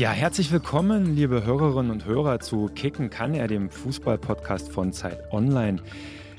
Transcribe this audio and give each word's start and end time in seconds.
Ja, 0.00 0.12
herzlich 0.12 0.50
willkommen, 0.50 1.14
liebe 1.14 1.44
Hörerinnen 1.44 1.90
und 1.90 2.06
Hörer, 2.06 2.40
zu 2.40 2.70
Kicken 2.74 3.10
kann 3.10 3.34
er, 3.34 3.48
dem 3.48 3.68
Fußball-Podcast 3.68 4.72
von 4.72 4.94
Zeit 4.94 5.30
Online. 5.30 5.82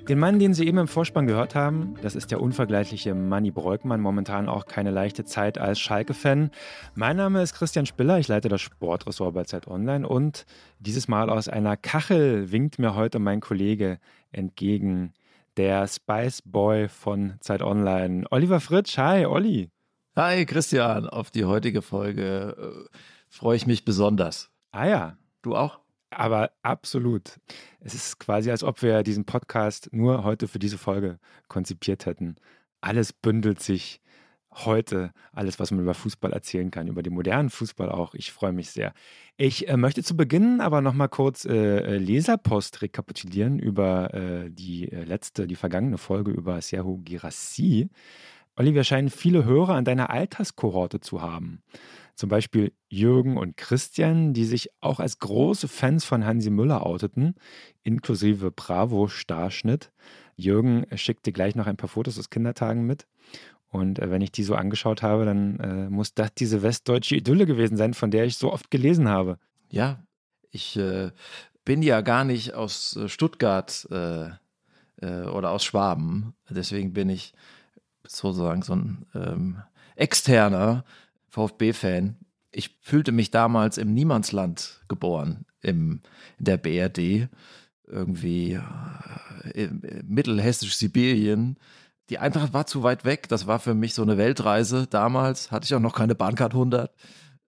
Den 0.09 0.17
Mann, 0.17 0.39
den 0.39 0.55
Sie 0.55 0.65
eben 0.65 0.79
im 0.79 0.87
Vorspann 0.87 1.27
gehört 1.27 1.53
haben, 1.53 1.93
das 2.01 2.15
ist 2.15 2.31
der 2.31 2.41
unvergleichliche 2.41 3.13
Manny 3.13 3.51
Breukmann, 3.51 4.01
momentan 4.01 4.49
auch 4.49 4.65
keine 4.65 4.89
leichte 4.89 5.25
Zeit 5.25 5.59
als 5.59 5.79
Schalke-Fan. 5.79 6.49
Mein 6.95 7.17
Name 7.17 7.43
ist 7.43 7.53
Christian 7.53 7.85
Spiller, 7.85 8.17
ich 8.17 8.27
leite 8.27 8.49
das 8.49 8.61
Sportressort 8.61 9.35
bei 9.35 9.43
Zeit 9.43 9.67
Online 9.67 10.07
und 10.07 10.47
dieses 10.79 11.07
Mal 11.07 11.29
aus 11.29 11.47
einer 11.47 11.77
Kachel 11.77 12.51
winkt 12.51 12.79
mir 12.79 12.95
heute 12.95 13.19
mein 13.19 13.41
Kollege 13.41 13.99
entgegen, 14.31 15.13
der 15.57 15.87
Spice 15.87 16.41
Boy 16.43 16.89
von 16.89 17.35
Zeit 17.41 17.61
Online, 17.61 18.25
Oliver 18.31 18.59
Fritsch. 18.59 18.97
Hi, 18.97 19.27
Olli. 19.27 19.69
Hi, 20.15 20.47
Christian, 20.47 21.07
auf 21.07 21.29
die 21.29 21.45
heutige 21.45 21.83
Folge 21.83 22.89
freue 23.31 23.55
ich 23.55 23.65
mich 23.65 23.85
besonders. 23.85 24.51
Ah 24.71 24.87
ja. 24.87 25.17
Du 25.41 25.55
auch? 25.55 25.79
Aber 26.11 26.51
absolut. 26.61 27.39
Es 27.79 27.95
ist 27.95 28.19
quasi, 28.19 28.51
als 28.51 28.63
ob 28.63 28.81
wir 28.83 29.01
diesen 29.01 29.25
Podcast 29.25 29.89
nur 29.91 30.23
heute 30.23 30.47
für 30.47 30.59
diese 30.59 30.77
Folge 30.77 31.17
konzipiert 31.47 32.05
hätten. 32.05 32.35
Alles 32.81 33.13
bündelt 33.13 33.61
sich 33.61 34.01
heute, 34.53 35.13
alles, 35.31 35.59
was 35.59 35.71
man 35.71 35.79
über 35.79 35.93
Fußball 35.93 36.33
erzählen 36.33 36.71
kann, 36.71 36.87
über 36.87 37.03
den 37.03 37.13
modernen 37.13 37.49
Fußball 37.49 37.89
auch. 37.89 38.13
Ich 38.13 38.33
freue 38.33 38.51
mich 38.51 38.69
sehr. 38.69 38.93
Ich 39.37 39.69
äh, 39.69 39.77
möchte 39.77 40.03
zu 40.03 40.17
Beginn 40.17 40.59
aber 40.59 40.81
nochmal 40.81 41.07
kurz 41.07 41.45
äh, 41.45 41.55
äh, 41.55 41.97
Leserpost 41.97 42.81
rekapitulieren 42.81 43.59
über 43.59 44.13
äh, 44.13 44.49
die 44.51 44.91
äh, 44.91 45.05
letzte, 45.05 45.47
die 45.47 45.55
vergangene 45.55 45.97
Folge 45.97 46.31
über 46.31 46.61
Serhu 46.61 46.97
Girassi. 46.97 47.89
Olli, 48.57 48.75
wir 48.75 48.83
scheinen 48.83 49.09
viele 49.09 49.45
Hörer 49.45 49.75
an 49.75 49.85
deiner 49.85 50.09
Alterskohorte 50.09 50.99
zu 50.99 51.21
haben. 51.21 51.61
Zum 52.21 52.29
Beispiel 52.29 52.71
Jürgen 52.87 53.35
und 53.35 53.57
Christian, 53.57 54.35
die 54.35 54.45
sich 54.45 54.69
auch 54.79 54.99
als 54.99 55.17
große 55.17 55.67
Fans 55.67 56.05
von 56.05 56.23
Hansi 56.23 56.51
Müller 56.51 56.85
outeten, 56.85 57.33
inklusive 57.81 58.51
Bravo-Starschnitt. 58.51 59.91
Jürgen 60.35 60.85
schickte 60.93 61.31
gleich 61.31 61.55
noch 61.55 61.65
ein 61.65 61.77
paar 61.77 61.89
Fotos 61.89 62.19
aus 62.19 62.29
Kindertagen 62.29 62.85
mit. 62.85 63.07
Und 63.69 63.97
äh, 63.97 64.11
wenn 64.11 64.21
ich 64.21 64.31
die 64.31 64.43
so 64.43 64.53
angeschaut 64.53 65.01
habe, 65.01 65.25
dann 65.25 65.59
äh, 65.61 65.89
muss 65.89 66.13
das 66.13 66.31
diese 66.35 66.61
westdeutsche 66.61 67.15
Idylle 67.15 67.47
gewesen 67.47 67.75
sein, 67.75 67.95
von 67.95 68.11
der 68.11 68.25
ich 68.25 68.37
so 68.37 68.53
oft 68.53 68.69
gelesen 68.69 69.09
habe. 69.09 69.39
Ja, 69.71 70.03
ich 70.51 70.77
äh, 70.77 71.09
bin 71.65 71.81
ja 71.81 72.01
gar 72.01 72.23
nicht 72.23 72.53
aus 72.53 72.97
äh, 72.97 73.09
Stuttgart 73.09 73.87
äh, 73.89 74.29
oder 75.01 75.49
aus 75.49 75.63
Schwaben. 75.63 76.35
Deswegen 76.51 76.93
bin 76.93 77.09
ich 77.09 77.33
sozusagen 78.05 78.61
so 78.61 78.75
ein 78.75 79.07
ähm, 79.15 79.63
externer 79.95 80.83
VfB-Fan. 81.31 82.17
Ich 82.51 82.77
fühlte 82.81 83.11
mich 83.11 83.31
damals 83.31 83.77
im 83.77 83.93
Niemandsland 83.93 84.81
geboren, 84.87 85.45
im, 85.61 86.01
in 86.37 86.45
der 86.45 86.57
BRD, 86.57 87.29
irgendwie 87.87 88.59
äh, 89.53 89.69
mittelhessisch-Sibirien. 90.03 91.57
Die 92.09 92.19
Eintracht 92.19 92.53
war 92.53 92.67
zu 92.67 92.83
weit 92.83 93.05
weg. 93.05 93.29
Das 93.29 93.47
war 93.47 93.59
für 93.59 93.73
mich 93.73 93.93
so 93.93 94.01
eine 94.01 94.17
Weltreise. 94.17 94.87
Damals 94.87 95.51
hatte 95.51 95.65
ich 95.65 95.73
auch 95.73 95.79
noch 95.79 95.95
keine 95.95 96.15
Bahncard 96.15 96.53
100. 96.53 96.93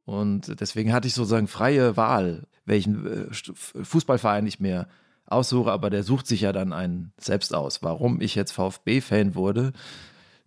Und 0.06 0.60
deswegen 0.60 0.92
hatte 0.92 1.08
ich 1.08 1.14
sozusagen 1.14 1.48
freie 1.48 1.96
Wahl, 1.96 2.48
welchen 2.66 3.06
äh, 3.06 3.28
Fußballverein 3.32 4.48
ich 4.48 4.60
mir 4.60 4.88
aussuche. 5.26 5.72
Aber 5.72 5.90
der 5.90 6.04
sucht 6.04 6.28
sich 6.28 6.42
ja 6.42 6.52
dann 6.52 6.74
einen 6.74 7.14
selbst 7.18 7.54
aus. 7.54 7.84
Warum 7.84 8.20
ich 8.20 8.36
jetzt 8.36 8.52
VfB-Fan 8.52 9.36
wurde, 9.36 9.72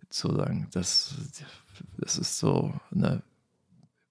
sozusagen, 0.09 0.67
das, 0.71 1.15
das 1.97 2.17
ist 2.17 2.37
so 2.37 2.73
eine, 2.91 3.21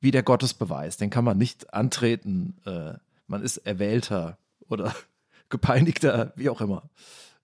wie 0.01 0.11
der 0.11 0.23
Gottesbeweis. 0.23 0.97
Den 0.97 1.11
kann 1.11 1.25
man 1.25 1.39
nicht 1.39 1.73
antreten. 1.73 2.57
Äh, 2.65 2.95
man 3.27 3.43
ist 3.43 3.59
Erwählter 3.59 4.39
oder 4.69 4.95
Gepeinigter, 5.49 6.33
wie 6.37 6.49
auch 6.49 6.61
immer. 6.61 6.91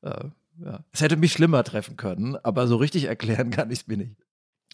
Äh, 0.02 0.24
ja. 0.64 0.80
Es 0.92 1.00
hätte 1.00 1.16
mich 1.16 1.32
schlimmer 1.32 1.62
treffen 1.62 1.96
können, 1.96 2.36
aber 2.42 2.66
so 2.66 2.76
richtig 2.76 3.04
erklären 3.04 3.50
kann 3.50 3.70
ich 3.70 3.80
es 3.80 3.86
mir 3.86 3.96
nicht. 3.96 4.16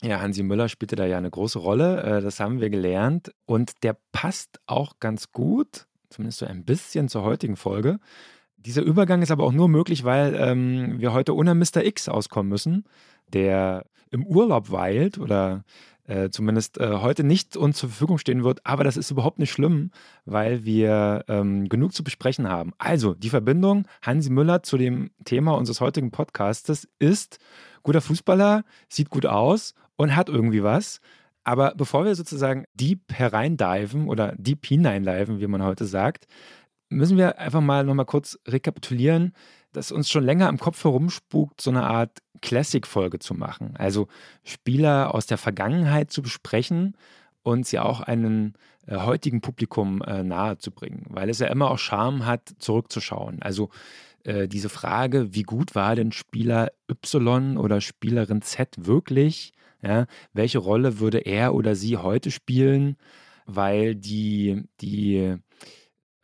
Ja, 0.03 0.21
Hansi 0.21 0.43
Müller 0.43 0.69
spielte 0.69 0.97
da 0.97 1.07
ja 1.07 1.19
eine 1.19 1.31
große 1.31 1.59
Rolle, 1.59 2.03
äh, 2.03 2.21
das 2.21 2.41
haben 2.41 2.61
wir 2.61 2.71
gelernt. 2.71 3.33
Und 3.47 3.83
der 3.83 3.97
passt 4.13 4.61
auch 4.67 4.99
ganz 5.01 5.33
gut, 5.33 5.87
zumindest 6.11 6.39
so 6.39 6.47
ein 6.47 6.65
bisschen 6.65 7.09
zur 7.09 7.23
heutigen 7.23 7.57
Folge. 7.57 8.01
Dieser 8.57 8.83
Übergang 8.83 9.23
ist 9.23 9.31
aber 9.31 9.45
auch 9.45 9.53
nur 9.53 9.69
möglich, 9.69 10.05
weil 10.05 10.35
ähm, 10.37 10.99
wir 10.99 11.13
heute 11.13 11.35
ohne 11.35 11.55
Mr. 11.55 11.85
X 11.85 12.09
auskommen 12.09 12.49
müssen, 12.49 12.85
der 13.33 13.85
im 14.15 14.25
Urlaub 14.27 14.71
weilt 14.71 15.19
oder 15.19 15.65
äh, 16.07 16.31
zumindest 16.31 16.79
äh, 16.79 16.99
heute 17.01 17.25
nicht 17.25 17.57
uns 17.57 17.79
zur 17.79 17.89
Verfügung 17.89 18.19
stehen 18.19 18.45
wird. 18.45 18.65
Aber 18.65 18.85
das 18.85 18.97
ist 18.97 19.11
überhaupt 19.11 19.39
nicht 19.39 19.51
schlimm, 19.51 19.91
weil 20.25 20.65
wir 20.65 21.25
ähm, 21.29 21.69
genug 21.69 21.93
zu 21.93 22.05
besprechen 22.05 22.49
haben. 22.49 22.73
Also, 22.79 23.15
die 23.15 23.31
Verbindung 23.31 23.87
Hansi 24.03 24.31
Müller 24.31 24.63
zu 24.63 24.77
dem 24.79 25.11
Thema 25.25 25.57
unseres 25.57 25.81
heutigen 25.81 26.11
Podcastes 26.11 26.89
ist 26.99 27.39
guter 27.83 28.01
Fußballer, 28.01 28.65
sieht 28.89 29.11
gut 29.11 29.27
aus 29.27 29.75
und 29.97 30.15
hat 30.15 30.29
irgendwie 30.29 30.63
was. 30.63 31.01
Aber 31.43 31.75
bevor 31.77 32.05
wir 32.05 32.15
sozusagen 32.15 32.65
deep 32.75 33.13
hereindiven 33.13 34.09
oder 34.09 34.35
deep 34.39 34.65
hineindiven, 34.65 35.41
wie 35.41 35.47
man 35.47 35.63
heute 35.63 35.85
sagt, 35.85 36.27
müssen 36.89 37.19
wir 37.19 37.39
einfach 37.39 37.61
mal 37.61 37.85
nochmal 37.85 38.07
kurz 38.07 38.39
rekapitulieren, 38.47 39.33
dass 39.75 39.93
uns 39.93 40.09
schon 40.09 40.25
länger 40.25 40.49
im 40.49 40.59
Kopf 40.59 40.83
herumspukt, 40.85 41.61
so 41.61 41.71
eine 41.71 41.85
Art 41.85 42.19
Classic-Folge 42.41 43.19
zu 43.19 43.35
machen. 43.35 43.75
Also 43.77 44.09
Spieler 44.43 45.15
aus 45.15 45.27
der 45.27 45.39
Vergangenheit 45.39 46.11
zu 46.11 46.23
besprechen 46.23 46.97
und 47.43 47.67
sie 47.67 47.79
auch 47.79 48.01
einem 48.01 48.55
äh, 48.87 48.97
heutigen 48.97 49.41
Publikum 49.41 50.03
äh, 50.03 50.23
nahezubringen, 50.23 51.07
weil 51.09 51.29
es 51.29 51.39
ja 51.39 51.49
immer 51.49 51.71
auch 51.71 51.79
Charme 51.79 52.27
hat, 52.27 52.55
zurückzuschauen. 52.59 53.43
Also 53.43 53.71
äh, 54.25 54.49
diese 54.49 54.69
Frage, 54.69 55.35
wie 55.35 55.43
gut 55.43 55.75
war 55.75 55.97
denn 55.97 56.13
Spieler 56.13 56.71
Y 56.91 57.57
oder 57.57 57.81
Spielerin 57.81 58.43
Z 58.43 58.75
wirklich? 58.79 59.53
Ja, 59.83 60.07
welche 60.33 60.59
Rolle 60.59 60.99
würde 60.99 61.19
er 61.19 61.55
oder 61.55 61.75
sie 61.75 61.99
heute 61.99 62.31
spielen? 62.31 62.97
Weil 63.47 63.95
die, 63.95 64.65
die 64.81 65.37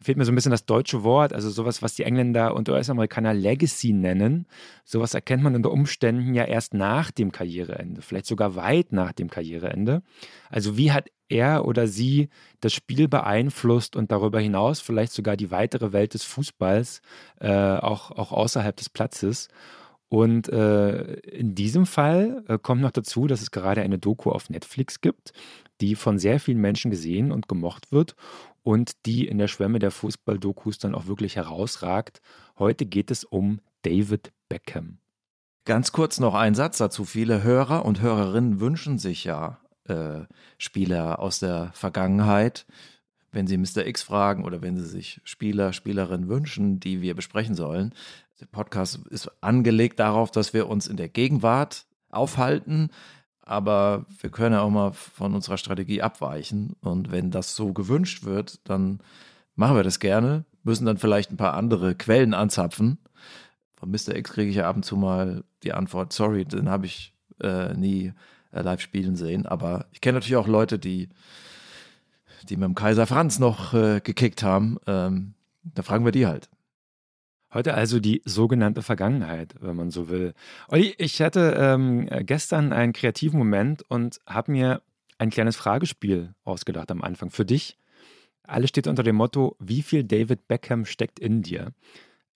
fehlt 0.02 0.16
mir 0.16 0.24
so 0.24 0.32
ein 0.32 0.34
bisschen 0.34 0.50
das 0.50 0.64
deutsche 0.64 1.02
Wort, 1.02 1.32
also 1.32 1.50
sowas, 1.50 1.82
was 1.82 1.94
die 1.94 2.04
Engländer 2.04 2.54
und 2.54 2.68
US-Amerikaner 2.68 3.34
Legacy 3.34 3.92
nennen. 3.92 4.46
Sowas 4.84 5.14
erkennt 5.14 5.42
man 5.42 5.54
unter 5.54 5.70
Umständen 5.70 6.34
ja 6.34 6.44
erst 6.44 6.72
nach 6.74 7.10
dem 7.10 7.32
Karriereende, 7.32 8.00
vielleicht 8.00 8.26
sogar 8.26 8.56
weit 8.56 8.92
nach 8.92 9.12
dem 9.12 9.28
Karriereende. 9.28 10.02
Also 10.48 10.76
wie 10.76 10.92
hat 10.92 11.08
er 11.28 11.66
oder 11.66 11.86
sie 11.86 12.28
das 12.60 12.72
Spiel 12.72 13.08
beeinflusst 13.08 13.94
und 13.94 14.10
darüber 14.10 14.40
hinaus 14.40 14.80
vielleicht 14.80 15.12
sogar 15.12 15.36
die 15.36 15.50
weitere 15.50 15.92
Welt 15.92 16.14
des 16.14 16.24
Fußballs, 16.24 17.02
äh, 17.40 17.50
auch, 17.50 18.10
auch 18.10 18.32
außerhalb 18.32 18.76
des 18.76 18.88
Platzes. 18.88 19.48
Und 20.08 20.48
äh, 20.48 21.14
in 21.20 21.54
diesem 21.54 21.86
Fall 21.86 22.42
äh, 22.48 22.58
kommt 22.58 22.80
noch 22.80 22.90
dazu, 22.90 23.28
dass 23.28 23.42
es 23.42 23.52
gerade 23.52 23.82
eine 23.82 23.98
Doku 23.98 24.32
auf 24.32 24.50
Netflix 24.50 25.00
gibt, 25.00 25.32
die 25.80 25.94
von 25.94 26.18
sehr 26.18 26.40
vielen 26.40 26.60
Menschen 26.60 26.90
gesehen 26.90 27.30
und 27.30 27.46
gemocht 27.46 27.92
wird 27.92 28.16
und 28.62 29.06
die 29.06 29.26
in 29.26 29.38
der 29.38 29.48
Schwemme 29.48 29.78
der 29.78 29.90
Fußball-Dokus 29.90 30.78
dann 30.78 30.94
auch 30.94 31.06
wirklich 31.06 31.36
herausragt. 31.36 32.20
Heute 32.58 32.86
geht 32.86 33.10
es 33.10 33.24
um 33.24 33.60
David 33.82 34.32
Beckham. 34.48 34.98
Ganz 35.64 35.92
kurz 35.92 36.20
noch 36.20 36.34
ein 36.34 36.54
Satz 36.54 36.78
dazu. 36.78 37.04
Viele 37.04 37.42
Hörer 37.42 37.84
und 37.84 38.00
Hörerinnen 38.00 38.60
wünschen 38.60 38.98
sich 38.98 39.24
ja 39.24 39.60
äh, 39.84 40.22
Spieler 40.58 41.20
aus 41.20 41.38
der 41.38 41.70
Vergangenheit. 41.74 42.66
Wenn 43.32 43.46
sie 43.46 43.58
Mr. 43.58 43.86
X 43.86 44.02
fragen 44.02 44.44
oder 44.44 44.60
wenn 44.62 44.76
sie 44.76 44.86
sich 44.86 45.20
Spieler, 45.24 45.72
Spielerinnen 45.72 46.28
wünschen, 46.28 46.80
die 46.80 47.00
wir 47.00 47.14
besprechen 47.14 47.54
sollen. 47.54 47.94
Der 48.40 48.46
Podcast 48.46 49.06
ist 49.10 49.30
angelegt 49.40 50.00
darauf, 50.00 50.30
dass 50.30 50.52
wir 50.52 50.68
uns 50.68 50.88
in 50.88 50.96
der 50.96 51.08
Gegenwart 51.08 51.86
aufhalten 52.08 52.90
aber 53.50 54.06
wir 54.20 54.30
können 54.30 54.54
ja 54.54 54.60
auch 54.60 54.70
mal 54.70 54.92
von 54.92 55.34
unserer 55.34 55.58
Strategie 55.58 56.02
abweichen. 56.02 56.76
Und 56.82 57.10
wenn 57.10 57.32
das 57.32 57.56
so 57.56 57.72
gewünscht 57.72 58.22
wird, 58.22 58.60
dann 58.68 59.00
machen 59.56 59.74
wir 59.74 59.82
das 59.82 59.98
gerne, 59.98 60.44
müssen 60.62 60.86
dann 60.86 60.98
vielleicht 60.98 61.32
ein 61.32 61.36
paar 61.36 61.54
andere 61.54 61.96
Quellen 61.96 62.32
anzapfen. 62.32 62.98
Von 63.74 63.90
Mr. 63.90 64.14
X 64.14 64.34
kriege 64.34 64.50
ich 64.50 64.56
ja 64.56 64.68
ab 64.68 64.76
und 64.76 64.84
zu 64.84 64.96
mal 64.96 65.42
die 65.64 65.72
Antwort, 65.72 66.12
sorry, 66.12 66.44
den 66.44 66.68
habe 66.68 66.86
ich 66.86 67.12
äh, 67.42 67.74
nie 67.74 68.12
äh, 68.52 68.62
live 68.62 68.80
spielen 68.80 69.16
sehen. 69.16 69.46
Aber 69.46 69.86
ich 69.90 70.00
kenne 70.00 70.18
natürlich 70.18 70.36
auch 70.36 70.46
Leute, 70.46 70.78
die, 70.78 71.08
die 72.48 72.56
mit 72.56 72.68
dem 72.68 72.76
Kaiser 72.76 73.08
Franz 73.08 73.40
noch 73.40 73.74
äh, 73.74 74.00
gekickt 74.00 74.44
haben. 74.44 74.78
Ähm, 74.86 75.34
da 75.64 75.82
fragen 75.82 76.04
wir 76.04 76.12
die 76.12 76.28
halt. 76.28 76.48
Heute 77.52 77.74
also 77.74 77.98
die 77.98 78.22
sogenannte 78.24 78.82
Vergangenheit, 78.82 79.54
wenn 79.60 79.74
man 79.74 79.90
so 79.90 80.08
will. 80.08 80.34
Olli, 80.68 80.94
ich 80.98 81.20
hatte 81.20 81.56
ähm, 81.58 82.08
gestern 82.20 82.72
einen 82.72 82.92
kreativen 82.92 83.38
Moment 83.38 83.82
und 83.88 84.20
habe 84.26 84.52
mir 84.52 84.82
ein 85.18 85.30
kleines 85.30 85.56
Fragespiel 85.56 86.34
ausgedacht 86.44 86.90
am 86.90 87.02
Anfang 87.02 87.30
für 87.30 87.44
dich. 87.44 87.76
Alles 88.44 88.70
steht 88.70 88.86
unter 88.86 89.02
dem 89.02 89.16
Motto, 89.16 89.56
wie 89.58 89.82
viel 89.82 90.04
David 90.04 90.48
Beckham 90.48 90.84
steckt 90.84 91.18
in 91.18 91.42
dir? 91.42 91.72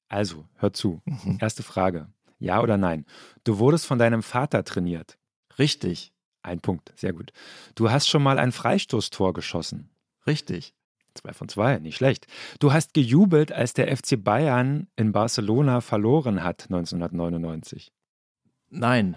Also, 0.09 0.47
hör 0.57 0.73
zu. 0.73 1.01
Mhm. 1.05 1.39
Erste 1.41 1.63
Frage. 1.63 2.09
Ja 2.39 2.61
oder 2.61 2.77
nein? 2.77 3.07
Du 3.45 3.59
wurdest 3.59 3.87
von 3.87 3.99
deinem 3.99 4.23
Vater 4.23 4.65
trainiert. 4.65 5.17
Richtig. 5.59 6.13
Ein 6.43 6.61
Punkt, 6.61 6.93
sehr 6.97 7.13
gut. 7.13 7.33
Du 7.75 7.91
hast 7.91 8.09
schon 8.09 8.23
mal 8.23 8.39
ein 8.39 8.53
Freistoßtor 8.53 9.33
geschossen. 9.33 9.89
Richtig. 10.27 10.75
Zwei 11.15 11.33
von 11.33 11.49
zwei, 11.49 11.79
nicht 11.79 11.97
schlecht. 11.97 12.27
Du 12.59 12.73
hast 12.73 12.93
gejubelt, 12.93 13.53
als 13.53 13.73
der 13.73 13.95
FC 13.97 14.23
Bayern 14.23 14.89
in 14.97 15.13
Barcelona 15.13 15.81
verloren 15.81 16.43
hat 16.43 16.65
1999. 16.65 17.93
Nein. 18.71 19.17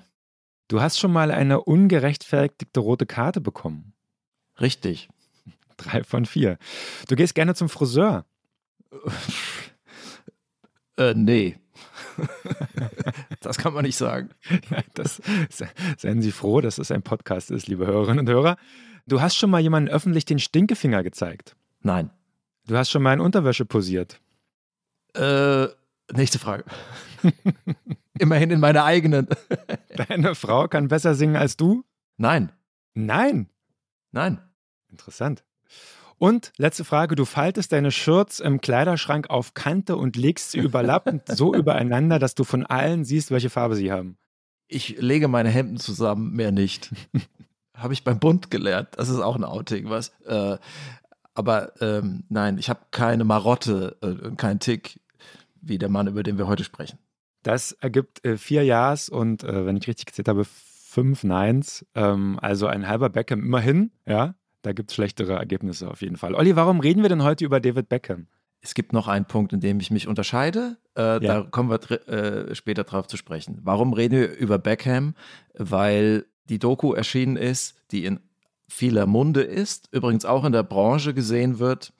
Du 0.67 0.81
hast 0.81 0.99
schon 0.99 1.11
mal 1.11 1.31
eine 1.31 1.61
ungerechtfertigte 1.61 2.79
rote 2.79 3.05
Karte 3.05 3.41
bekommen. 3.41 3.93
Richtig. 4.59 5.09
Drei 5.77 6.03
von 6.03 6.25
vier. 6.25 6.57
Du 7.07 7.15
gehst 7.15 7.35
gerne 7.35 7.55
zum 7.55 7.69
Friseur. 7.69 8.25
äh, 10.97 11.13
nee. 11.15 11.57
das 13.41 13.57
kann 13.57 13.73
man 13.73 13.85
nicht 13.85 13.97
sagen. 13.97 14.29
Ja, 14.69 14.83
das, 14.93 15.21
seien 15.97 16.21
Sie 16.21 16.31
froh, 16.31 16.61
dass 16.61 16.77
es 16.77 16.91
ein 16.91 17.03
Podcast 17.03 17.51
ist, 17.51 17.67
liebe 17.67 17.85
Hörerinnen 17.85 18.19
und 18.19 18.29
Hörer. 18.29 18.57
Du 19.05 19.21
hast 19.21 19.35
schon 19.35 19.49
mal 19.49 19.61
jemanden 19.61 19.89
öffentlich 19.89 20.25
den 20.25 20.39
Stinkefinger 20.39 21.03
gezeigt. 21.03 21.55
Nein. 21.81 22.09
Du 22.65 22.75
hast 22.75 22.89
schon 22.89 23.01
mal 23.01 23.13
in 23.13 23.19
Unterwäsche 23.19 23.65
posiert. 23.65 24.19
Äh, 25.13 25.67
nächste 26.13 26.39
Frage. 26.39 26.65
Immerhin 28.19 28.51
in 28.51 28.59
meiner 28.59 28.83
eigenen. 28.83 29.27
Deine 29.95 30.35
Frau 30.35 30.67
kann 30.67 30.87
besser 30.87 31.15
singen 31.15 31.35
als 31.35 31.57
du? 31.57 31.83
Nein. 32.17 32.51
Nein. 32.93 33.49
Nein. 34.11 34.41
Interessant. 34.89 35.43
Und 36.17 36.51
letzte 36.57 36.83
Frage, 36.83 37.15
du 37.15 37.25
faltest 37.25 37.71
deine 37.71 37.91
Shirts 37.91 38.39
im 38.39 38.59
Kleiderschrank 38.59 39.29
auf 39.29 39.53
Kante 39.53 39.95
und 39.95 40.15
legst 40.15 40.51
sie 40.51 40.59
überlappend 40.59 41.23
so 41.27 41.53
übereinander, 41.53 42.17
dass 42.17 42.33
du 42.33 42.43
von 42.43 42.65
allen 42.65 43.05
siehst, 43.05 43.29
welche 43.29 43.51
Farbe 43.51 43.75
sie 43.75 43.91
haben. 43.91 44.17
Ich 44.67 44.99
lege 44.99 45.27
meine 45.27 45.49
Hemden 45.49 45.77
zusammen, 45.77 46.33
mehr 46.33 46.51
nicht. 46.51 46.93
Habe 47.75 47.93
ich 47.93 48.03
beim 48.03 48.19
Bund 48.19 48.49
gelernt. 48.49 48.89
Das 48.93 49.09
ist 49.09 49.19
auch 49.19 49.35
ein 49.35 49.43
Outing, 49.43 49.89
was. 49.89 50.09
Äh, 50.25 50.57
aber 51.37 51.73
ähm, 51.81 52.23
nein, 52.29 52.57
ich 52.57 52.69
habe 52.69 52.79
keine 52.91 53.23
Marotte, 53.23 53.97
äh, 54.01 54.35
keinen 54.35 54.59
Tick, 54.59 54.99
wie 55.61 55.77
der 55.77 55.89
Mann, 55.89 56.07
über 56.07 56.23
den 56.23 56.37
wir 56.37 56.47
heute 56.47 56.63
sprechen. 56.63 56.97
Das 57.43 57.73
ergibt 57.73 58.25
äh, 58.25 58.37
vier 58.37 58.63
Ja's 58.63 59.09
und 59.09 59.43
äh, 59.43 59.65
wenn 59.65 59.77
ich 59.77 59.87
richtig 59.87 60.07
gezählt 60.07 60.27
habe, 60.27 60.45
fünf 60.45 61.23
Neins. 61.23 61.85
Ähm, 61.95 62.39
also 62.41 62.67
ein 62.67 62.87
halber 62.87 63.09
Beckham 63.09 63.41
immerhin, 63.43 63.91
ja. 64.05 64.35
Da 64.63 64.73
gibt 64.73 64.89
es 64.89 64.95
schlechtere 64.95 65.33
Ergebnisse 65.33 65.89
auf 65.89 66.01
jeden 66.01 66.17
Fall. 66.17 66.33
Olli, 66.33 66.55
warum 66.55 66.79
reden 66.79 67.03
wir 67.03 67.09
denn 67.09 67.23
heute 67.23 67.45
über 67.45 67.59
David 67.59 67.87
Beckham? 67.87 68.27
Es 68.59 68.73
gibt 68.73 68.91
noch 68.91 69.07
einen 69.07 69.25
Punkt, 69.25 69.53
in 69.53 69.59
dem 69.59 69.79
ich 69.79 69.91
mich 69.91 70.07
unterscheide. 70.07 70.77
Äh, 70.97 71.01
ja. 71.01 71.19
Da 71.19 71.41
kommen 71.43 71.69
wir 71.69 72.09
äh, 72.09 72.55
später 72.55 72.83
drauf 72.83 73.07
zu 73.07 73.15
sprechen. 73.15 73.59
Warum 73.61 73.93
reden 73.93 74.19
wir 74.19 74.35
über 74.35 74.57
Beckham? 74.57 75.13
Weil 75.53 76.25
die 76.49 76.59
Doku 76.59 76.93
erschienen 76.93 77.37
ist, 77.37 77.75
die 77.91 78.03
in 78.03 78.19
vieler 78.67 79.05
Munde 79.05 79.41
ist, 79.41 79.89
übrigens 79.91 80.25
auch 80.25 80.45
in 80.45 80.51
der 80.51 80.63
Branche 80.63 81.13
gesehen 81.13 81.59
wird 81.59 81.93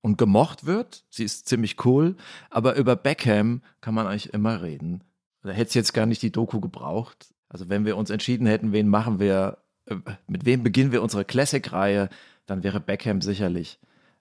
und 0.00 0.18
gemocht 0.18 0.66
wird. 0.66 1.04
Sie 1.10 1.24
ist 1.24 1.48
ziemlich 1.48 1.84
cool, 1.84 2.16
aber 2.50 2.76
über 2.76 2.96
Beckham 2.96 3.62
kann 3.80 3.94
man 3.94 4.06
eigentlich 4.06 4.32
immer 4.34 4.62
reden. 4.62 5.04
Da 5.42 5.50
hätte 5.50 5.68
es 5.68 5.74
jetzt 5.74 5.94
gar 5.94 6.06
nicht 6.06 6.22
die 6.22 6.32
Doku 6.32 6.60
gebraucht. 6.60 7.32
Also 7.48 7.68
wenn 7.68 7.84
wir 7.84 7.96
uns 7.96 8.10
entschieden 8.10 8.46
hätten, 8.46 8.72
wen 8.72 8.88
machen 8.88 9.18
wir, 9.18 9.58
äh, 9.86 9.96
mit 10.26 10.44
wem 10.44 10.62
beginnen 10.62 10.92
wir 10.92 11.02
unsere 11.02 11.24
Classic-Reihe, 11.24 12.08
dann 12.46 12.62
wäre 12.62 12.80
Beckham 12.80 13.20
sicherlich 13.20 13.78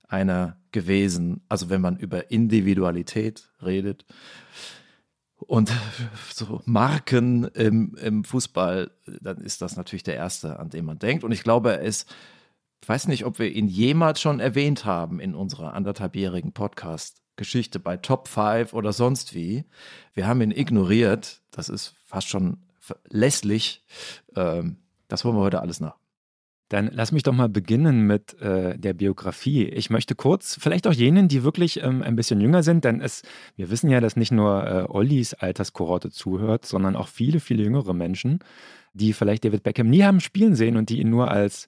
einer 0.08 0.58
gewesen. 0.72 1.42
Also 1.50 1.70
wenn 1.70 1.82
man 1.82 1.98
über 1.98 2.32
Individualität 2.32 3.50
redet 3.62 4.06
und 5.50 5.72
so 6.32 6.62
Marken 6.66 7.46
im, 7.56 7.96
im 7.96 8.24
Fußball, 8.24 8.92
dann 9.20 9.38
ist 9.38 9.64
das 9.64 9.76
natürlich 9.76 10.04
der 10.04 10.16
erste, 10.16 10.60
an 10.60 10.70
den 10.70 10.86
man 10.86 11.00
denkt. 11.00 11.24
Und 11.24 11.32
ich 11.32 11.42
glaube, 11.42 11.72
er 11.72 11.82
ist, 11.82 12.14
ich 12.84 12.88
weiß 12.88 13.08
nicht, 13.08 13.26
ob 13.26 13.40
wir 13.40 13.52
ihn 13.52 13.68
jemals 13.68 14.22
schon 14.22 14.40
erwähnt 14.40 14.86
haben 14.86 15.20
in 15.20 15.34
unserer 15.34 15.74
anderthalbjährigen 15.74 16.54
Podcast-Geschichte 16.54 17.80
bei 17.80 17.98
Top 17.98 18.28
5 18.28 18.74
oder 18.74 18.94
sonst 18.94 19.34
wie. 19.34 19.66
Wir 20.14 20.28
haben 20.28 20.42
ihn 20.42 20.52
ignoriert. 20.52 21.42
Das 21.50 21.68
ist 21.68 21.96
fast 22.06 22.30
schon 22.30 22.58
lässlich. 23.10 23.84
Ähm, 24.36 24.78
das 25.08 25.24
holen 25.24 25.36
wir 25.36 25.42
heute 25.42 25.62
alles 25.62 25.80
nach. 25.80 25.98
Dann 26.70 26.90
lass 26.94 27.12
mich 27.12 27.24
doch 27.24 27.34
mal 27.34 27.50
beginnen 27.50 28.06
mit 28.06 28.40
äh, 28.42 28.78
der 28.78 28.94
Biografie. 28.94 29.66
Ich 29.66 29.90
möchte 29.90 30.16
kurz, 30.16 30.58
vielleicht 30.60 30.88
auch 30.88 30.94
jenen, 30.94 31.28
die 31.28 31.44
wirklich 31.44 31.84
ähm, 31.84 32.04
ein 32.04 32.16
bisschen 32.16 32.40
jünger 32.40 32.64
sind, 32.64 32.86
denn 32.86 33.02
es, 33.02 33.24
wir 33.56 33.72
wissen 33.72 33.90
ja, 33.90 34.00
dass 34.00 34.16
nicht 34.16 34.32
nur 34.32 34.66
äh, 34.66 34.86
Ollis 34.88 35.34
Alterskohorte 35.34 36.12
zuhört, 36.12 36.66
sondern 36.66 36.96
auch 36.96 37.08
viele, 37.08 37.40
viele 37.40 37.64
jüngere 37.64 37.94
Menschen, 37.94 38.40
die 38.94 39.14
vielleicht 39.14 39.46
David 39.46 39.64
Beckham 39.64 39.90
nie 39.90 40.04
haben 40.04 40.20
spielen 40.20 40.56
sehen 40.56 40.78
und 40.78 40.90
die 40.90 41.00
ihn 41.00 41.10
nur 41.10 41.32
als 41.32 41.68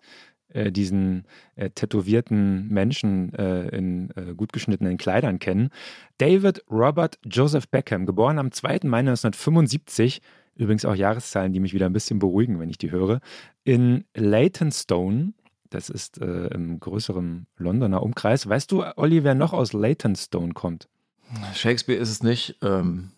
äh, 0.54 0.72
diesen 0.72 1.26
äh, 1.56 1.70
tätowierten 1.70 2.68
Menschen 2.68 3.34
äh, 3.34 3.70
in 3.70 4.12
äh, 4.16 4.34
gut 4.36 4.54
geschnittenen 4.54 4.98
Kleidern 4.98 5.40
kennen. 5.40 5.70
David 6.18 6.64
Robert 6.70 7.20
Joseph 7.24 7.70
Beckham, 7.70 8.06
geboren 8.06 8.38
am 8.38 8.52
2. 8.52 8.82
Mai 8.84 9.00
1975, 9.00 10.22
Übrigens 10.62 10.86
auch 10.86 10.94
Jahreszahlen, 10.94 11.54
die 11.54 11.60
mich 11.60 11.74
wieder 11.74 11.88
ein 11.88 11.94
bisschen 11.94 12.20
beruhigen, 12.20 12.60
wenn 12.60 12.70
ich 12.70 12.78
die 12.78 12.92
höre. 12.92 13.20
In 13.64 14.06
Leytonstone, 14.14 15.34
das 15.72 15.90
ist 15.90 16.22
äh, 16.22 16.50
im 16.50 16.80
größeren 16.80 17.48
Londoner 17.58 18.04
Umkreis. 18.04 18.48
Weißt 18.48 18.72
du, 18.72 18.84
Olli, 18.96 19.24
wer 19.24 19.34
noch 19.34 19.54
aus 19.54 19.74
Leytonstone 19.74 20.54
kommt? 20.54 20.88
Shakespeare 21.56 22.00
ist 22.00 22.12
es 22.12 22.22
nicht. 22.22 22.60
Ähm, 22.62 23.10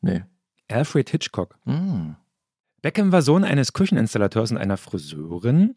nee. 0.00 0.24
Alfred 0.68 1.08
Hitchcock. 1.10 1.56
Mm. 1.64 2.14
Beckham 2.82 3.12
war 3.12 3.22
Sohn 3.22 3.44
eines 3.44 3.72
Kücheninstallateurs 3.72 4.50
und 4.50 4.58
einer 4.58 4.78
Friseurin. 4.78 5.76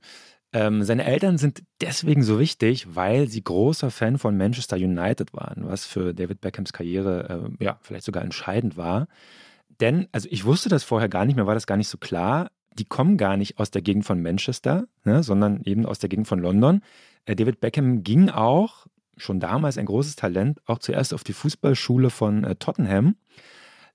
Ähm, 0.52 0.82
seine 0.82 1.06
Eltern 1.06 1.38
sind 1.38 1.62
deswegen 1.80 2.24
so 2.24 2.40
wichtig, 2.40 2.96
weil 2.96 3.28
sie 3.28 3.44
großer 3.44 3.92
Fan 3.92 4.18
von 4.18 4.36
Manchester 4.36 4.78
United 4.78 5.32
waren, 5.34 5.68
was 5.68 5.86
für 5.86 6.16
David 6.16 6.42
Beckhams 6.42 6.74
Karriere 6.74 7.52
äh, 7.60 7.64
ja, 7.64 7.78
vielleicht 7.84 8.06
sogar 8.06 8.24
entscheidend 8.24 8.78
war. 8.78 9.08
Denn, 9.82 10.08
also 10.12 10.30
ich 10.32 10.46
wusste 10.46 10.70
das 10.70 10.84
vorher 10.84 11.10
gar 11.10 11.26
nicht, 11.26 11.36
mir 11.36 11.48
war 11.48 11.56
das 11.56 11.68
gar 11.68 11.78
nicht 11.78 11.90
so 11.90 11.98
klar. 11.98 12.52
Die 12.74 12.86
kommen 12.86 13.18
gar 13.18 13.36
nicht 13.36 13.60
aus 13.60 13.72
der 13.72 13.82
Gegend 13.82 14.06
von 14.06 14.22
Manchester, 14.22 14.86
ne, 15.04 15.24
sondern 15.24 15.62
eben 15.66 15.86
aus 15.86 16.00
der 16.00 16.08
Gegend 16.08 16.28
von 16.28 16.40
London. 16.40 16.82
Äh, 17.26 17.36
David 17.36 17.60
Beckham 17.60 18.04
ging 18.04 18.30
auch, 18.30 18.88
schon 19.18 19.40
damals 19.40 19.78
ein 19.78 19.86
großes 19.86 20.16
Talent, 20.16 20.60
auch 20.66 20.80
zuerst 20.80 21.14
auf 21.14 21.24
die 21.24 21.34
Fußballschule 21.34 22.10
von 22.10 22.44
äh, 22.44 22.56
Tottenham 22.56 23.16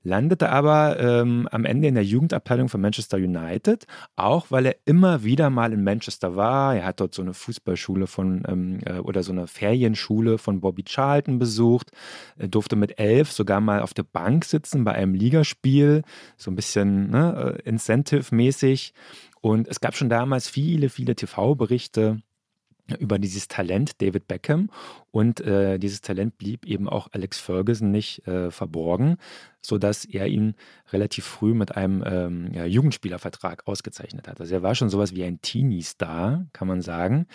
landete 0.06 0.48
aber 0.48 0.98
ähm, 1.00 1.48
am 1.50 1.64
Ende 1.64 1.88
in 1.88 1.94
der 1.94 2.04
Jugendabteilung 2.04 2.68
von 2.68 2.80
Manchester 2.80 3.16
United, 3.16 3.86
auch 4.14 4.46
weil 4.50 4.66
er 4.66 4.76
immer 4.84 5.24
wieder 5.24 5.50
mal 5.50 5.72
in 5.72 5.82
Manchester 5.84 6.36
war. 6.36 6.76
Er 6.76 6.86
hat 6.86 7.00
dort 7.00 7.14
so 7.14 7.22
eine 7.22 7.34
Fußballschule 7.34 8.06
von 8.06 8.44
ähm, 8.48 8.80
äh, 8.86 8.98
oder 8.98 9.22
so 9.22 9.32
eine 9.32 9.46
Ferienschule 9.46 10.38
von 10.38 10.60
Bobby 10.60 10.84
Charlton 10.84 11.38
besucht, 11.38 11.90
er 12.38 12.48
durfte 12.48 12.76
mit 12.76 12.98
elf 12.98 13.32
sogar 13.32 13.60
mal 13.60 13.80
auf 13.80 13.94
der 13.94 14.04
Bank 14.04 14.44
sitzen 14.44 14.84
bei 14.84 14.92
einem 14.92 15.14
Ligaspiel, 15.14 16.02
so 16.36 16.50
ein 16.50 16.56
bisschen 16.56 17.10
ne, 17.10 17.56
äh, 17.64 17.68
Incentive-mäßig. 17.68 18.92
Und 19.40 19.68
es 19.68 19.80
gab 19.80 19.96
schon 19.96 20.08
damals 20.08 20.48
viele, 20.48 20.88
viele 20.88 21.14
TV-Berichte 21.14 22.18
über 22.98 23.18
dieses 23.18 23.48
Talent 23.48 24.00
David 24.00 24.28
Beckham 24.28 24.70
und 25.10 25.40
äh, 25.40 25.78
dieses 25.78 26.00
Talent 26.00 26.38
blieb 26.38 26.66
eben 26.66 26.88
auch 26.88 27.08
Alex 27.12 27.40
Ferguson 27.40 27.90
nicht 27.90 28.26
äh, 28.26 28.50
verborgen, 28.50 29.16
sodass 29.60 30.04
er 30.04 30.28
ihn 30.28 30.54
relativ 30.92 31.24
früh 31.24 31.54
mit 31.54 31.76
einem 31.76 32.04
ähm, 32.06 32.52
ja, 32.52 32.64
Jugendspielervertrag 32.64 33.66
ausgezeichnet 33.66 34.28
hat. 34.28 34.40
Also 34.40 34.54
er 34.54 34.62
war 34.62 34.74
schon 34.74 34.90
sowas 34.90 35.14
wie 35.14 35.24
ein 35.24 35.40
Teenie-Star, 35.40 36.46
kann 36.52 36.68
man 36.68 36.82
sagen. 36.82 37.26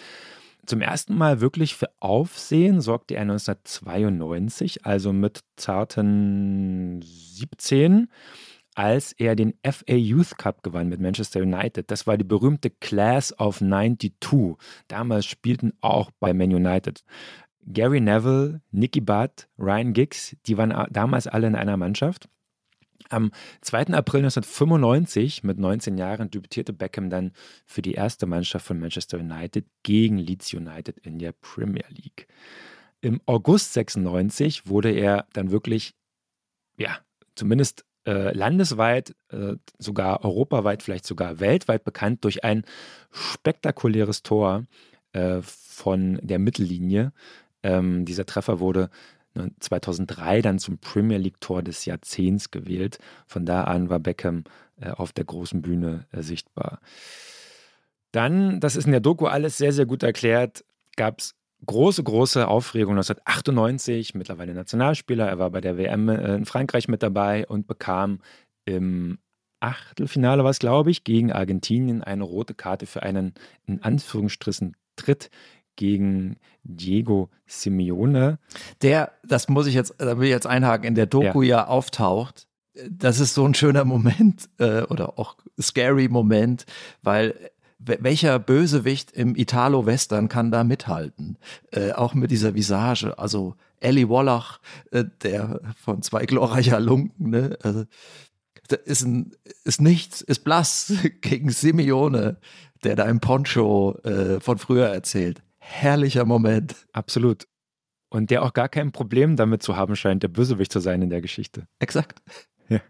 Zum 0.65 0.81
ersten 0.81 1.15
Mal 1.15 1.41
wirklich 1.41 1.75
für 1.75 1.89
Aufsehen 1.99 2.81
sorgte 2.81 3.15
er 3.15 3.23
1992, 3.23 4.85
also 4.85 5.11
mit 5.11 5.41
zarten 5.55 7.01
17 7.01 8.09
als 8.75 9.11
er 9.13 9.35
den 9.35 9.53
FA 9.63 9.93
Youth 9.93 10.37
Cup 10.37 10.63
gewann 10.63 10.89
mit 10.89 10.99
Manchester 10.99 11.41
United. 11.41 11.91
Das 11.91 12.07
war 12.07 12.17
die 12.17 12.23
berühmte 12.23 12.69
Class 12.69 13.37
of 13.39 13.59
92. 13.59 14.13
Damals 14.87 15.25
spielten 15.25 15.73
auch 15.81 16.11
bei 16.19 16.33
Man 16.33 16.53
United 16.53 17.03
Gary 17.65 18.01
Neville, 18.01 18.61
Nicky 18.71 19.01
Butt, 19.01 19.47
Ryan 19.57 19.93
Giggs, 19.93 20.35
die 20.47 20.57
waren 20.57 20.73
damals 20.91 21.27
alle 21.27 21.47
in 21.47 21.55
einer 21.55 21.77
Mannschaft. 21.77 22.27
Am 23.09 23.31
2. 23.61 23.87
April 23.93 24.21
1995, 24.21 25.43
mit 25.43 25.59
19 25.59 25.97
Jahren, 25.97 26.31
debütierte 26.31 26.73
Beckham 26.73 27.09
dann 27.09 27.33
für 27.65 27.81
die 27.81 27.93
erste 27.93 28.25
Mannschaft 28.25 28.65
von 28.65 28.79
Manchester 28.79 29.19
United 29.19 29.65
gegen 29.83 30.17
Leeds 30.17 30.53
United 30.53 30.97
in 30.99 31.19
der 31.19 31.33
Premier 31.33 31.85
League. 31.89 32.27
Im 33.01 33.19
August 33.25 33.73
96 33.73 34.67
wurde 34.67 34.91
er 34.91 35.27
dann 35.33 35.51
wirklich 35.51 35.93
ja, 36.77 36.97
zumindest 37.35 37.85
äh, 38.05 38.35
landesweit, 38.35 39.15
äh, 39.29 39.55
sogar 39.77 40.23
europaweit, 40.25 40.83
vielleicht 40.83 41.05
sogar 41.05 41.39
weltweit 41.39 41.83
bekannt 41.83 42.23
durch 42.23 42.43
ein 42.43 42.63
spektakuläres 43.11 44.23
Tor 44.23 44.63
äh, 45.13 45.41
von 45.41 46.19
der 46.21 46.39
Mittellinie. 46.39 47.13
Ähm, 47.63 48.05
dieser 48.05 48.25
Treffer 48.25 48.59
wurde 48.59 48.89
2003 49.59 50.41
dann 50.41 50.59
zum 50.59 50.77
Premier 50.77 51.17
League 51.17 51.39
Tor 51.39 51.63
des 51.63 51.85
Jahrzehnts 51.85 52.51
gewählt. 52.51 52.97
Von 53.27 53.45
da 53.45 53.63
an 53.63 53.89
war 53.89 53.99
Beckham 53.99 54.43
äh, 54.79 54.89
auf 54.89 55.13
der 55.13 55.25
großen 55.25 55.61
Bühne 55.61 56.05
äh, 56.11 56.21
sichtbar. 56.21 56.79
Dann, 58.11 58.59
das 58.59 58.75
ist 58.75 58.85
in 58.85 58.91
der 58.91 58.99
Doku 58.99 59.27
alles 59.27 59.57
sehr, 59.57 59.71
sehr 59.71 59.85
gut 59.85 60.03
erklärt, 60.03 60.65
gab 60.97 61.19
es 61.19 61.35
große, 61.65 62.03
große 62.03 62.47
Aufregung 62.47 62.93
1998, 62.93 64.15
mittlerweile 64.15 64.53
Nationalspieler. 64.53 65.27
Er 65.27 65.39
war 65.39 65.49
bei 65.51 65.61
der 65.61 65.77
WM 65.77 66.09
äh, 66.09 66.35
in 66.35 66.45
Frankreich 66.45 66.87
mit 66.87 67.03
dabei 67.03 67.47
und 67.47 67.67
bekam 67.67 68.19
im 68.65 69.19
Achtelfinale, 69.59 70.43
was 70.43 70.59
glaube 70.59 70.91
ich, 70.91 71.03
gegen 71.03 71.31
Argentinien 71.31 72.03
eine 72.03 72.23
rote 72.23 72.55
Karte 72.55 72.85
für 72.85 73.03
einen 73.03 73.33
in 73.65 73.81
Anführungsstrichen 73.81 74.75
Tritt 74.95 75.29
gegen 75.75 76.37
Diego 76.63 77.29
Simeone. 77.45 78.39
Der, 78.81 79.13
das 79.23 79.49
muss 79.49 79.67
ich 79.67 79.73
jetzt, 79.73 79.95
da 79.99 80.17
will 80.17 80.25
ich 80.25 80.31
jetzt 80.31 80.47
einhaken, 80.47 80.87
in 80.87 80.95
der 80.95 81.05
Doku 81.05 81.41
ja, 81.41 81.57
ja 81.57 81.67
auftaucht. 81.67 82.47
Das 82.89 83.19
ist 83.19 83.33
so 83.33 83.45
ein 83.45 83.53
schöner 83.53 83.85
Moment 83.85 84.49
äh, 84.57 84.81
oder 84.83 85.19
auch 85.19 85.37
scary 85.59 86.07
Moment, 86.07 86.65
weil 87.01 87.51
welcher 87.83 88.39
Bösewicht 88.39 89.11
im 89.11 89.35
Italo-Western 89.35 90.29
kann 90.29 90.51
da 90.51 90.63
mithalten? 90.63 91.37
Äh, 91.71 91.93
auch 91.93 92.13
mit 92.13 92.31
dieser 92.31 92.53
Visage. 92.53 93.17
Also 93.17 93.55
Ellie 93.79 94.09
Wallach, 94.09 94.59
äh, 94.91 95.05
der 95.23 95.61
von 95.75 96.01
zwei 96.01 96.25
glorreicher 96.25 96.79
Lunken, 96.79 97.29
ne? 97.31 97.57
Also, 97.63 97.85
ist, 98.85 99.03
ein, 99.03 99.31
ist 99.65 99.81
nichts, 99.81 100.21
ist 100.21 100.43
blass 100.43 100.93
gegen 101.21 101.49
Simeone, 101.49 102.37
der 102.83 102.95
da 102.95 103.05
im 103.05 103.19
Poncho 103.19 103.97
äh, 104.03 104.39
von 104.39 104.57
früher 104.57 104.87
erzählt. 104.87 105.41
Herrlicher 105.57 106.25
Moment. 106.25 106.75
Absolut. 106.93 107.47
Und 108.09 108.29
der 108.29 108.43
auch 108.43 108.53
gar 108.53 108.67
kein 108.67 108.91
Problem 108.91 109.35
damit 109.35 109.63
zu 109.63 109.75
haben 109.75 109.95
scheint, 109.95 110.23
der 110.23 110.27
Bösewicht 110.27 110.71
zu 110.71 110.79
sein 110.79 111.01
in 111.01 111.09
der 111.09 111.21
Geschichte. 111.21 111.67
Exakt. 111.79 112.21
Ja. 112.67 112.81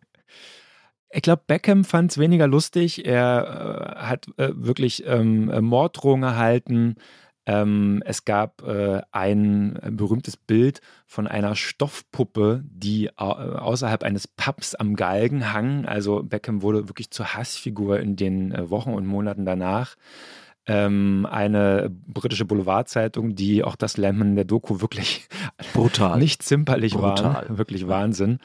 Ich 1.13 1.22
glaube, 1.22 1.44
Beckham 1.46 1.84
fand 1.84 2.12
es 2.12 2.18
weniger 2.18 2.48
lustig. 2.48 3.06
Er 3.06 3.98
äh, 3.98 4.06
hat 4.06 4.27
äh, 4.38 4.50
wirklich 4.53 5.03
ähm, 5.06 5.50
äh, 5.50 5.62
Morddrohungen 5.62 6.24
erhalten. 6.24 6.96
Ähm, 7.46 8.01
es 8.06 8.24
gab 8.24 8.62
äh, 8.65 9.01
ein 9.12 9.80
berühmtes 9.91 10.38
Bild 10.38 10.80
von 11.08 11.27
einer 11.27 11.56
Stoffpuppe, 11.56 12.63
die 12.65 13.10
au 13.18 13.32
außerhalb 13.32 14.03
eines 14.03 14.27
Pubs 14.27 14.75
am 14.75 14.96
Galgen 14.96 15.51
hang. 15.51 15.86
Also 15.86 16.24
Beckham 16.24 16.62
wurde 16.62 16.88
wirklich 16.88 17.12
zur 17.12 17.34
Hassfigur 17.34 18.00
in 18.00 18.15
den 18.15 18.51
äh, 18.51 18.70
Wochen 18.70 18.94
und 18.94 19.06
Monaten 19.06 19.46
danach. 19.46 19.96
Ähm, 20.68 21.27
eine 21.30 21.89
britische 21.89 22.46
Boulevardzeitung, 22.46 23.34
die 23.34 23.63
auch 23.63 23.75
das 23.75 23.98
Lemon 23.98 24.36
der 24.36 24.46
Doku 24.46 24.80
wirklich 24.80 25.27
brutal 25.74 26.20
nicht 26.20 26.44
zimperlich 26.44 26.94
Brutal. 26.94 27.50
war, 27.50 27.58
wirklich 27.58 27.88
Wahnsinn 27.88 28.38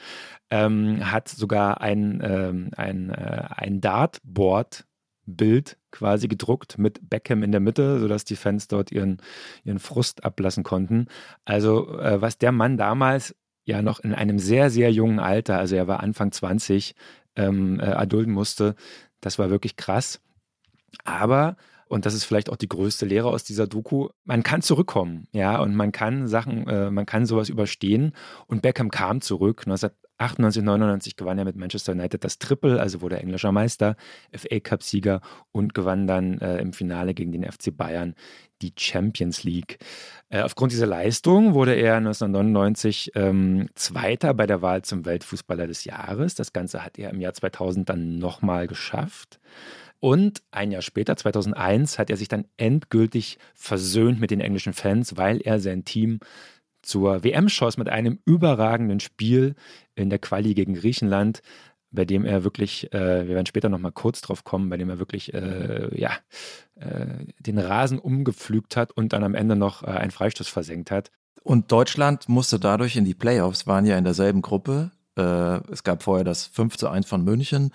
ähm, 0.49 1.11
hat 1.11 1.27
sogar 1.27 1.81
ein, 1.81 2.21
ähm, 2.23 2.69
ein, 2.75 3.09
äh, 3.09 3.47
ein 3.49 3.81
Dartboard-Bild 3.81 5.77
quasi 5.91 6.27
gedruckt 6.27 6.77
mit 6.77 7.09
Beckham 7.09 7.43
in 7.43 7.51
der 7.51 7.59
Mitte, 7.61 7.99
sodass 7.99 8.23
die 8.23 8.35
Fans 8.35 8.67
dort 8.67 8.91
ihren, 8.91 9.17
ihren 9.63 9.79
Frust 9.79 10.23
ablassen 10.23 10.63
konnten. 10.63 11.07
Also 11.45 11.99
äh, 11.99 12.21
was 12.21 12.37
der 12.37 12.51
Mann 12.51 12.77
damals 12.77 13.35
ja 13.65 13.81
noch 13.81 13.99
in 13.99 14.13
einem 14.13 14.39
sehr, 14.39 14.69
sehr 14.69 14.91
jungen 14.91 15.19
Alter, 15.19 15.57
also 15.57 15.75
er 15.75 15.87
war 15.87 15.99
Anfang 15.99 16.31
20, 16.31 16.95
ähm, 17.35 17.79
äh, 17.79 17.85
erdulden 17.85 18.33
musste, 18.33 18.75
das 19.19 19.37
war 19.37 19.49
wirklich 19.49 19.75
krass. 19.75 20.21
Aber 21.03 21.57
und 21.87 22.05
das 22.05 22.13
ist 22.13 22.23
vielleicht 22.23 22.49
auch 22.49 22.55
die 22.55 22.67
größte 22.67 23.05
Lehre 23.05 23.29
aus 23.29 23.43
dieser 23.43 23.67
Doku. 23.67 24.09
Man 24.25 24.43
kann 24.43 24.61
zurückkommen, 24.61 25.27
ja, 25.31 25.59
und 25.59 25.75
man 25.75 25.91
kann 25.91 26.27
Sachen, 26.27 26.67
äh, 26.67 26.91
man 26.91 27.05
kann 27.05 27.25
sowas 27.25 27.49
überstehen. 27.49 28.13
Und 28.47 28.61
Beckham 28.61 28.91
kam 28.91 29.21
zurück. 29.21 29.65
98, 30.19 30.63
99 30.63 31.15
gewann 31.15 31.37
er 31.37 31.45
mit 31.45 31.55
Manchester 31.55 31.91
United 31.91 32.23
das 32.23 32.39
Triple, 32.39 32.79
also 32.79 33.01
wurde 33.01 33.15
er 33.15 33.21
englischer 33.21 33.51
Meister, 33.51 33.95
FA 34.31 34.59
Cup-Sieger 34.59 35.21
und 35.51 35.73
gewann 35.75 36.07
dann 36.07 36.39
äh, 36.39 36.57
im 36.57 36.73
Finale 36.73 37.13
gegen 37.13 37.31
den 37.31 37.43
FC 37.43 37.75
Bayern 37.75 38.15
die 38.63 38.73
Champions 38.75 39.43
League. 39.43 39.77
Äh, 40.29 40.41
aufgrund 40.41 40.71
dieser 40.71 40.87
Leistung 40.87 41.53
wurde 41.53 41.75
er 41.75 41.97
1999 41.97 43.11
ähm, 43.13 43.69
Zweiter 43.75 44.33
bei 44.33 44.47
der 44.47 44.63
Wahl 44.63 44.81
zum 44.81 45.05
Weltfußballer 45.05 45.67
des 45.67 45.85
Jahres. 45.85 46.33
Das 46.33 46.51
Ganze 46.51 46.83
hat 46.83 46.97
er 46.97 47.11
im 47.11 47.21
Jahr 47.21 47.33
2000 47.33 47.87
dann 47.87 48.17
nochmal 48.17 48.65
geschafft. 48.65 49.39
Und 49.99 50.43
ein 50.51 50.71
Jahr 50.71 50.81
später, 50.81 51.15
2001, 51.17 51.97
hat 51.97 52.09
er 52.09 52.17
sich 52.17 52.27
dann 52.27 52.45
endgültig 52.57 53.39
versöhnt 53.55 54.19
mit 54.19 54.31
den 54.31 54.41
englischen 54.41 54.73
Fans, 54.73 55.17
weil 55.17 55.41
er 55.41 55.59
sein 55.59 55.85
Team 55.85 56.19
zur 56.81 57.23
WM 57.23 57.49
schoss 57.49 57.77
mit 57.77 57.89
einem 57.89 58.19
überragenden 58.25 58.99
Spiel 58.99 59.55
in 59.95 60.09
der 60.09 60.19
Quali 60.19 60.53
gegen 60.53 60.75
Griechenland, 60.75 61.41
bei 61.91 62.05
dem 62.05 62.25
er 62.25 62.43
wirklich, 62.43 62.93
äh, 62.93 63.27
wir 63.27 63.35
werden 63.35 63.45
später 63.45 63.69
nochmal 63.69 63.91
kurz 63.91 64.21
drauf 64.21 64.43
kommen, 64.43 64.69
bei 64.69 64.77
dem 64.77 64.89
er 64.89 64.99
wirklich 64.99 65.33
äh, 65.33 65.89
ja, 65.99 66.11
äh, 66.75 67.25
den 67.39 67.57
Rasen 67.57 67.99
umgepflügt 67.99 68.75
hat 68.75 68.91
und 68.91 69.13
dann 69.13 69.23
am 69.23 69.35
Ende 69.35 69.55
noch 69.55 69.83
äh, 69.83 69.87
einen 69.87 70.11
Freistoß 70.11 70.47
versenkt 70.47 70.91
hat. 70.91 71.11
Und 71.43 71.71
Deutschland 71.71 72.27
musste 72.27 72.59
dadurch 72.59 72.97
in 72.97 73.05
die 73.05 73.13
Playoffs, 73.13 73.67
waren 73.67 73.85
ja 73.85 73.97
in 73.97 74.03
derselben 74.03 74.41
Gruppe. 74.41 74.91
Äh, 75.17 75.71
es 75.71 75.83
gab 75.83 76.03
vorher 76.03 76.25
das 76.25 76.45
5 76.45 76.77
zu 76.77 76.89
1 76.89 77.07
von 77.07 77.23
München. 77.23 77.71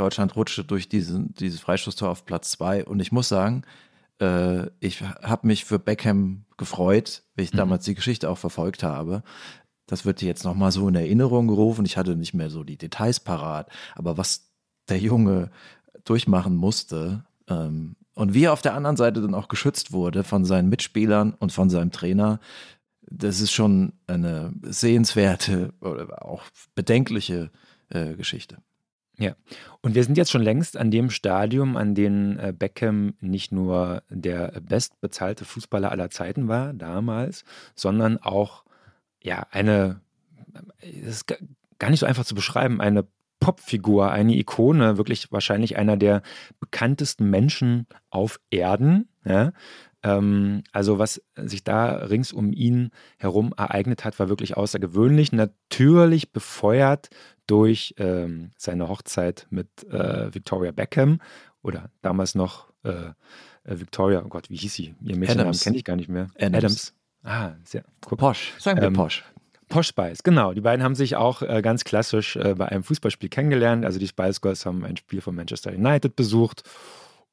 Deutschland 0.00 0.34
rutschte 0.34 0.64
durch 0.64 0.88
diesen, 0.88 1.34
dieses 1.34 1.60
Freistoßtor 1.60 2.08
auf 2.08 2.24
Platz 2.24 2.52
2. 2.52 2.86
Und 2.86 3.00
ich 3.00 3.12
muss 3.12 3.28
sagen, 3.28 3.62
äh, 4.20 4.66
ich 4.80 5.02
habe 5.02 5.46
mich 5.46 5.64
für 5.64 5.78
Beckham 5.78 6.46
gefreut, 6.56 7.22
weil 7.34 7.44
ich 7.44 7.52
mhm. 7.52 7.58
damals 7.58 7.84
die 7.84 7.94
Geschichte 7.94 8.30
auch 8.30 8.38
verfolgt 8.38 8.82
habe. 8.82 9.22
Das 9.86 10.04
wird 10.04 10.22
jetzt 10.22 10.44
nochmal 10.44 10.72
so 10.72 10.88
in 10.88 10.94
Erinnerung 10.94 11.48
gerufen. 11.48 11.84
Ich 11.84 11.96
hatte 11.96 12.16
nicht 12.16 12.32
mehr 12.32 12.48
so 12.48 12.64
die 12.64 12.78
Details 12.78 13.20
parat. 13.20 13.68
Aber 13.94 14.16
was 14.16 14.50
der 14.88 14.98
Junge 14.98 15.50
durchmachen 16.04 16.56
musste 16.56 17.24
ähm, 17.48 17.96
und 18.14 18.32
wie 18.32 18.44
er 18.44 18.52
auf 18.52 18.62
der 18.62 18.74
anderen 18.74 18.96
Seite 18.96 19.20
dann 19.20 19.34
auch 19.34 19.48
geschützt 19.48 19.92
wurde 19.92 20.24
von 20.24 20.44
seinen 20.44 20.68
Mitspielern 20.68 21.34
und 21.34 21.52
von 21.52 21.68
seinem 21.68 21.90
Trainer, 21.90 22.40
das 23.02 23.40
ist 23.40 23.52
schon 23.52 23.92
eine 24.06 24.52
sehenswerte 24.62 25.74
oder 25.80 26.24
auch 26.24 26.44
bedenkliche 26.74 27.50
äh, 27.90 28.14
Geschichte. 28.14 28.58
Ja, 29.20 29.36
und 29.82 29.94
wir 29.94 30.02
sind 30.02 30.16
jetzt 30.16 30.30
schon 30.30 30.40
längst 30.40 30.78
an 30.78 30.90
dem 30.90 31.10
Stadium, 31.10 31.76
an 31.76 31.94
dem 31.94 32.38
äh, 32.38 32.52
Beckham 32.52 33.12
nicht 33.20 33.52
nur 33.52 34.02
der 34.08 34.62
bestbezahlte 34.62 35.44
Fußballer 35.44 35.92
aller 35.92 36.08
Zeiten 36.08 36.48
war, 36.48 36.72
damals, 36.72 37.44
sondern 37.74 38.16
auch, 38.16 38.64
ja, 39.22 39.46
eine, 39.50 40.00
das 40.82 41.16
ist 41.16 41.26
gar 41.78 41.90
nicht 41.90 42.00
so 42.00 42.06
einfach 42.06 42.24
zu 42.24 42.34
beschreiben, 42.34 42.80
eine 42.80 43.06
Popfigur, 43.40 44.10
eine 44.10 44.36
Ikone, 44.36 44.96
wirklich 44.96 45.30
wahrscheinlich 45.30 45.76
einer 45.76 45.98
der 45.98 46.22
bekanntesten 46.58 47.28
Menschen 47.28 47.86
auf 48.08 48.40
Erden. 48.50 49.06
Ja? 49.26 49.52
Ähm, 50.02 50.62
also 50.72 50.98
was 50.98 51.22
sich 51.36 51.62
da 51.62 51.92
rings 51.96 52.32
um 52.32 52.52
ihn 52.52 52.90
herum 53.18 53.52
ereignet 53.56 54.04
hat, 54.04 54.18
war 54.18 54.30
wirklich 54.30 54.56
außergewöhnlich. 54.56 55.32
Natürlich 55.32 56.32
befeuert 56.32 57.10
durch 57.50 57.94
ähm, 57.98 58.50
seine 58.56 58.88
Hochzeit 58.88 59.46
mit 59.50 59.68
äh, 59.90 60.32
Victoria 60.32 60.70
Beckham 60.70 61.20
oder 61.62 61.90
damals 62.00 62.34
noch 62.34 62.72
äh, 62.84 62.90
äh 62.90 63.12
Victoria, 63.64 64.22
oh 64.24 64.28
Gott, 64.28 64.50
wie 64.50 64.56
hieß 64.56 64.72
sie? 64.72 64.94
Ihr 65.02 65.16
Mädchennamen 65.16 65.58
kenne 65.58 65.76
ich 65.76 65.84
gar 65.84 65.96
nicht 65.96 66.08
mehr. 66.08 66.28
Adams. 66.38 66.54
Adams. 66.54 66.94
Ah, 67.22 67.52
sehr 67.64 67.84
cool. 68.10 68.16
Posch, 68.16 68.54
sagen 68.58 68.80
wir 68.80 68.86
ähm, 68.86 68.94
Posch. 68.94 69.24
Posh 69.68 69.88
Spice, 69.88 70.22
genau. 70.22 70.52
Die 70.52 70.60
beiden 70.60 70.84
haben 70.84 70.94
sich 70.94 71.16
auch 71.16 71.42
äh, 71.42 71.60
ganz 71.62 71.84
klassisch 71.84 72.36
äh, 72.36 72.54
bei 72.54 72.66
einem 72.66 72.82
Fußballspiel 72.82 73.28
kennengelernt. 73.28 73.84
Also 73.84 73.98
die 73.98 74.08
Spice 74.08 74.40
Girls 74.40 74.64
haben 74.64 74.84
ein 74.84 74.96
Spiel 74.96 75.20
von 75.20 75.34
Manchester 75.34 75.72
United 75.72 76.16
besucht 76.16 76.62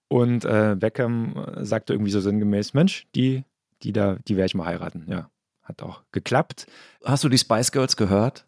und 0.07 0.45
äh, 0.45 0.75
Beckham 0.77 1.35
äh, 1.35 1.65
sagte 1.65 1.93
irgendwie 1.93 2.11
so 2.11 2.21
sinngemäß, 2.21 2.73
Mensch, 2.73 3.07
die, 3.13 3.43
die 3.83 3.93
da, 3.93 4.17
die 4.27 4.35
werde 4.35 4.47
ich 4.47 4.55
mal 4.55 4.65
heiraten. 4.65 5.05
Ja, 5.07 5.29
hat 5.61 5.83
auch 5.83 6.01
geklappt. 6.11 6.67
Hast 7.03 7.23
du 7.23 7.29
die 7.29 7.37
Spice 7.37 7.71
Girls 7.71 7.97
gehört? 7.97 8.46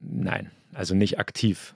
Nein, 0.00 0.50
also 0.74 0.94
nicht 0.94 1.18
aktiv. 1.18 1.74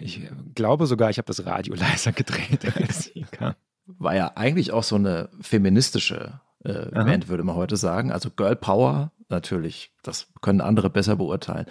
Ich 0.00 0.28
glaube 0.54 0.86
sogar, 0.86 1.10
ich 1.10 1.18
habe 1.18 1.26
das 1.26 1.44
Radio 1.44 1.74
leiser 1.76 2.12
gedreht, 2.12 2.76
als 2.76 3.04
sie 3.04 3.26
kam. 3.30 3.54
War 3.86 4.14
ja 4.14 4.32
eigentlich 4.36 4.72
auch 4.72 4.84
so 4.84 4.96
eine 4.96 5.28
feministische 5.40 6.40
äh, 6.64 6.90
Band, 6.90 7.28
würde 7.28 7.42
man 7.42 7.56
heute 7.56 7.76
sagen. 7.76 8.12
Also 8.12 8.30
Girl 8.30 8.56
Power, 8.56 9.10
natürlich, 9.28 9.92
das 10.02 10.28
können 10.40 10.60
andere 10.60 10.88
besser 10.88 11.16
beurteilen. 11.16 11.66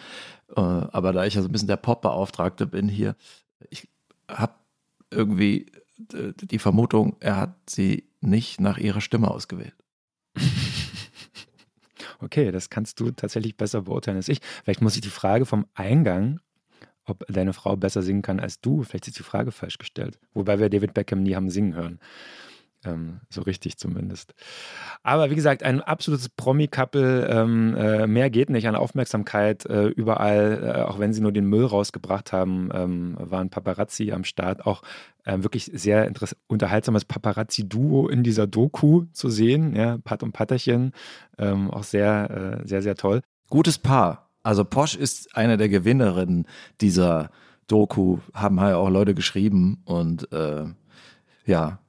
Äh, 0.56 0.62
aber 0.62 1.14
da 1.14 1.26
ich 1.26 1.36
ja 1.36 1.42
so 1.42 1.48
ein 1.48 1.52
bisschen 1.52 1.68
der 1.68 1.78
Pop-Beauftragte 1.78 2.68
bin 2.68 2.90
hier, 2.90 3.16
ich 3.70 3.88
habe 4.28 4.54
irgendwie 5.10 5.72
die 6.10 6.60
Vermutung, 6.60 7.16
er 7.20 7.38
hat 7.38 7.56
sie 7.70 8.10
nicht 8.22 8.60
nach 8.60 8.78
ihrer 8.78 9.02
Stimme 9.02 9.30
ausgewählt. 9.30 9.76
Okay, 12.22 12.52
das 12.52 12.70
kannst 12.70 13.00
du 13.00 13.12
tatsächlich 13.12 13.58
besser 13.58 13.82
beurteilen 13.84 14.18
als 14.18 14.30
ich. 14.30 14.40
Vielleicht 14.64 14.82
muss 14.82 14.96
ich 14.96 15.02
die 15.02 15.10
Frage 15.10 15.46
vom 15.46 15.66
Eingang 15.74 16.40
ob 17.06 17.26
deine 17.28 17.54
Frau 17.54 17.76
besser 17.76 18.02
singen 18.02 18.22
kann 18.22 18.40
als 18.40 18.62
du. 18.62 18.84
Vielleicht 18.84 19.08
ist 19.08 19.20
die 19.20 19.24
Frage 19.24 19.52
falsch 19.52 19.78
gestellt. 19.78 20.20
Wobei 20.34 20.60
wir 20.60 20.70
David 20.70 20.94
Beckham 20.94 21.24
nie 21.24 21.36
haben 21.36 21.50
singen 21.50 21.76
hören. 21.76 22.00
Ähm, 22.84 23.22
so 23.30 23.42
richtig 23.42 23.78
zumindest. 23.78 24.34
Aber 25.04 25.30
wie 25.30 25.36
gesagt, 25.36 25.62
ein 25.62 25.82
absolutes 25.82 26.30
Promi-Couple. 26.30 27.28
Ähm, 27.28 27.76
äh, 27.76 28.08
mehr 28.08 28.32
geht 28.32 28.50
nicht 28.50 28.68
an 28.68 28.76
Aufmerksamkeit. 28.76 29.66
Äh, 29.68 29.88
überall, 29.88 30.64
äh, 30.64 30.82
auch 30.82 30.98
wenn 30.98 31.14
sie 31.14 31.22
nur 31.22 31.32
den 31.32 31.46
Müll 31.46 31.66
rausgebracht 31.66 32.34
haben, 32.34 32.70
ähm, 32.74 33.18
waren 33.20 33.52
Paparazzi 33.52 34.12
am 34.12 34.24
Start. 34.24 34.66
Auch 34.66 34.82
ähm, 35.26 35.44
wirklich 35.44 35.70
sehr 35.74 36.12
unterhaltsames 36.48 37.06
Paparazzi-Duo 37.06 38.08
in 38.08 38.24
dieser 38.24 38.48
Doku 38.48 39.06
zu 39.14 39.30
sehen. 39.30 39.76
Ja, 39.76 40.00
Pat 40.04 40.24
und 40.24 40.32
Patterchen. 40.32 40.94
Ähm, 41.38 41.70
auch 41.70 41.84
sehr, 41.84 42.62
äh, 42.64 42.68
sehr, 42.68 42.82
sehr 42.82 42.96
toll. 42.96 43.22
Gutes 43.50 43.78
Paar. 43.78 44.30
Also 44.42 44.66
Posch 44.66 44.96
ist 44.96 45.36
eine 45.36 45.58
der 45.58 45.70
Gewinnerinnen 45.70 46.48
dieser 46.82 47.30
Doku, 47.68 48.18
haben 48.34 48.60
halt 48.60 48.76
auch 48.76 48.90
Leute 48.90 49.14
geschrieben 49.14 49.82
und 49.86 50.32
äh, 50.34 50.66
ja, 51.46 51.80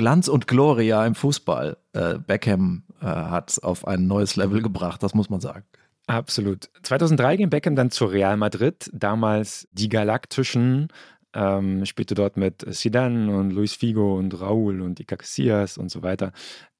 Glanz 0.00 0.28
und 0.28 0.46
Gloria 0.46 1.04
im 1.04 1.14
Fußball. 1.14 1.76
Äh, 1.92 2.14
Beckham 2.26 2.84
äh, 3.02 3.04
hat 3.04 3.62
auf 3.62 3.86
ein 3.86 4.06
neues 4.06 4.34
Level 4.34 4.62
gebracht, 4.62 5.02
das 5.02 5.12
muss 5.12 5.28
man 5.28 5.42
sagen. 5.42 5.66
Absolut. 6.06 6.70
2003 6.84 7.36
ging 7.36 7.50
Beckham 7.50 7.76
dann 7.76 7.90
zu 7.90 8.06
Real 8.06 8.38
Madrid, 8.38 8.88
damals 8.94 9.68
die 9.72 9.90
Galaktischen, 9.90 10.88
ähm, 11.34 11.84
spielte 11.84 12.14
dort 12.14 12.38
mit 12.38 12.64
Zidane 12.74 13.36
und 13.36 13.50
Luis 13.50 13.74
Figo 13.74 14.16
und 14.16 14.40
Raúl 14.40 14.80
und 14.80 15.00
Iker 15.00 15.18
Casillas 15.18 15.76
und 15.76 15.90
so 15.90 16.02
weiter. 16.02 16.32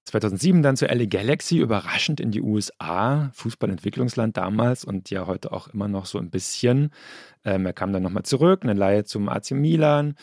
2007 0.07 0.63
dann 0.63 0.79
zu 0.79 0.87
LA 0.87 1.05
Galaxy, 1.05 1.59
überraschend 1.59 2.21
in 2.21 2.31
die 2.31 2.41
USA, 2.41 3.31
Fußballentwicklungsland 3.35 4.39
damals 4.39 4.83
und 4.83 5.11
ja 5.11 5.27
heute 5.27 5.53
auch 5.53 5.69
immer 5.69 5.89
noch 5.89 6.07
so 6.07 6.19
ein 6.19 6.31
bisschen. 6.31 6.91
Ähm, 7.45 7.67
er 7.67 7.75
kam 7.75 7.93
dann 7.93 8.03
nochmal 8.03 8.23
zurück, 8.23 8.61
eine 8.63 8.73
Leihe 8.73 9.05
zum 9.05 9.29
AC 9.29 9.51
Milan 9.51 10.15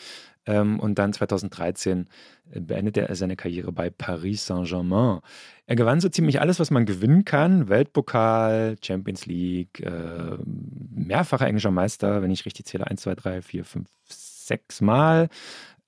und 0.48 0.98
dann 0.98 1.12
2013 1.12 2.08
beendete 2.50 3.08
er 3.08 3.14
seine 3.14 3.36
Karriere 3.36 3.72
bei 3.72 3.90
Paris 3.90 4.46
Saint-Germain. 4.46 5.20
Er 5.66 5.76
gewann 5.76 6.00
so 6.00 6.08
ziemlich 6.08 6.40
alles, 6.40 6.58
was 6.60 6.70
man 6.70 6.86
gewinnen 6.86 7.24
kann. 7.24 7.68
Weltpokal, 7.68 8.76
Champions 8.82 9.26
League, 9.26 9.80
äh, 9.80 10.38
mehrfacher 10.44 11.46
englischer 11.46 11.70
Meister, 11.70 12.22
wenn 12.22 12.30
ich 12.30 12.46
richtig 12.46 12.66
zähle, 12.66 12.86
1, 12.86 13.02
2, 13.02 13.14
3, 13.14 13.42
4, 13.42 13.64
5, 13.64 13.88
6 14.04 14.80
Mal. 14.80 15.28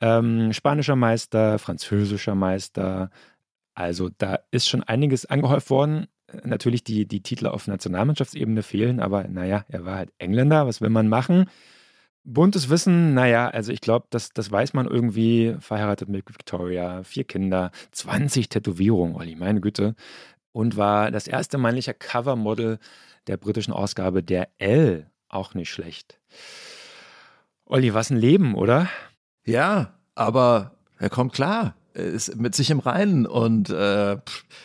Ähm, 0.00 0.52
spanischer 0.52 0.96
Meister, 0.96 1.58
französischer 1.58 2.34
Meister. 2.34 3.10
Also 3.74 4.10
da 4.18 4.40
ist 4.50 4.68
schon 4.68 4.82
einiges 4.82 5.26
angehäuft 5.26 5.70
worden. 5.70 6.06
Natürlich 6.44 6.84
die, 6.84 7.06
die 7.06 7.22
Titel 7.22 7.46
auf 7.46 7.66
Nationalmannschaftsebene 7.66 8.62
fehlen, 8.62 9.00
aber 9.00 9.24
naja, 9.24 9.64
er 9.68 9.84
war 9.84 9.96
halt 9.96 10.12
Engländer, 10.18 10.66
was 10.66 10.80
will 10.80 10.90
man 10.90 11.08
machen? 11.08 11.46
Buntes 12.32 12.70
Wissen, 12.70 13.14
naja, 13.14 13.48
also 13.48 13.72
ich 13.72 13.80
glaube, 13.80 14.06
das, 14.10 14.32
das 14.32 14.52
weiß 14.52 14.72
man 14.72 14.86
irgendwie. 14.86 15.56
Verheiratet 15.58 16.08
mit 16.08 16.28
Victoria, 16.28 17.02
vier 17.02 17.24
Kinder, 17.24 17.72
20 17.90 18.48
Tätowierungen, 18.48 19.16
Olli, 19.16 19.34
meine 19.34 19.60
Güte. 19.60 19.96
Und 20.52 20.76
war 20.76 21.10
das 21.10 21.26
erste 21.26 21.58
männliche 21.58 21.92
Covermodel 21.92 22.78
der 23.26 23.36
britischen 23.36 23.72
Ausgabe 23.72 24.22
der 24.22 24.48
L. 24.58 25.10
Auch 25.28 25.54
nicht 25.54 25.70
schlecht. 25.70 26.20
Olli, 27.64 27.94
was 27.94 28.10
ein 28.10 28.16
Leben, 28.16 28.54
oder? 28.54 28.88
Ja, 29.44 29.94
aber 30.14 30.72
er 30.98 31.10
kommt 31.10 31.32
klar, 31.32 31.74
ist 31.94 32.36
mit 32.36 32.54
sich 32.54 32.70
im 32.70 32.78
Reinen 32.78 33.26
und 33.26 33.70
äh, 33.70 34.18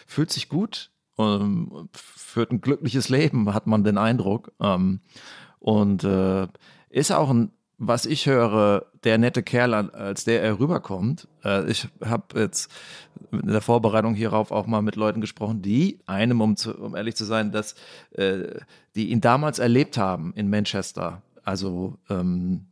fühlt 0.06 0.32
sich 0.32 0.50
gut 0.50 0.92
und 1.16 1.90
führt 1.94 2.52
ein 2.52 2.62
glückliches 2.62 3.10
Leben, 3.10 3.54
hat 3.54 3.68
man 3.68 3.84
den 3.84 3.98
Eindruck. 3.98 4.52
Ähm, 4.60 5.02
und 5.60 6.04
äh, 6.04 6.48
ist 6.96 7.12
auch 7.12 7.30
ein, 7.30 7.52
was 7.78 8.06
ich 8.06 8.26
höre, 8.26 8.86
der 9.04 9.18
nette 9.18 9.44
Kerl, 9.44 9.74
als 9.74 10.24
der 10.24 10.42
er 10.42 10.60
rüberkommt. 10.60 11.28
Äh, 11.44 11.70
ich 11.70 11.90
habe 12.04 12.40
jetzt 12.40 12.72
in 13.32 13.48
der 13.48 13.60
Vorbereitung 13.60 14.16
hierauf 14.16 14.52
auch 14.52 14.66
mal 14.66 14.82
mit 14.82 14.96
Leuten 14.96 15.20
gesprochen, 15.20 15.62
die 15.62 16.00
einem, 16.06 16.40
um, 16.40 16.56
zu, 16.56 16.74
um 16.74 16.96
ehrlich 16.96 17.16
zu 17.18 17.26
sein, 17.26 17.52
dass 17.52 17.76
äh, 18.12 18.62
die 18.96 19.10
ihn 19.10 19.20
damals 19.20 19.60
erlebt 19.60 19.98
haben 19.98 20.32
in 20.36 20.50
Manchester, 20.50 21.22
also 21.44 21.98
ähm, 22.10 22.66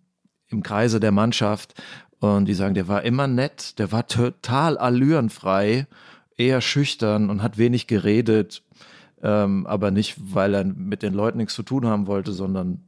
im 0.47 0.63
Kreise 0.63 1.01
der 1.01 1.12
Mannschaft. 1.12 1.81
Und 2.19 2.45
die 2.45 2.53
sagen, 2.53 2.73
der 2.73 2.88
war 2.88 3.03
immer 3.03 3.27
nett, 3.27 3.77
der 3.79 3.91
war 3.91 4.07
total 4.07 4.77
allürenfrei, 4.77 5.86
eher 6.38 6.62
schüchtern 6.62 7.29
und 7.29 7.43
hat 7.43 7.57
wenig 7.57 7.88
geredet, 7.88 8.63
ähm, 9.21 9.67
aber 9.67 9.91
nicht, 9.91 10.15
weil 10.33 10.53
er 10.53 10.63
mit 10.63 11.03
den 11.03 11.13
Leuten 11.13 11.39
nichts 11.39 11.55
zu 11.55 11.63
tun 11.63 11.86
haben 11.86 12.07
wollte, 12.07 12.31
sondern 12.31 12.86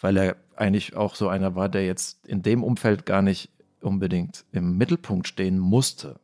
weil 0.00 0.16
er 0.16 0.36
eigentlich 0.56 0.96
auch 0.96 1.14
so 1.14 1.28
einer 1.28 1.54
war, 1.54 1.68
der 1.68 1.86
jetzt 1.86 2.26
in 2.26 2.42
dem 2.42 2.62
Umfeld 2.62 3.06
gar 3.06 3.22
nicht 3.22 3.50
unbedingt 3.80 4.44
im 4.52 4.76
Mittelpunkt 4.76 5.28
stehen 5.28 5.58
musste. 5.58 6.20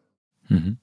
Mhm. 0.49 0.79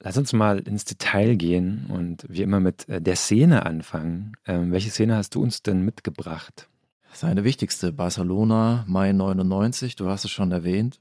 Lass 0.00 0.18
uns 0.18 0.32
mal 0.32 0.58
ins 0.58 0.84
Detail 0.84 1.36
gehen 1.36 1.86
und 1.88 2.26
wie 2.28 2.42
immer 2.42 2.60
mit 2.60 2.88
äh, 2.88 3.00
der 3.00 3.16
Szene 3.16 3.64
anfangen. 3.64 4.36
Ähm, 4.46 4.70
welche 4.72 4.90
Szene 4.90 5.16
hast 5.16 5.34
du 5.34 5.42
uns 5.42 5.62
denn 5.62 5.82
mitgebracht? 5.82 6.68
Seine 7.12 7.44
wichtigste, 7.44 7.92
Barcelona, 7.92 8.84
Mai 8.86 9.12
99, 9.12 9.96
du 9.96 10.08
hast 10.08 10.24
es 10.24 10.30
schon 10.30 10.52
erwähnt. 10.52 11.00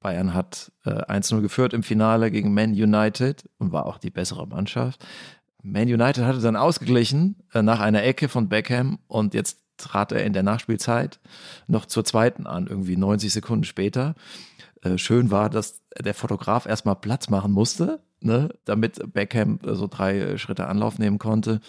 Bayern 0.00 0.34
hat 0.34 0.70
äh, 0.84 0.90
1-0 0.90 1.40
geführt 1.40 1.72
im 1.72 1.82
Finale 1.82 2.30
gegen 2.30 2.54
Man 2.54 2.70
United 2.70 3.48
und 3.58 3.72
war 3.72 3.86
auch 3.86 3.98
die 3.98 4.10
bessere 4.10 4.46
Mannschaft. 4.46 5.04
Man 5.62 5.88
United 5.88 6.24
hatte 6.24 6.40
dann 6.40 6.56
ausgeglichen 6.56 7.36
äh, 7.52 7.62
nach 7.62 7.80
einer 7.80 8.04
Ecke 8.04 8.28
von 8.28 8.48
Beckham 8.48 8.98
und 9.08 9.34
jetzt 9.34 9.58
trat 9.78 10.12
er 10.12 10.24
in 10.24 10.32
der 10.32 10.42
Nachspielzeit 10.42 11.18
noch 11.66 11.86
zur 11.86 12.04
zweiten 12.04 12.46
an, 12.46 12.66
irgendwie 12.66 12.96
90 12.96 13.32
Sekunden 13.32 13.64
später. 13.64 14.14
Äh, 14.82 14.98
schön 14.98 15.30
war, 15.30 15.50
dass 15.50 15.82
der 15.98 16.14
Fotograf 16.14 16.66
erstmal 16.66 16.96
Platz 16.96 17.30
machen 17.30 17.52
musste, 17.52 18.00
ne, 18.20 18.50
damit 18.64 19.12
Beckham 19.12 19.58
so 19.62 19.86
drei 19.86 20.36
Schritte 20.38 20.66
Anlauf 20.66 20.98
nehmen 20.98 21.18
konnte. 21.18 21.60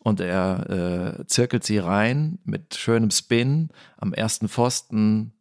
Und 0.00 0.20
er 0.20 1.18
äh, 1.20 1.26
zirkelt 1.26 1.64
sie 1.64 1.78
rein 1.78 2.38
mit 2.44 2.74
schönem 2.74 3.10
Spin 3.10 3.68
am 3.96 4.12
ersten 4.12 4.48
Pfosten. 4.48 5.32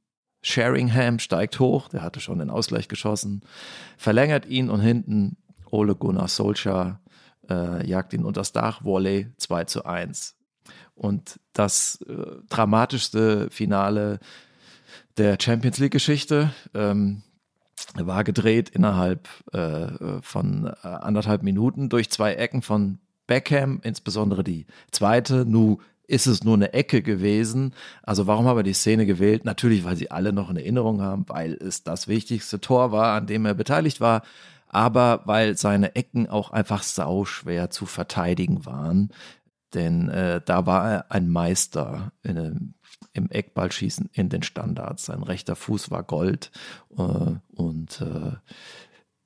Sheringham 0.41 1.19
steigt 1.19 1.59
hoch, 1.59 1.89
der 1.89 2.01
hatte 2.01 2.19
schon 2.19 2.39
den 2.39 2.49
Ausgleich 2.49 2.87
geschossen, 2.87 3.41
verlängert 3.97 4.45
ihn 4.45 4.69
und 4.69 4.79
hinten 4.79 5.37
Ole 5.71 5.95
Gunnar 5.95 6.27
Solskjaer 6.27 7.01
äh, 7.49 7.85
jagt 7.85 8.13
ihn 8.13 8.23
unter 8.23 8.41
das 8.41 8.53
Dach, 8.53 8.83
Volley 8.83 9.27
2 9.37 9.65
zu 9.65 9.85
1 9.85 10.36
und 10.95 11.39
das 11.53 12.01
äh, 12.07 12.13
dramatischste 12.49 13.49
Finale 13.49 14.19
der 15.17 15.37
Champions 15.39 15.77
League-Geschichte. 15.77 16.51
Ähm, 16.73 17.23
war 17.95 18.23
gedreht 18.23 18.69
innerhalb 18.69 19.27
äh, 19.53 20.21
von 20.21 20.65
äh, 20.83 20.87
anderthalb 20.87 21.43
Minuten 21.43 21.89
durch 21.89 22.09
zwei 22.09 22.33
Ecken 22.33 22.61
von 22.61 22.99
Beckham, 23.27 23.79
insbesondere 23.83 24.43
die 24.43 24.65
zweite. 24.91 25.45
Nu 25.45 25.79
ist 26.07 26.25
es 26.25 26.43
nur 26.43 26.55
eine 26.55 26.73
Ecke 26.73 27.01
gewesen. 27.01 27.73
Also 28.01 28.27
warum 28.27 28.45
haben 28.45 28.57
wir 28.57 28.63
die 28.63 28.73
Szene 28.73 29.05
gewählt? 29.05 29.45
Natürlich, 29.45 29.83
weil 29.83 29.97
sie 29.97 30.09
alle 30.09 30.31
noch 30.31 30.49
in 30.49 30.57
Erinnerung 30.57 31.01
haben, 31.01 31.25
weil 31.27 31.53
es 31.53 31.83
das 31.83 32.07
wichtigste 32.07 32.61
Tor 32.61 32.91
war, 32.91 33.15
an 33.15 33.27
dem 33.27 33.45
er 33.45 33.53
beteiligt 33.53 33.99
war, 33.99 34.23
aber 34.69 35.21
weil 35.25 35.57
seine 35.57 35.95
Ecken 35.95 36.27
auch 36.29 36.51
einfach 36.51 36.83
sauschwer 36.83 37.69
zu 37.69 37.85
verteidigen 37.85 38.65
waren. 38.65 39.11
Denn 39.77 40.09
äh, 40.09 40.41
da 40.43 40.65
war 40.65 40.91
er 40.91 41.11
ein 41.11 41.29
Meister 41.29 42.11
in, 42.23 42.73
im 43.13 43.29
Eckballschießen 43.29 44.09
in 44.11 44.27
den 44.27 44.41
Standards. 44.41 45.05
Sein 45.05 45.21
rechter 45.21 45.55
Fuß 45.55 45.91
war 45.91 46.01
Gold 46.01 46.51
äh, 46.97 47.35
und 47.53 48.01
äh, 48.01 48.31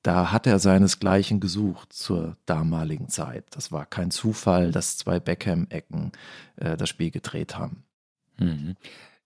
da 0.03 0.33
hat 0.33 0.47
er 0.47 0.59
seinesgleichen 0.59 1.39
gesucht 1.39 1.93
zur 1.93 2.35
damaligen 2.45 3.07
Zeit. 3.07 3.45
Das 3.51 3.71
war 3.71 3.85
kein 3.85 4.11
Zufall, 4.11 4.71
dass 4.71 4.97
zwei 4.97 5.21
Beckham-Ecken 5.21 6.11
äh, 6.57 6.75
das 6.75 6.89
Spiel 6.89 7.11
gedreht 7.11 7.57
haben. 7.57 7.85
Mhm. 8.37 8.75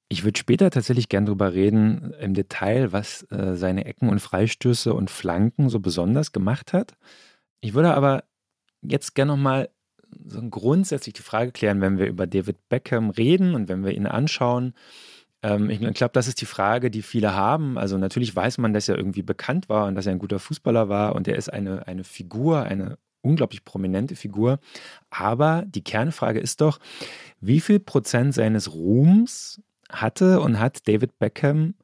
Ich 0.07 0.23
würde 0.23 0.37
später 0.37 0.69
tatsächlich 0.69 1.09
gern 1.09 1.25
darüber 1.25 1.53
reden, 1.53 2.13
im 2.19 2.35
Detail, 2.35 2.93
was 2.93 3.23
äh, 3.31 3.55
seine 3.55 3.85
Ecken 3.85 4.09
und 4.09 4.19
Freistöße 4.19 4.93
und 4.93 5.09
Flanken 5.09 5.69
so 5.69 5.79
besonders 5.79 6.33
gemacht 6.33 6.71
hat. 6.71 6.93
Ich 7.61 7.73
würde 7.73 7.95
aber 7.95 8.25
jetzt 8.83 9.15
gerne 9.15 9.31
nochmal 9.31 9.69
so 10.25 10.41
grundsätzlich 10.49 11.13
die 11.13 11.21
Frage 11.21 11.51
klären, 11.51 11.81
wenn 11.81 11.97
wir 11.97 12.07
über 12.07 12.27
David 12.27 12.57
Beckham 12.69 13.09
reden 13.09 13.55
und 13.55 13.69
wenn 13.69 13.83
wir 13.83 13.93
ihn 13.93 14.07
anschauen. 14.07 14.73
Ähm, 15.43 15.69
ich 15.69 15.79
glaube, 15.79 16.13
das 16.13 16.27
ist 16.27 16.41
die 16.41 16.45
Frage, 16.45 16.89
die 16.89 17.01
viele 17.01 17.33
haben. 17.33 17.77
Also 17.77 17.97
natürlich 17.97 18.35
weiß 18.35 18.57
man, 18.57 18.73
dass 18.73 18.89
er 18.89 18.97
irgendwie 18.97 19.21
bekannt 19.21 19.69
war 19.69 19.87
und 19.87 19.95
dass 19.95 20.05
er 20.05 20.13
ein 20.13 20.19
guter 20.19 20.39
Fußballer 20.39 20.89
war 20.89 21.15
und 21.15 21.27
er 21.27 21.35
ist 21.35 21.51
eine, 21.51 21.87
eine 21.87 22.03
Figur, 22.03 22.63
eine 22.63 22.97
unglaublich 23.21 23.63
prominente 23.65 24.15
Figur. 24.15 24.59
Aber 25.09 25.63
die 25.67 25.83
Kernfrage 25.83 26.39
ist 26.39 26.61
doch, 26.61 26.79
wie 27.39 27.59
viel 27.59 27.79
Prozent 27.79 28.33
seines 28.33 28.73
Ruhms 28.73 29.61
hatte 29.89 30.39
und 30.41 30.59
hat 30.59 30.87
David 30.87 31.17
Beckham 31.19 31.75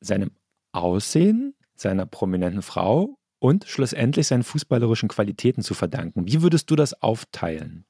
seinem 0.00 0.30
Aussehen, 0.72 1.54
seiner 1.74 2.06
prominenten 2.06 2.62
Frau 2.62 3.18
und 3.44 3.66
schlussendlich 3.66 4.26
seinen 4.26 4.42
fußballerischen 4.42 5.08
Qualitäten 5.08 5.62
zu 5.62 5.74
verdanken. 5.74 6.26
Wie 6.26 6.40
würdest 6.40 6.70
du 6.70 6.76
das 6.76 7.02
aufteilen? 7.02 7.84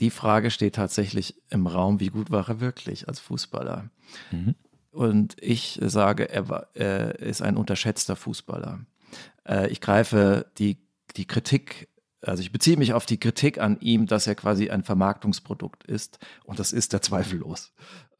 die 0.00 0.10
Frage 0.10 0.50
steht 0.50 0.74
tatsächlich 0.74 1.40
im 1.50 1.66
Raum, 1.66 2.00
wie 2.00 2.08
gut 2.08 2.30
war 2.30 2.48
er 2.48 2.60
wirklich 2.60 3.08
als 3.08 3.20
Fußballer? 3.20 3.90
Mhm. 4.30 4.54
Und 4.90 5.36
ich 5.40 5.78
sage, 5.82 6.28
er, 6.30 6.48
war, 6.48 6.68
er 6.74 7.18
ist 7.18 7.42
ein 7.42 7.56
unterschätzter 7.56 8.16
Fußballer. 8.16 8.80
Äh, 9.46 9.68
ich 9.68 9.80
greife 9.80 10.50
die, 10.58 10.78
die 11.16 11.26
Kritik, 11.26 11.88
also 12.22 12.40
ich 12.40 12.52
beziehe 12.52 12.76
mich 12.76 12.92
auf 12.92 13.06
die 13.06 13.20
Kritik 13.20 13.58
an 13.58 13.78
ihm, 13.80 14.06
dass 14.06 14.26
er 14.26 14.34
quasi 14.34 14.70
ein 14.70 14.82
Vermarktungsprodukt 14.82 15.84
ist. 15.84 16.18
Und 16.44 16.58
das 16.58 16.72
ist 16.72 16.92
er 16.92 17.02
zweifellos. 17.02 17.72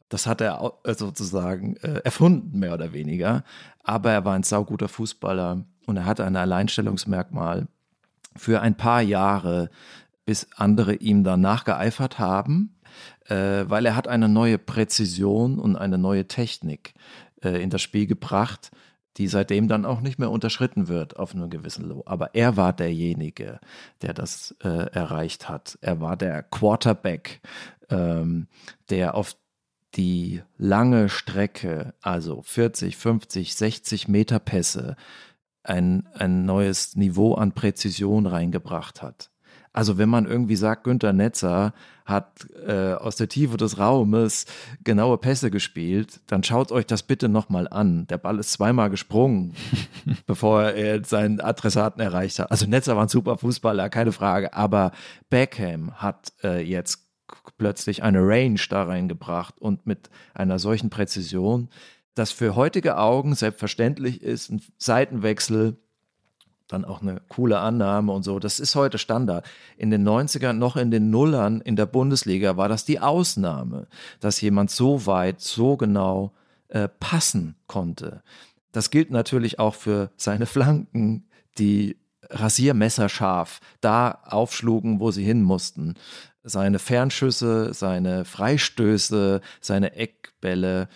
Das 0.08 0.26
hat 0.26 0.40
er 0.40 0.74
sozusagen 0.84 1.76
äh, 1.78 2.00
erfunden, 2.04 2.58
mehr 2.58 2.74
oder 2.74 2.92
weniger. 2.92 3.42
Aber 3.82 4.12
er 4.12 4.24
war 4.24 4.34
ein 4.34 4.44
sauguter 4.44 4.88
Fußballer 4.88 5.64
und 5.86 5.96
er 5.96 6.04
hatte 6.04 6.24
ein 6.24 6.36
Alleinstellungsmerkmal 6.36 7.66
für 8.36 8.60
ein 8.60 8.76
paar 8.76 9.00
Jahre, 9.00 9.70
bis 10.24 10.48
andere 10.56 10.94
ihm 10.94 11.24
dann 11.24 11.40
nachgeeifert 11.40 12.18
haben, 12.18 12.76
äh, 13.26 13.64
weil 13.66 13.86
er 13.86 13.96
hat 13.96 14.08
eine 14.08 14.28
neue 14.28 14.58
Präzision 14.58 15.58
und 15.58 15.76
eine 15.76 15.98
neue 15.98 16.26
Technik 16.26 16.94
äh, 17.42 17.62
in 17.62 17.70
das 17.70 17.82
Spiel 17.82 18.06
gebracht, 18.06 18.70
die 19.16 19.28
seitdem 19.28 19.68
dann 19.68 19.86
auch 19.86 20.00
nicht 20.00 20.18
mehr 20.18 20.30
unterschritten 20.30 20.88
wird 20.88 21.16
auf 21.16 21.34
einem 21.34 21.48
gewissen 21.48 21.88
Low. 21.88 22.02
Aber 22.04 22.34
er 22.34 22.56
war 22.56 22.72
derjenige, 22.72 23.60
der 24.02 24.12
das 24.12 24.54
äh, 24.62 24.90
erreicht 24.92 25.48
hat. 25.48 25.78
Er 25.80 26.00
war 26.00 26.16
der 26.16 26.42
Quarterback, 26.42 27.40
ähm, 27.88 28.48
der 28.90 29.14
auf 29.14 29.36
die 29.94 30.42
lange 30.58 31.08
Strecke, 31.08 31.94
also 32.02 32.42
40, 32.42 32.96
50, 32.96 33.54
60 33.54 34.08
Meter 34.08 34.38
Pässe, 34.38 34.96
ein, 35.68 36.08
ein 36.14 36.44
neues 36.44 36.96
Niveau 36.96 37.34
an 37.34 37.52
Präzision 37.52 38.26
reingebracht 38.26 39.02
hat. 39.02 39.30
Also 39.76 39.98
wenn 39.98 40.08
man 40.08 40.24
irgendwie 40.24 40.56
sagt, 40.56 40.84
Günter 40.84 41.12
Netzer 41.12 41.74
hat 42.06 42.46
äh, 42.66 42.94
aus 42.94 43.16
der 43.16 43.28
Tiefe 43.28 43.58
des 43.58 43.78
Raumes 43.78 44.46
genaue 44.84 45.18
Pässe 45.18 45.50
gespielt, 45.50 46.20
dann 46.28 46.42
schaut 46.42 46.72
euch 46.72 46.86
das 46.86 47.02
bitte 47.02 47.28
nochmal 47.28 47.68
an. 47.68 48.06
Der 48.06 48.16
Ball 48.16 48.38
ist 48.38 48.52
zweimal 48.52 48.88
gesprungen, 48.88 49.54
bevor 50.26 50.62
er 50.62 51.04
seinen 51.04 51.42
Adressaten 51.42 52.00
erreicht 52.00 52.38
hat. 52.38 52.50
Also 52.50 52.66
Netzer 52.66 52.96
war 52.96 53.02
ein 53.02 53.08
super 53.08 53.36
Fußballer, 53.36 53.90
keine 53.90 54.12
Frage. 54.12 54.54
Aber 54.54 54.92
Beckham 55.28 55.92
hat 55.96 56.32
äh, 56.42 56.62
jetzt 56.62 57.06
plötzlich 57.58 58.02
eine 58.02 58.20
Range 58.20 58.60
da 58.70 58.84
reingebracht 58.84 59.60
und 59.60 59.86
mit 59.86 60.08
einer 60.32 60.58
solchen 60.58 60.88
Präzision, 60.88 61.68
dass 62.16 62.32
für 62.32 62.56
heutige 62.56 62.98
Augen 62.98 63.36
selbstverständlich 63.36 64.22
ist, 64.22 64.50
ein 64.50 64.62
Seitenwechsel 64.78 65.76
dann 66.66 66.84
auch 66.84 67.00
eine 67.00 67.20
coole 67.28 67.60
Annahme 67.60 68.10
und 68.10 68.24
so. 68.24 68.40
Das 68.40 68.58
ist 68.58 68.74
heute 68.74 68.98
Standard. 68.98 69.46
In 69.76 69.92
den 69.92 70.06
90ern, 70.06 70.54
noch 70.54 70.76
in 70.76 70.90
den 70.90 71.10
Nullern 71.10 71.60
in 71.60 71.76
der 71.76 71.86
Bundesliga 71.86 72.56
war 72.56 72.68
das 72.68 72.84
die 72.84 72.98
Ausnahme, 72.98 73.86
dass 74.18 74.40
jemand 74.40 74.72
so 74.72 75.06
weit, 75.06 75.40
so 75.40 75.76
genau 75.76 76.32
äh, 76.66 76.88
passen 76.88 77.54
konnte. 77.68 78.24
Das 78.72 78.90
gilt 78.90 79.12
natürlich 79.12 79.60
auch 79.60 79.76
für 79.76 80.10
seine 80.16 80.46
Flanken, 80.46 81.28
die 81.56 81.98
rasiermesserscharf 82.30 83.60
da 83.80 84.18
aufschlugen, 84.24 84.98
wo 84.98 85.12
sie 85.12 85.22
hin 85.22 85.42
mussten 85.42 85.94
seine 86.46 86.78
Fernschüsse, 86.78 87.74
seine 87.74 88.24
Freistöße, 88.24 89.40
seine 89.60 89.94
Eckbälle, 89.96 90.88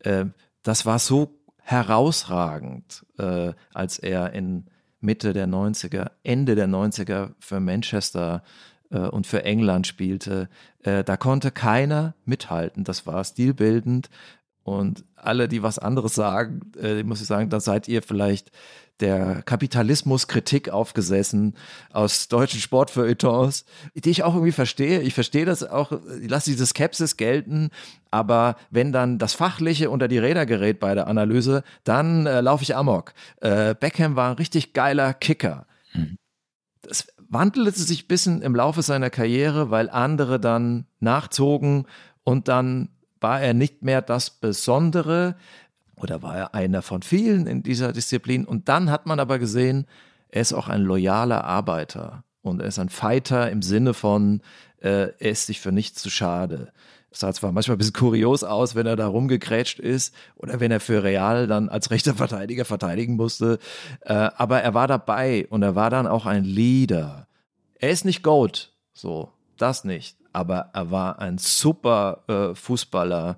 äh, 0.00 0.26
das 0.62 0.86
war 0.86 0.98
so 0.98 1.38
herausragend, 1.58 3.06
äh, 3.18 3.52
als 3.72 3.98
er 3.98 4.32
in 4.32 4.66
Mitte 5.00 5.32
der 5.32 5.48
90er, 5.48 6.12
Ende 6.22 6.54
der 6.54 6.68
90er 6.68 7.30
für 7.40 7.60
Manchester 7.60 8.42
äh, 8.90 8.98
und 8.98 9.26
für 9.26 9.44
England 9.44 9.86
spielte. 9.86 10.48
Äh, 10.82 11.04
da 11.04 11.16
konnte 11.16 11.50
keiner 11.50 12.14
mithalten. 12.24 12.84
Das 12.84 13.06
war 13.06 13.24
stilbildend. 13.24 14.10
Und 14.64 15.04
alle, 15.16 15.48
die 15.48 15.62
was 15.62 15.80
anderes 15.80 16.14
sagen, 16.14 16.60
äh, 16.80 17.02
muss 17.02 17.20
ich 17.20 17.26
sagen, 17.26 17.50
da 17.50 17.58
seid 17.58 17.88
ihr 17.88 18.02
vielleicht 18.02 18.52
der 19.00 19.42
Kapitalismuskritik 19.42 20.70
aufgesessen 20.70 21.56
aus 21.92 22.28
deutschen 22.28 22.60
Sportfeuilletons, 22.60 23.64
die 23.94 24.10
ich 24.10 24.22
auch 24.22 24.34
irgendwie 24.34 24.52
verstehe. 24.52 25.00
Ich 25.00 25.14
verstehe 25.14 25.44
das 25.44 25.64
auch, 25.64 25.92
ich 26.20 26.30
lasse 26.30 26.50
diese 26.50 26.66
Skepsis 26.66 27.16
gelten, 27.16 27.70
aber 28.10 28.56
wenn 28.70 28.92
dann 28.92 29.18
das 29.18 29.34
Fachliche 29.34 29.90
unter 29.90 30.08
die 30.08 30.18
Räder 30.18 30.46
gerät 30.46 30.78
bei 30.78 30.94
der 30.94 31.08
Analyse, 31.08 31.64
dann 31.84 32.26
äh, 32.26 32.40
laufe 32.40 32.62
ich 32.62 32.76
amok. 32.76 33.14
Äh, 33.40 33.74
Beckham 33.74 34.16
war 34.16 34.30
ein 34.30 34.36
richtig 34.36 34.72
geiler 34.72 35.14
Kicker. 35.14 35.66
Mhm. 35.94 36.16
Das 36.82 37.06
wandelte 37.28 37.80
sich 37.80 38.04
ein 38.04 38.08
bisschen 38.08 38.42
im 38.42 38.54
Laufe 38.54 38.82
seiner 38.82 39.10
Karriere, 39.10 39.70
weil 39.70 39.88
andere 39.88 40.38
dann 40.38 40.86
nachzogen 41.00 41.86
und 42.24 42.48
dann 42.48 42.90
war 43.22 43.40
er 43.40 43.54
nicht 43.54 43.82
mehr 43.82 44.02
das 44.02 44.30
Besondere, 44.30 45.36
oder 46.02 46.22
war 46.22 46.36
er 46.36 46.54
einer 46.54 46.82
von 46.82 47.02
vielen 47.02 47.46
in 47.46 47.62
dieser 47.62 47.92
Disziplin. 47.92 48.44
Und 48.44 48.68
dann 48.68 48.90
hat 48.90 49.06
man 49.06 49.20
aber 49.20 49.38
gesehen, 49.38 49.86
er 50.28 50.42
ist 50.42 50.52
auch 50.52 50.68
ein 50.68 50.82
loyaler 50.82 51.44
Arbeiter 51.44 52.24
und 52.42 52.60
er 52.60 52.66
ist 52.66 52.78
ein 52.78 52.88
Fighter 52.88 53.50
im 53.50 53.62
Sinne 53.62 53.94
von, 53.94 54.40
äh, 54.80 55.08
er 55.18 55.30
ist 55.30 55.46
sich 55.46 55.60
für 55.60 55.70
nichts 55.72 56.02
zu 56.02 56.10
schade. 56.10 56.72
Es 57.10 57.20
sah 57.20 57.32
zwar 57.32 57.52
manchmal 57.52 57.76
ein 57.76 57.78
bisschen 57.78 57.92
kurios 57.92 58.42
aus, 58.42 58.74
wenn 58.74 58.86
er 58.86 58.96
da 58.96 59.06
rumgekrätscht 59.06 59.78
ist 59.78 60.14
oder 60.36 60.60
wenn 60.60 60.70
er 60.70 60.80
für 60.80 61.02
Real 61.02 61.46
dann 61.46 61.68
als 61.68 61.90
rechter 61.90 62.14
Verteidiger 62.14 62.64
verteidigen 62.64 63.16
musste, 63.16 63.58
äh, 64.00 64.12
aber 64.12 64.62
er 64.62 64.74
war 64.74 64.88
dabei 64.88 65.46
und 65.50 65.62
er 65.62 65.74
war 65.74 65.90
dann 65.90 66.06
auch 66.06 66.26
ein 66.26 66.44
Leader. 66.44 67.28
Er 67.74 67.90
ist 67.90 68.04
nicht 68.04 68.22
Goat, 68.22 68.72
so, 68.94 69.30
das 69.58 69.84
nicht, 69.84 70.16
aber 70.32 70.70
er 70.72 70.90
war 70.90 71.18
ein 71.18 71.36
super 71.36 72.22
äh, 72.28 72.54
Fußballer, 72.54 73.36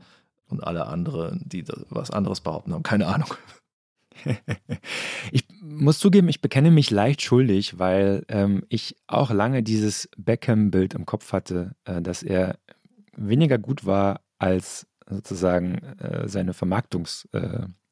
und 0.54 0.64
alle 0.64 0.86
anderen, 0.86 1.42
die 1.44 1.64
was 1.90 2.10
anderes 2.10 2.40
behaupten 2.40 2.72
haben. 2.72 2.82
Keine 2.82 3.06
Ahnung. 3.06 3.34
ich 5.32 5.44
muss 5.60 5.98
zugeben, 5.98 6.28
ich 6.28 6.40
bekenne 6.40 6.70
mich 6.70 6.90
leicht 6.90 7.22
schuldig, 7.22 7.78
weil 7.78 8.24
ähm, 8.28 8.64
ich 8.68 8.96
auch 9.06 9.30
lange 9.30 9.62
dieses 9.62 10.08
Beckham-Bild 10.16 10.94
im 10.94 11.06
Kopf 11.06 11.32
hatte, 11.32 11.74
äh, 11.84 12.00
dass 12.00 12.22
er 12.22 12.58
weniger 13.16 13.58
gut 13.58 13.84
war 13.84 14.20
als 14.38 14.86
sozusagen 15.08 15.78
äh, 15.98 16.28
seine 16.28 16.54
Vermarktungsaktivitäten. 16.54 17.70
Äh, 17.70 17.84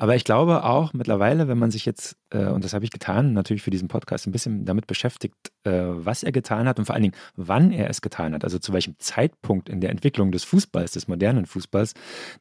aber 0.00 0.14
ich 0.14 0.22
glaube 0.22 0.62
auch 0.62 0.92
mittlerweile, 0.92 1.48
wenn 1.48 1.58
man 1.58 1.72
sich 1.72 1.84
jetzt, 1.84 2.16
äh, 2.30 2.46
und 2.46 2.62
das 2.62 2.72
habe 2.72 2.84
ich 2.84 2.92
getan, 2.92 3.32
natürlich 3.32 3.62
für 3.62 3.70
diesen 3.70 3.88
Podcast 3.88 4.28
ein 4.28 4.32
bisschen 4.32 4.64
damit 4.64 4.86
beschäftigt, 4.86 5.34
äh, 5.64 5.72
was 5.72 6.22
er 6.22 6.30
getan 6.30 6.68
hat 6.68 6.78
und 6.78 6.84
vor 6.84 6.94
allen 6.94 7.02
Dingen, 7.02 7.16
wann 7.34 7.72
er 7.72 7.90
es 7.90 8.00
getan 8.00 8.32
hat, 8.32 8.44
also 8.44 8.60
zu 8.60 8.72
welchem 8.72 8.94
Zeitpunkt 9.00 9.68
in 9.68 9.80
der 9.80 9.90
Entwicklung 9.90 10.30
des 10.30 10.44
Fußballs, 10.44 10.92
des 10.92 11.08
modernen 11.08 11.46
Fußballs, 11.46 11.94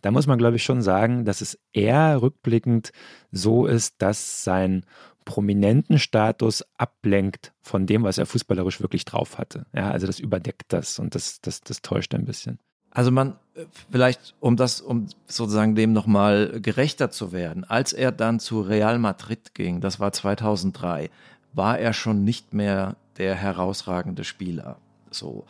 da 0.03 0.11
muss 0.11 0.27
man, 0.27 0.37
glaube 0.37 0.57
ich, 0.57 0.63
schon 0.63 0.83
sagen, 0.83 1.25
dass 1.25 1.41
es 1.41 1.57
eher 1.73 2.21
rückblickend 2.21 2.91
so 3.31 3.65
ist, 3.65 4.03
dass 4.03 4.43
sein 4.43 4.85
prominenten 5.25 5.97
Status 5.97 6.63
ablenkt 6.77 7.53
von 7.59 7.87
dem, 7.87 8.03
was 8.03 8.19
er 8.19 8.27
fußballerisch 8.27 8.81
wirklich 8.81 9.03
drauf 9.03 9.39
hatte. 9.39 9.65
Ja, 9.73 9.89
also 9.89 10.05
das 10.05 10.19
überdeckt 10.19 10.71
das 10.71 10.99
und 10.99 11.15
das, 11.15 11.41
das, 11.41 11.61
das 11.61 11.81
täuscht 11.81 12.13
ein 12.13 12.25
bisschen. 12.25 12.59
Also 12.97 13.11
man, 13.11 13.35
äh, 13.53 13.65
vielleicht 13.91 14.33
um 14.39 14.57
das, 14.57 14.81
um 14.81 15.05
sozusagen 15.27 15.75
dem 15.75 15.93
nochmal 15.93 16.59
gerechter 16.59 17.11
zu 17.11 17.31
werden, 17.31 17.63
als 17.63 17.93
er 17.93 18.11
dann 18.11 18.39
zu 18.39 18.59
Real 18.59 18.97
Madrid 18.97 19.53
ging, 19.53 19.81
das 19.81 19.99
war 19.99 20.13
2003, 20.13 21.11
war 21.53 21.77
er 21.77 21.93
schon 21.93 22.23
nicht 22.23 22.55
mehr 22.55 22.95
der 23.19 23.35
herausragende 23.35 24.23
Spieler. 24.23 24.79
So. 25.11 25.45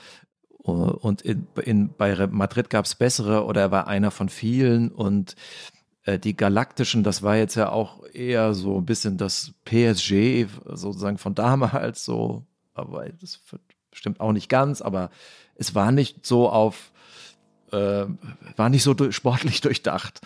Und 0.58 1.22
in, 1.22 1.48
in, 1.64 1.94
bei 1.94 2.28
Madrid 2.28 2.70
gab 2.70 2.84
es 2.84 2.96
bessere 2.96 3.46
oder 3.46 3.62
er 3.62 3.72
war 3.72 3.88
einer 3.88 4.12
von 4.12 4.28
vielen 4.28 4.92
und 4.92 5.38
äh, 6.04 6.20
die 6.20 6.36
Galaktischen, 6.36 7.04
das 7.04 7.24
war 7.24 7.38
jetzt 7.38 7.56
ja 7.56 7.70
auch 7.70 8.04
eher 8.12 8.56
so 8.56 8.78
ein 8.78 8.86
bisschen 8.86 9.16
das 9.16 9.54
PSG 9.64 10.48
sozusagen 10.66 11.18
von 11.18 11.34
damals 11.34 12.04
so, 12.04 12.44
aber 12.74 13.08
das 13.08 13.40
stimmt 13.94 14.20
auch 14.20 14.34
nicht 14.34 14.50
ganz, 14.50 14.82
aber 14.82 15.12
es 15.56 15.76
war 15.76 15.94
nicht 15.94 16.26
so 16.26 16.50
auf 16.50 16.92
äh, 17.72 18.06
war 18.56 18.70
nicht 18.70 18.84
so 18.84 18.96
sportlich 19.12 19.62
durchdacht, 19.62 20.22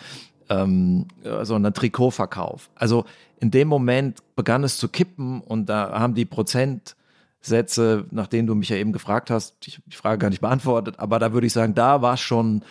ähm, 0.48 1.06
sondern 1.42 1.74
Trikotverkauf. 1.74 2.70
Also 2.74 3.04
in 3.40 3.50
dem 3.50 3.68
Moment 3.68 4.22
begann 4.36 4.64
es 4.64 4.78
zu 4.78 4.88
kippen 4.88 5.40
und 5.40 5.66
da 5.66 5.98
haben 5.98 6.14
die 6.14 6.24
Prozentsätze, 6.24 8.06
nach 8.10 8.26
denen 8.26 8.46
du 8.46 8.54
mich 8.54 8.68
ja 8.68 8.76
eben 8.76 8.92
gefragt 8.92 9.30
hast, 9.30 9.56
ich 9.66 9.80
die 9.86 9.96
Frage 9.96 10.18
gar 10.18 10.30
nicht 10.30 10.40
beantwortet, 10.40 10.98
aber 10.98 11.18
da 11.18 11.32
würde 11.32 11.46
ich 11.46 11.52
sagen, 11.52 11.74
da 11.74 12.02
war 12.02 12.16
schon, 12.16 12.62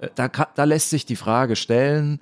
äh, 0.00 0.08
da, 0.14 0.28
da 0.28 0.64
lässt 0.64 0.90
sich 0.90 1.06
die 1.06 1.16
Frage 1.16 1.56
stellen 1.56 2.20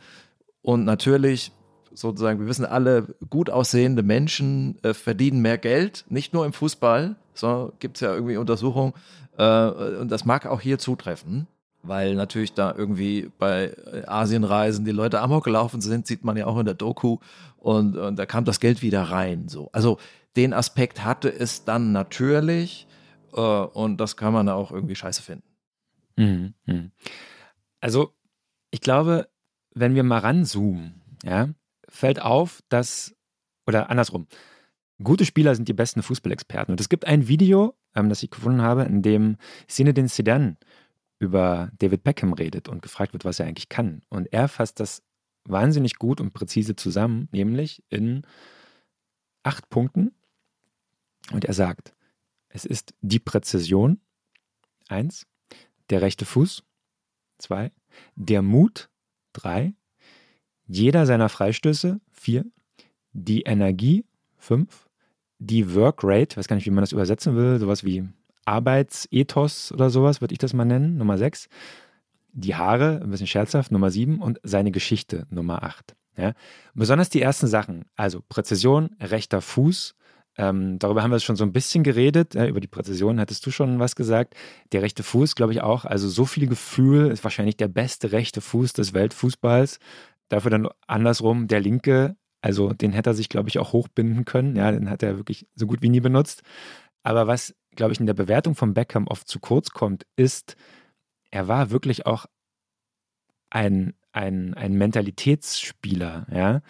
und 0.62 0.84
natürlich 0.84 1.52
sozusagen, 1.94 2.40
wir 2.40 2.46
wissen 2.46 2.64
alle, 2.64 3.14
gut 3.28 3.50
aussehende 3.50 4.02
Menschen 4.02 4.78
äh, 4.82 4.94
verdienen 4.94 5.42
mehr 5.42 5.58
Geld, 5.58 6.04
nicht 6.08 6.32
nur 6.32 6.46
im 6.46 6.54
Fußball, 6.54 7.16
sondern 7.34 7.72
gibt 7.80 7.98
es 7.98 8.00
ja 8.00 8.14
irgendwie 8.14 8.38
Untersuchungen, 8.38 8.94
äh, 9.36 9.68
und 9.68 10.10
das 10.10 10.24
mag 10.24 10.46
auch 10.46 10.60
hier 10.60 10.78
zutreffen 10.78 11.46
weil 11.82 12.14
natürlich 12.14 12.54
da 12.54 12.74
irgendwie 12.76 13.30
bei 13.38 13.74
Asienreisen 14.06 14.84
die 14.84 14.92
Leute 14.92 15.20
amok 15.20 15.44
gelaufen 15.44 15.80
sind, 15.80 16.06
sieht 16.06 16.24
man 16.24 16.36
ja 16.36 16.46
auch 16.46 16.58
in 16.58 16.64
der 16.64 16.74
Doku 16.74 17.18
und, 17.56 17.96
und 17.96 18.18
da 18.18 18.26
kam 18.26 18.44
das 18.44 18.60
Geld 18.60 18.82
wieder 18.82 19.02
rein. 19.02 19.48
So. 19.48 19.68
Also 19.72 19.98
den 20.36 20.52
Aspekt 20.52 21.04
hatte 21.04 21.32
es 21.32 21.64
dann 21.64 21.92
natürlich 21.92 22.86
äh, 23.32 23.40
und 23.40 23.98
das 23.98 24.16
kann 24.16 24.32
man 24.32 24.48
auch 24.48 24.70
irgendwie 24.70 24.94
scheiße 24.94 25.22
finden. 25.22 25.44
Mhm, 26.16 26.54
mhm. 26.66 26.92
Also, 27.80 28.14
ich 28.70 28.80
glaube, 28.80 29.28
wenn 29.74 29.94
wir 29.94 30.02
mal 30.02 30.18
ranzoomen, 30.18 31.02
ja, 31.24 31.48
fällt 31.88 32.20
auf, 32.22 32.62
dass, 32.68 33.14
oder 33.66 33.90
andersrum, 33.90 34.26
gute 35.02 35.24
Spieler 35.24 35.54
sind 35.54 35.68
die 35.68 35.72
besten 35.72 36.02
Fußballexperten. 36.02 36.72
Und 36.72 36.80
es 36.80 36.88
gibt 36.88 37.06
ein 37.06 37.28
Video, 37.28 37.74
ähm, 37.94 38.08
das 38.08 38.22
ich 38.22 38.30
gefunden 38.30 38.62
habe, 38.62 38.84
in 38.84 39.02
dem 39.02 39.36
Zinedine 39.66 40.08
Zidane 40.08 40.56
über 41.22 41.70
David 41.78 42.02
Beckham 42.02 42.32
redet 42.32 42.68
und 42.68 42.82
gefragt 42.82 43.12
wird, 43.12 43.24
was 43.24 43.38
er 43.38 43.46
eigentlich 43.46 43.68
kann. 43.68 44.02
Und 44.08 44.32
er 44.32 44.48
fasst 44.48 44.80
das 44.80 45.04
wahnsinnig 45.44 45.94
gut 45.94 46.20
und 46.20 46.32
präzise 46.32 46.74
zusammen, 46.74 47.28
nämlich 47.30 47.84
in 47.90 48.26
acht 49.44 49.70
Punkten. 49.70 50.12
Und 51.30 51.44
er 51.44 51.54
sagt, 51.54 51.94
es 52.48 52.64
ist 52.64 52.92
die 53.02 53.20
Präzision, 53.20 54.00
eins, 54.88 55.28
der 55.90 56.02
rechte 56.02 56.24
Fuß, 56.24 56.64
zwei, 57.38 57.70
der 58.16 58.42
Mut, 58.42 58.90
drei, 59.32 59.74
jeder 60.66 61.06
seiner 61.06 61.28
Freistöße, 61.28 62.00
vier, 62.10 62.44
die 63.12 63.42
Energie, 63.42 64.04
fünf, 64.38 64.88
die 65.38 65.72
Workrate, 65.72 66.36
weiß 66.36 66.48
gar 66.48 66.56
nicht, 66.56 66.66
wie 66.66 66.70
man 66.70 66.82
das 66.82 66.92
übersetzen 66.92 67.36
will, 67.36 67.60
sowas 67.60 67.84
wie 67.84 68.08
Arbeitsethos 68.44 69.72
oder 69.72 69.90
sowas, 69.90 70.20
würde 70.20 70.32
ich 70.32 70.38
das 70.38 70.54
mal 70.54 70.64
nennen, 70.64 70.96
Nummer 70.96 71.18
sechs, 71.18 71.48
die 72.32 72.54
Haare, 72.54 73.00
ein 73.02 73.10
bisschen 73.10 73.26
scherzhaft, 73.26 73.72
Nummer 73.72 73.90
sieben 73.90 74.20
und 74.20 74.40
seine 74.42 74.70
Geschichte, 74.70 75.26
Nummer 75.30 75.62
acht. 75.62 75.94
Ja? 76.16 76.32
Besonders 76.74 77.10
die 77.10 77.22
ersten 77.22 77.46
Sachen, 77.46 77.84
also 77.96 78.20
Präzision, 78.28 78.90
rechter 79.00 79.40
Fuß, 79.40 79.94
ähm, 80.36 80.78
darüber 80.78 81.02
haben 81.02 81.10
wir 81.10 81.20
schon 81.20 81.36
so 81.36 81.44
ein 81.44 81.52
bisschen 81.52 81.82
geredet. 81.82 82.34
Ja, 82.34 82.46
über 82.46 82.60
die 82.60 82.68
Präzision 82.68 83.20
hattest 83.20 83.44
du 83.44 83.50
schon 83.50 83.78
was 83.78 83.96
gesagt. 83.96 84.34
Der 84.72 84.82
rechte 84.82 85.02
Fuß, 85.02 85.34
glaube 85.34 85.52
ich 85.52 85.60
auch. 85.60 85.84
Also 85.84 86.08
so 86.08 86.24
viel 86.24 86.46
Gefühl 86.46 87.10
ist 87.10 87.24
wahrscheinlich 87.24 87.56
der 87.56 87.68
beste 87.68 88.12
rechte 88.12 88.40
Fuß 88.40 88.72
des 88.72 88.94
Weltfußballs. 88.94 89.78
Dafür 90.28 90.50
dann 90.50 90.68
andersrum 90.86 91.48
der 91.48 91.60
linke. 91.60 92.16
Also 92.40 92.72
den 92.72 92.92
hätte 92.92 93.10
er 93.10 93.14
sich, 93.14 93.28
glaube 93.28 93.50
ich, 93.50 93.58
auch 93.58 93.72
hochbinden 93.72 94.24
können. 94.24 94.56
Ja, 94.56 94.72
den 94.72 94.88
hat 94.88 95.02
er 95.02 95.18
wirklich 95.18 95.46
so 95.54 95.66
gut 95.66 95.82
wie 95.82 95.90
nie 95.90 96.00
benutzt. 96.00 96.42
Aber 97.02 97.26
was, 97.26 97.54
glaube 97.76 97.92
ich, 97.92 98.00
in 98.00 98.06
der 98.06 98.14
Bewertung 98.14 98.54
von 98.54 98.74
Beckham 98.74 99.06
oft 99.06 99.28
zu 99.28 99.40
kurz 99.40 99.70
kommt, 99.70 100.06
ist, 100.16 100.56
er 101.30 101.48
war 101.48 101.70
wirklich 101.70 102.06
auch 102.06 102.26
ein, 103.50 103.94
ein, 104.12 104.54
ein 104.54 104.74
Mentalitätsspieler. 104.74 106.26
Ja, 106.30 106.62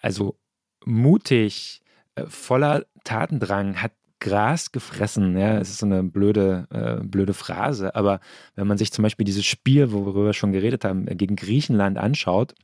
also 0.00 0.38
mutig, 0.84 1.80
äh, 2.14 2.26
voller 2.26 2.84
Tatendrang, 3.04 3.82
hat 3.82 3.92
Gras 4.20 4.72
gefressen. 4.72 5.36
Ja, 5.36 5.58
es 5.58 5.70
ist 5.70 5.78
so 5.78 5.86
eine 5.86 6.02
blöde, 6.02 6.66
äh, 6.70 7.04
blöde 7.04 7.34
Phrase. 7.34 7.94
Aber 7.94 8.20
wenn 8.54 8.66
man 8.66 8.78
sich 8.78 8.90
zum 8.90 9.02
Beispiel 9.02 9.24
dieses 9.24 9.44
Spiel, 9.44 9.92
worüber 9.92 10.24
wir 10.24 10.32
schon 10.32 10.52
geredet 10.52 10.84
haben, 10.84 11.06
äh, 11.08 11.14
gegen 11.14 11.36
Griechenland 11.36 11.98
anschaut, 11.98 12.54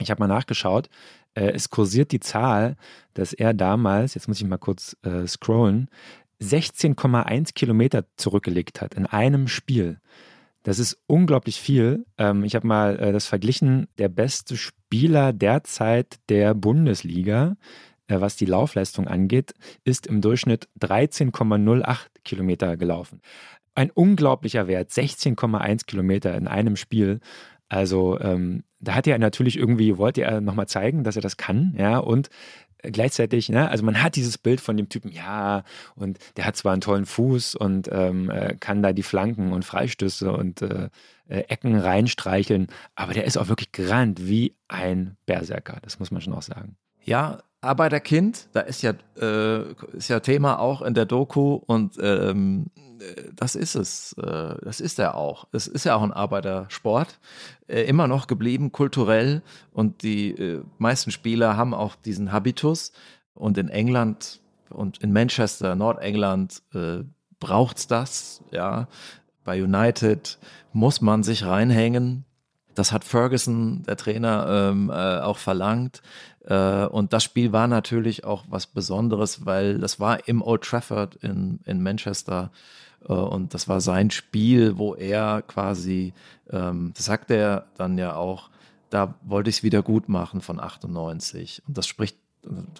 ich 0.00 0.10
habe 0.10 0.20
mal 0.20 0.28
nachgeschaut, 0.28 0.88
äh, 1.34 1.52
es 1.52 1.70
kursiert 1.70 2.12
die 2.12 2.20
Zahl, 2.20 2.76
dass 3.14 3.32
er 3.32 3.54
damals, 3.54 4.14
jetzt 4.14 4.28
muss 4.28 4.40
ich 4.40 4.46
mal 4.46 4.58
kurz 4.58 4.96
äh, 5.02 5.26
scrollen, 5.26 5.88
16,1 6.40 7.54
Kilometer 7.54 8.04
zurückgelegt 8.16 8.80
hat 8.80 8.94
in 8.94 9.06
einem 9.06 9.48
Spiel. 9.48 10.00
Das 10.62 10.78
ist 10.78 10.98
unglaublich 11.06 11.60
viel. 11.60 12.06
Ähm, 12.16 12.44
ich 12.44 12.54
habe 12.54 12.66
mal 12.66 12.98
äh, 12.98 13.12
das 13.12 13.26
verglichen. 13.26 13.86
Der 13.98 14.08
beste 14.08 14.56
Spieler 14.56 15.32
derzeit 15.32 16.18
der 16.28 16.54
Bundesliga 16.54 17.56
äh, 18.06 18.20
was 18.20 18.36
die 18.36 18.46
Laufleistung 18.46 19.08
angeht, 19.08 19.54
ist 19.84 20.06
im 20.06 20.20
Durchschnitt 20.20 20.68
13,08 20.80 21.98
Kilometer 22.24 22.76
gelaufen. 22.76 23.20
Ein 23.74 23.90
unglaublicher 23.90 24.66
Wert, 24.68 24.90
16,1 24.90 25.86
Kilometer 25.86 26.34
in 26.36 26.46
einem 26.46 26.76
Spiel. 26.76 27.20
Also 27.68 28.20
ähm, 28.20 28.64
da 28.78 28.94
hat 28.94 29.06
er 29.06 29.18
natürlich 29.18 29.56
irgendwie, 29.58 29.96
wollte 29.96 30.22
er 30.22 30.40
nochmal 30.40 30.68
zeigen, 30.68 31.02
dass 31.02 31.16
er 31.16 31.22
das 31.22 31.36
kann, 31.36 31.74
ja, 31.78 31.98
und 31.98 32.28
gleichzeitig, 32.90 33.48
ne, 33.48 33.68
also 33.70 33.84
man 33.84 34.02
hat 34.02 34.16
dieses 34.16 34.38
Bild 34.38 34.60
von 34.60 34.76
dem 34.76 34.88
Typen, 34.88 35.10
ja, 35.10 35.64
und 35.94 36.18
der 36.36 36.46
hat 36.46 36.56
zwar 36.56 36.72
einen 36.72 36.80
tollen 36.80 37.06
Fuß 37.06 37.54
und 37.54 37.88
ähm, 37.92 38.30
äh, 38.30 38.56
kann 38.58 38.82
da 38.82 38.92
die 38.92 39.02
Flanken 39.02 39.52
und 39.52 39.64
Freistöße 39.64 40.32
und 40.32 40.62
äh, 40.62 40.88
äh, 41.28 41.40
Ecken 41.48 41.76
reinstreicheln, 41.76 42.68
aber 42.94 43.14
der 43.14 43.24
ist 43.24 43.36
auch 43.36 43.48
wirklich 43.48 43.72
gerannt 43.72 44.26
wie 44.26 44.54
ein 44.68 45.16
Berserker, 45.26 45.78
das 45.82 45.98
muss 45.98 46.10
man 46.10 46.20
schon 46.20 46.34
auch 46.34 46.42
sagen. 46.42 46.76
Ja, 47.02 47.42
Arbeiterkind, 47.60 48.48
da 48.52 48.60
ist 48.60 48.82
ja, 48.82 48.92
äh, 49.20 49.62
ist 49.96 50.08
ja 50.08 50.20
Thema 50.20 50.58
auch 50.58 50.82
in 50.82 50.94
der 50.94 51.06
Doku 51.06 51.54
und 51.54 51.98
ähm, 52.00 52.66
das 53.34 53.54
ist 53.54 53.74
es. 53.74 54.12
Äh, 54.14 54.54
das 54.62 54.80
ist 54.80 54.98
er 54.98 55.14
auch. 55.14 55.46
Es 55.52 55.66
ist 55.66 55.84
ja 55.84 55.96
auch 55.96 56.02
ein 56.02 56.12
Arbeitersport. 56.12 57.18
Äh, 57.66 57.82
immer 57.82 58.08
noch 58.08 58.26
geblieben, 58.26 58.72
kulturell. 58.72 59.42
Und 59.72 60.02
die 60.02 60.30
äh, 60.30 60.62
meisten 60.78 61.10
Spieler 61.10 61.56
haben 61.56 61.74
auch 61.74 61.94
diesen 61.96 62.32
Habitus. 62.32 62.92
Und 63.34 63.58
in 63.58 63.68
England 63.68 64.40
und 64.70 64.98
in 64.98 65.12
Manchester, 65.12 65.74
Nordengland, 65.74 66.62
braucht 67.40 67.78
es 67.78 67.86
das. 67.86 68.42
Ja. 68.50 68.88
Bei 69.44 69.62
United 69.62 70.38
muss 70.72 71.00
man 71.00 71.22
sich 71.22 71.44
reinhängen. 71.44 72.24
Das 72.74 72.90
hat 72.90 73.04
Ferguson, 73.04 73.82
der 73.84 73.96
Trainer, 73.96 74.46
ähm, 74.48 74.90
äh, 74.90 75.20
auch 75.20 75.38
verlangt. 75.38 76.02
Und 76.46 77.14
das 77.14 77.24
Spiel 77.24 77.52
war 77.52 77.68
natürlich 77.68 78.24
auch 78.24 78.44
was 78.50 78.66
Besonderes, 78.66 79.46
weil 79.46 79.78
das 79.78 79.98
war 79.98 80.28
im 80.28 80.42
Old 80.42 80.62
Trafford 80.62 81.16
in, 81.16 81.60
in 81.64 81.82
Manchester. 81.82 82.50
Äh, 83.08 83.12
und 83.12 83.54
das 83.54 83.68
war 83.68 83.80
sein 83.80 84.10
Spiel, 84.10 84.78
wo 84.78 84.94
er 84.94 85.42
quasi, 85.42 86.12
ähm, 86.50 86.92
das 86.96 87.06
sagt 87.06 87.30
er 87.30 87.66
dann 87.76 87.98
ja 87.98 88.16
auch, 88.16 88.50
da 88.90 89.14
wollte 89.22 89.50
ich 89.50 89.56
es 89.56 89.62
wieder 89.62 89.82
gut 89.82 90.08
machen 90.08 90.40
von 90.40 90.60
98. 90.60 91.62
Und 91.66 91.76
das 91.76 91.86
spricht 91.86 92.16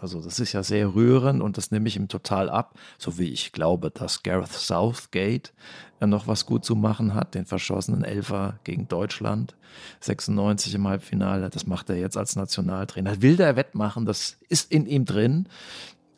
also 0.00 0.20
das 0.20 0.40
ist 0.40 0.52
ja 0.52 0.62
sehr 0.62 0.94
rührend 0.94 1.42
und 1.42 1.56
das 1.56 1.70
nehme 1.70 1.88
ich 1.88 1.96
ihm 1.96 2.08
total 2.08 2.50
ab, 2.50 2.74
so 2.98 3.18
wie 3.18 3.30
ich 3.30 3.52
glaube, 3.52 3.90
dass 3.90 4.22
Gareth 4.22 4.52
Southgate 4.52 5.52
noch 6.00 6.26
was 6.26 6.44
gut 6.44 6.64
zu 6.64 6.76
machen 6.76 7.14
hat, 7.14 7.34
den 7.34 7.46
verschossenen 7.46 8.04
Elfer 8.04 8.58
gegen 8.64 8.88
Deutschland, 8.88 9.56
96 10.00 10.74
im 10.74 10.86
Halbfinale, 10.86 11.48
das 11.48 11.66
macht 11.66 11.88
er 11.88 11.96
jetzt 11.96 12.16
als 12.18 12.36
Nationaltrainer. 12.36 13.22
Will 13.22 13.36
der 13.36 13.56
Wettmachen, 13.56 14.04
das 14.04 14.36
ist 14.48 14.70
in 14.70 14.86
ihm 14.86 15.06
drin. 15.06 15.48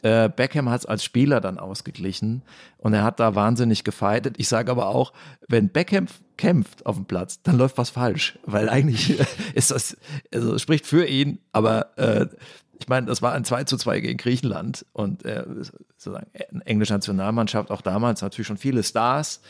Äh, 0.06 0.28
Beckham 0.28 0.70
hat 0.70 0.82
es 0.82 0.86
als 0.86 1.02
Spieler 1.02 1.40
dann 1.40 1.58
ausgeglichen 1.58 2.42
und 2.78 2.94
er 2.94 3.02
hat 3.02 3.18
da 3.18 3.34
wahnsinnig 3.34 3.82
gefeitet. 3.82 4.36
Ich 4.38 4.46
sage 4.46 4.70
aber 4.70 4.86
auch, 4.86 5.12
wenn 5.48 5.68
Beckham 5.68 6.06
kämpft 6.36 6.86
auf 6.86 6.94
dem 6.94 7.06
Platz, 7.06 7.42
dann 7.42 7.58
läuft 7.58 7.76
was 7.76 7.90
falsch, 7.90 8.38
weil 8.44 8.68
eigentlich 8.68 9.18
ist 9.54 9.72
das, 9.72 9.96
also 10.32 10.56
spricht 10.58 10.86
für 10.86 11.04
ihn, 11.06 11.40
aber 11.50 11.98
äh, 11.98 12.26
ich 12.78 12.86
meine, 12.86 13.08
das 13.08 13.20
war 13.20 13.32
ein 13.32 13.44
2 13.44 13.64
zu 13.64 13.76
2 13.76 13.98
gegen 13.98 14.16
Griechenland 14.16 14.86
und 14.92 15.24
äh, 15.24 15.44
sozusagen 15.98 16.30
eine 16.52 16.64
englische 16.66 16.92
Nationalmannschaft, 16.92 17.72
auch 17.72 17.80
damals 17.80 18.22
natürlich 18.22 18.46
schon 18.46 18.58
viele 18.58 18.84
Stars. 18.84 19.40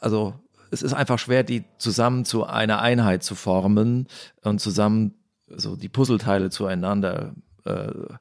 Also 0.00 0.40
es 0.70 0.80
ist 0.80 0.94
einfach 0.94 1.18
schwer, 1.18 1.42
die 1.42 1.64
zusammen 1.76 2.24
zu 2.24 2.46
einer 2.46 2.80
Einheit 2.80 3.24
zu 3.24 3.34
formen 3.34 4.06
und 4.42 4.58
zusammen 4.58 5.16
so 5.48 5.76
die 5.76 5.90
Puzzleteile 5.90 6.48
zueinander. 6.48 7.34
Äh, 7.70 8.14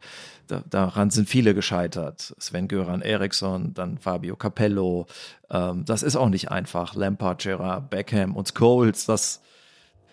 da, 0.47 0.63
daran 0.69 1.11
sind 1.11 1.29
viele 1.29 1.53
gescheitert. 1.53 2.35
Sven 2.39 2.67
Göran 2.67 3.01
Eriksson, 3.01 3.73
dann 3.73 3.97
Fabio 3.97 4.35
Capello. 4.35 5.05
Ähm, 5.49 5.85
das 5.85 6.03
ist 6.03 6.15
auch 6.15 6.29
nicht 6.29 6.49
einfach. 6.51 6.95
Lampard, 6.95 7.41
Gerard, 7.41 7.89
Beckham 7.89 8.35
und 8.35 8.51
Scholes, 8.55 9.05
dass, 9.05 9.41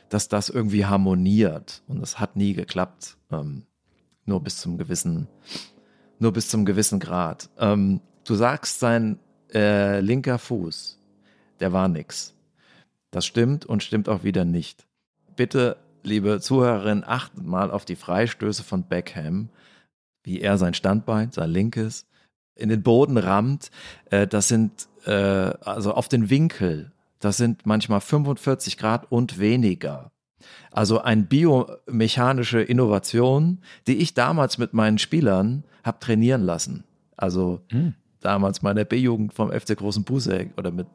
dass 0.09 0.29
das 0.29 0.49
irgendwie 0.49 0.85
harmoniert. 0.85 1.83
Und 1.89 2.01
das 2.01 2.19
hat 2.19 2.37
nie 2.37 2.53
geklappt. 2.53 3.17
Ähm, 3.31 3.63
nur 4.27 4.43
bis 4.43 4.59
zum 4.59 4.77
gewissen, 4.77 5.29
nur 6.19 6.33
bis 6.33 6.49
zum 6.49 6.65
gewissen 6.65 7.01
Grad. 7.01 7.49
Ähm, 7.59 8.01
du 8.25 8.35
sagst, 8.35 8.81
sein 8.81 9.19
äh, 9.55 10.01
linker 10.01 10.39
Fuß, 10.39 10.99
der 11.61 11.73
war 11.73 11.89
nix. 11.89 12.35
Das 13.11 13.25
stimmt 13.25 13.65
und 13.65 13.83
stimmt 13.83 14.09
auch 14.09 14.25
wieder 14.25 14.45
nicht. 14.45 14.87
Bitte, 15.37 15.77
liebe 16.07 16.41
Zuhörerinnen, 16.41 17.05
achtet 17.05 17.45
mal 17.45 17.71
auf 17.71 17.85
die 17.85 17.97
Freistöße 17.97 18.63
von 18.63 18.85
Beckham, 18.85 19.51
wie 20.23 20.41
er 20.41 20.57
sein 20.57 20.73
Standbein, 20.73 21.33
sein 21.33 21.51
linkes, 21.51 22.07
in 22.55 22.69
den 22.69 22.83
Boden 22.83 23.19
rammt. 23.19 23.71
Äh, 24.11 24.27
das 24.27 24.49
sind 24.49 24.89
äh, 25.05 25.11
also 25.11 25.93
auf 25.93 26.09
den 26.09 26.31
Winkel. 26.31 26.93
Das 27.21 27.37
sind 27.37 27.67
manchmal 27.67 28.01
45 28.01 28.79
Grad 28.79 29.11
und 29.11 29.39
weniger. 29.39 30.13
Also 30.71 31.01
eine 31.01 31.23
biomechanische 31.23 32.61
Innovation, 32.61 33.59
die 33.87 33.97
ich 33.97 34.15
damals 34.15 34.59
mit 34.59 34.75
meinen 34.75 34.99
Spielern 34.99 35.65
habe 35.83 35.99
trainieren 35.99 36.43
lassen. 36.43 36.85
Also 37.17 37.61
hm. 37.71 37.95
damals 38.21 38.63
meine 38.63 38.85
B-Jugend 38.85 39.33
vom 39.33 39.51
FC 39.51 39.77
Großen 39.77 40.05
Busek 40.05 40.53
oder 40.57 40.71
mit 40.71 40.87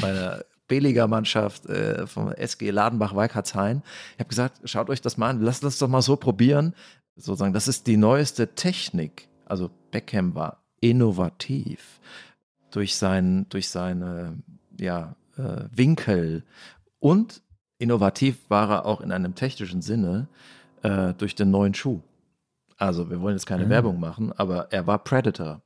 meiner 0.00 0.44
B-Liga-Mannschaft 0.72 1.66
äh, 1.66 2.06
vom 2.06 2.32
SG 2.32 2.70
Ladenbach-Weikhartshain. 2.70 3.82
Ich 4.14 4.20
habe 4.20 4.28
gesagt, 4.30 4.60
schaut 4.64 4.88
euch 4.88 5.02
das 5.02 5.18
mal 5.18 5.28
an, 5.28 5.42
lasst 5.42 5.62
das 5.64 5.78
doch 5.78 5.88
mal 5.88 6.00
so 6.00 6.16
probieren. 6.16 6.74
Sozusagen, 7.14 7.52
das 7.52 7.68
ist 7.68 7.86
die 7.86 7.98
neueste 7.98 8.54
Technik. 8.54 9.28
Also 9.44 9.70
Beckham 9.90 10.34
war 10.34 10.62
innovativ. 10.80 12.00
durch, 12.70 12.96
sein, 12.96 13.44
durch 13.50 13.68
seine 13.68 14.38
ja, 14.80 15.14
äh, 15.36 15.64
Winkel 15.70 16.42
und 17.00 17.42
innovativ 17.76 18.38
war 18.48 18.70
er 18.70 18.86
auch 18.86 19.02
in 19.02 19.12
einem 19.12 19.34
technischen 19.34 19.82
Sinne 19.82 20.26
äh, 20.82 21.12
durch 21.12 21.34
den 21.34 21.50
neuen 21.50 21.74
Schuh. 21.74 22.00
Also 22.78 23.10
wir 23.10 23.20
wollen 23.20 23.36
jetzt 23.36 23.44
keine 23.44 23.66
mhm. 23.66 23.70
Werbung 23.70 24.00
machen, 24.00 24.32
aber 24.38 24.72
er 24.72 24.86
war 24.86 25.04
Predator 25.04 25.60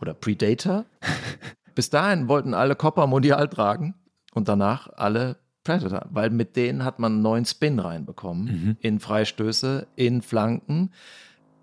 oder 0.00 0.12
Predator. 0.12 0.86
Bis 1.76 1.88
dahin 1.88 2.26
wollten 2.26 2.52
alle 2.52 2.74
Copper 2.74 3.06
Mondial 3.06 3.48
tragen 3.48 3.94
und 4.34 4.48
danach 4.48 4.90
alle 4.96 5.36
Predator, 5.64 6.06
weil 6.10 6.30
mit 6.30 6.56
denen 6.56 6.84
hat 6.84 6.98
man 6.98 7.14
einen 7.14 7.22
neuen 7.22 7.46
Spin 7.46 7.78
reinbekommen 7.78 8.44
mhm. 8.44 8.76
in 8.80 9.00
Freistöße, 9.00 9.86
in 9.96 10.20
Flanken 10.20 10.90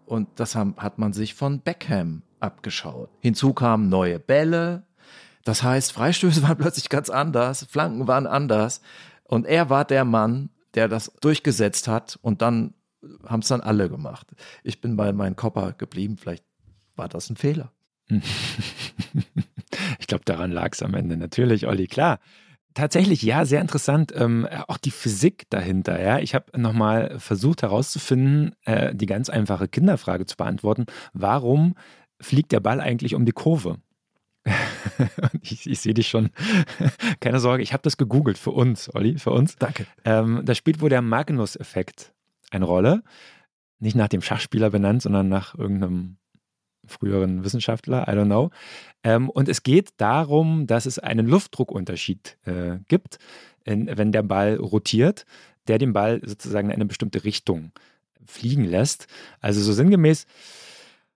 und 0.06 0.28
das 0.36 0.56
haben, 0.56 0.76
hat 0.78 0.98
man 0.98 1.14
sich 1.14 1.36
von 1.36 1.60
Beckham 1.60 2.24
abgeschaut. 2.40 3.10
Hinzu 3.20 3.54
kamen 3.54 3.90
neue 3.90 4.20
Bälle, 4.20 4.84
das 5.44 5.62
heißt, 5.62 5.92
Freistöße 5.92 6.42
waren 6.42 6.58
plötzlich 6.60 6.90
ganz 6.90 7.12
anders, 7.12 7.66
Flanken 7.66 8.08
waren 8.08 8.26
anders 8.26 8.82
und 9.24 9.46
er 9.46 9.70
war 9.70 9.86
der 9.86 10.04
Mann, 10.04 10.50
der 10.74 10.88
das 10.88 11.12
durchgesetzt 11.22 11.88
hat 11.88 12.18
und 12.24 12.42
dann 12.42 12.74
haben 13.26 13.42
es 13.42 13.48
dann 13.48 13.62
alle 13.62 13.90
gemacht. 13.90 14.28
Ich 14.64 14.82
bin 14.82 14.96
bei 14.96 15.14
meinem 15.14 15.36
Kopper 15.36 15.74
geblieben, 15.74 16.18
vielleicht 16.18 16.44
war 16.96 17.10
das 17.10 17.30
ein 17.30 17.36
Fehler. 17.36 17.72
ich 20.00 20.08
glaube, 20.08 20.26
daran 20.26 20.52
lag 20.52 20.70
es 20.74 20.82
am 20.84 20.94
Ende 20.94 21.18
natürlich, 21.18 21.68
Olli, 21.68 21.88
klar. 21.88 22.20
Tatsächlich, 22.74 23.22
ja, 23.22 23.46
sehr 23.46 23.62
interessant. 23.62 24.14
Ähm, 24.16 24.48
auch 24.68 24.78
die 24.78 24.92
Physik 24.92 25.46
dahinter. 25.50 26.02
Ja, 26.02 26.20
ich 26.20 26.34
habe 26.34 26.58
nochmal 26.58 27.20
versucht 27.20 27.64
herauszufinden, 27.64 28.56
äh, 28.66 28.96
die 28.96 29.06
ganz 29.06 29.30
einfache 29.30 29.68
Kinderfrage 29.68 30.26
zu 30.26 30.38
beantworten: 30.38 30.86
Warum 31.14 31.76
fliegt 32.22 32.52
der 32.52 32.62
Ball 32.62 32.80
eigentlich 32.80 33.16
um 33.16 33.26
die 33.26 33.34
Kurve? 33.34 33.78
ich, 35.42 35.70
ich 35.70 35.80
sehe 35.82 35.94
dich 35.94 36.08
schon. 36.08 36.30
Keine 37.20 37.40
Sorge, 37.40 37.64
ich 37.64 37.74
habe 37.74 37.84
das 37.84 37.98
gegoogelt 37.98 38.38
für 38.38 38.52
uns, 38.52 38.94
Olli, 38.94 39.18
für 39.18 39.32
uns. 39.32 39.56
Danke. 39.58 39.86
Ähm, 40.06 40.42
da 40.44 40.56
spielt 40.56 40.82
wohl 40.82 40.90
der 40.90 41.02
Magnus-Effekt 41.02 42.14
eine 42.50 42.66
Rolle. 42.66 43.04
Nicht 43.80 43.96
nach 43.96 44.08
dem 44.08 44.22
Schachspieler 44.22 44.70
benannt, 44.70 45.02
sondern 45.02 45.28
nach 45.28 45.56
irgendeinem 45.56 46.18
früheren 46.86 47.44
Wissenschaftler, 47.44 48.08
I 48.08 48.12
don't 48.12 48.26
know. 48.26 48.50
Ähm, 49.04 49.30
und 49.30 49.50
es 49.50 49.64
geht 49.64 49.90
darum, 49.98 50.68
dass 50.68 50.86
es 50.86 51.00
einen 51.00 51.28
Luftdruckunterschied 51.28 52.38
äh, 52.46 52.78
gibt, 52.88 53.18
in, 53.64 53.90
wenn 53.98 54.12
der 54.12 54.24
Ball 54.24 54.56
rotiert, 54.56 55.26
der 55.68 55.78
den 55.78 55.94
Ball 55.94 56.22
sozusagen 56.24 56.70
in 56.70 56.76
eine 56.76 56.86
bestimmte 56.86 57.24
Richtung 57.24 57.72
fliegen 58.26 58.66
lässt. 58.66 59.08
Also 59.40 59.62
so 59.62 59.74
sinngemäß, 59.74 60.26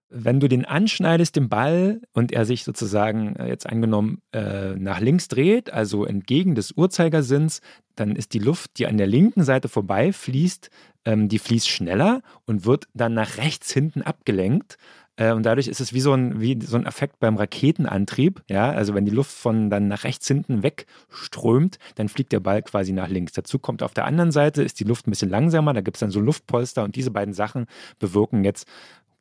wenn 0.10 0.40
du 0.40 0.48
den 0.48 0.66
anschneidest, 0.66 1.36
den 1.36 1.50
Ball, 1.50 2.02
und 2.14 2.32
er 2.32 2.46
sich 2.46 2.64
sozusagen 2.64 3.36
äh, 3.36 3.48
jetzt 3.48 3.68
angenommen 3.68 4.22
äh, 4.32 4.76
nach 4.76 5.00
links 5.00 5.28
dreht, 5.28 5.72
also 5.72 6.06
entgegen 6.06 6.56
des 6.56 6.72
Uhrzeigersinns, 6.72 7.62
dann 7.96 8.16
ist 8.16 8.34
die 8.34 8.40
Luft, 8.40 8.78
die 8.78 8.88
an 8.88 8.98
der 8.98 9.08
linken 9.08 9.44
Seite 9.44 9.68
vorbeifließt, 9.68 10.70
ähm, 11.06 11.28
die 11.28 11.40
fließt 11.40 11.68
schneller 11.68 12.22
und 12.46 12.66
wird 12.66 12.88
dann 12.94 13.14
nach 13.14 13.38
rechts 13.38 13.72
hinten 13.72 14.02
abgelenkt. 14.02 14.78
Äh, 15.18 15.34
und 15.34 15.46
dadurch 15.46 15.68
ist 15.68 15.80
es 15.80 15.94
wie 15.94 16.02
so, 16.02 16.14
ein, 16.14 16.40
wie 16.40 16.60
so 16.62 16.78
ein 16.78 16.86
Effekt 16.86 17.20
beim 17.20 17.38
Raketenantrieb. 17.38 18.44
Ja? 18.50 18.72
Also 18.72 18.94
wenn 18.94 19.06
die 19.06 19.12
Luft 19.12 19.32
von 19.32 19.70
dann 19.70 19.88
nach 19.88 20.04
rechts 20.04 20.28
hinten 20.28 20.64
wegströmt, 20.64 21.78
dann 21.96 22.10
fliegt 22.10 22.32
der 22.32 22.40
Ball 22.40 22.62
quasi 22.62 22.92
nach 22.92 23.10
links. 23.10 23.34
Dazu 23.34 23.60
kommt 23.60 23.84
auf 23.84 23.94
der 23.94 24.06
anderen 24.06 24.32
Seite, 24.32 24.64
ist 24.64 24.80
die 24.80 24.84
Luft 24.86 25.08
ein 25.08 25.12
bisschen 25.12 25.30
langsamer, 25.30 25.74
da 25.74 25.82
gibt 25.82 25.98
es 25.98 26.02
dann 26.02 26.12
so 26.12 26.20
Luftpolster 26.20 26.84
und 26.84 26.96
diese 26.96 27.12
beiden 27.12 27.34
Sachen 27.34 27.66
bewirken 28.00 28.44
jetzt 28.44 28.68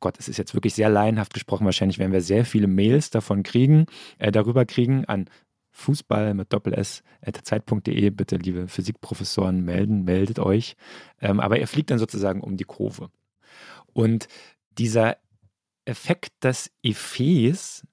Gott, 0.01 0.19
es 0.19 0.27
ist 0.27 0.37
jetzt 0.37 0.53
wirklich 0.53 0.75
sehr 0.75 0.89
laienhaft 0.89 1.33
gesprochen. 1.33 1.65
Wahrscheinlich 1.65 1.99
werden 1.99 2.11
wir 2.11 2.21
sehr 2.21 2.45
viele 2.45 2.67
Mails 2.67 3.09
davon 3.09 3.43
kriegen, 3.43 3.85
äh, 4.19 4.31
darüber 4.31 4.65
kriegen 4.65 5.05
an 5.05 5.29
Fußball 5.71 6.33
mit 6.33 6.53
Doppel-S 6.53 7.03
Zeit.de. 7.43 8.09
Bitte, 8.11 8.37
liebe 8.37 8.67
Physikprofessoren, 8.67 9.63
melden, 9.63 10.03
meldet 10.03 10.39
euch. 10.39 10.75
Ähm, 11.21 11.39
aber 11.39 11.59
er 11.59 11.67
fliegt 11.67 11.91
dann 11.91 11.99
sozusagen 11.99 12.41
um 12.41 12.55
die 12.55 12.65
Kurve. 12.65 13.09
Und 13.93 14.27
dieser 14.77 15.17
Effekt 15.85 16.43
des 16.43 16.71
Effets, 16.83 17.85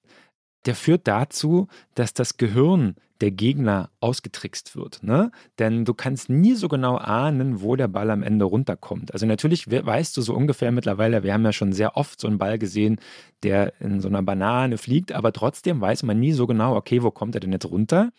der 0.66 0.74
führt 0.74 1.08
dazu, 1.08 1.68
dass 1.94 2.14
das 2.14 2.36
Gehirn 2.36 2.96
der 3.20 3.30
Gegner 3.30 3.90
ausgetrickst 4.00 4.74
wird. 4.74 5.02
Ne? 5.02 5.30
Denn 5.58 5.84
du 5.84 5.94
kannst 5.94 6.28
nie 6.28 6.54
so 6.54 6.68
genau 6.68 6.96
ahnen, 6.96 7.62
wo 7.62 7.76
der 7.76 7.86
Ball 7.86 8.10
am 8.10 8.22
Ende 8.22 8.44
runterkommt. 8.44 9.12
Also 9.12 9.26
natürlich 9.26 9.70
weißt 9.70 10.16
du 10.16 10.22
so 10.22 10.34
ungefähr 10.34 10.72
mittlerweile, 10.72 11.22
wir 11.22 11.32
haben 11.32 11.44
ja 11.44 11.52
schon 11.52 11.72
sehr 11.72 11.96
oft 11.96 12.20
so 12.20 12.26
einen 12.26 12.38
Ball 12.38 12.58
gesehen, 12.58 12.98
der 13.44 13.80
in 13.80 14.00
so 14.00 14.08
einer 14.08 14.22
Banane 14.22 14.76
fliegt, 14.76 15.12
aber 15.12 15.32
trotzdem 15.32 15.80
weiß 15.80 16.02
man 16.02 16.18
nie 16.18 16.32
so 16.32 16.48
genau, 16.48 16.74
okay, 16.74 17.02
wo 17.02 17.12
kommt 17.12 17.36
er 17.36 17.40
denn 17.40 17.52
jetzt 17.52 17.70
runter? 17.70 18.10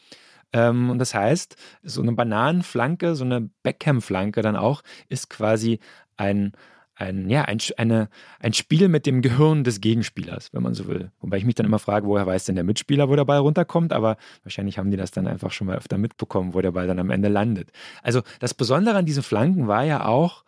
Ähm, 0.53 0.89
und 0.89 0.99
das 0.99 1.13
heißt, 1.13 1.57
so 1.83 2.01
eine 2.01 2.13
Bananenflanke, 2.13 3.15
so 3.15 3.25
eine 3.25 3.49
Beckham-Flanke 3.63 4.41
dann 4.41 4.55
auch, 4.55 4.83
ist 5.09 5.29
quasi 5.29 5.79
ein, 6.15 6.53
ein, 6.95 7.29
ja, 7.29 7.43
ein, 7.43 7.57
eine, 7.77 8.09
ein 8.39 8.53
Spiel 8.53 8.87
mit 8.87 9.05
dem 9.05 9.21
Gehirn 9.21 9.63
des 9.63 9.81
Gegenspielers, 9.81 10.53
wenn 10.53 10.63
man 10.63 10.73
so 10.73 10.87
will. 10.87 11.11
Wobei 11.19 11.37
ich 11.37 11.45
mich 11.45 11.55
dann 11.55 11.65
immer 11.65 11.79
frage, 11.79 12.07
woher 12.07 12.27
weiß 12.27 12.45
denn 12.45 12.55
der 12.55 12.63
Mitspieler, 12.63 13.09
wo 13.09 13.15
der 13.15 13.25
Ball 13.25 13.39
runterkommt, 13.39 13.93
aber 13.93 14.17
wahrscheinlich 14.43 14.77
haben 14.77 14.91
die 14.91 14.97
das 14.97 15.11
dann 15.11 15.27
einfach 15.27 15.51
schon 15.51 15.67
mal 15.67 15.77
öfter 15.77 15.97
mitbekommen, 15.97 16.53
wo 16.53 16.61
der 16.61 16.71
Ball 16.71 16.87
dann 16.87 16.99
am 16.99 17.09
Ende 17.09 17.29
landet. 17.29 17.71
Also 18.03 18.21
das 18.39 18.53
Besondere 18.53 18.95
an 18.95 19.05
diesen 19.05 19.23
Flanken 19.23 19.67
war 19.67 19.83
ja 19.83 20.05
auch, 20.05 20.43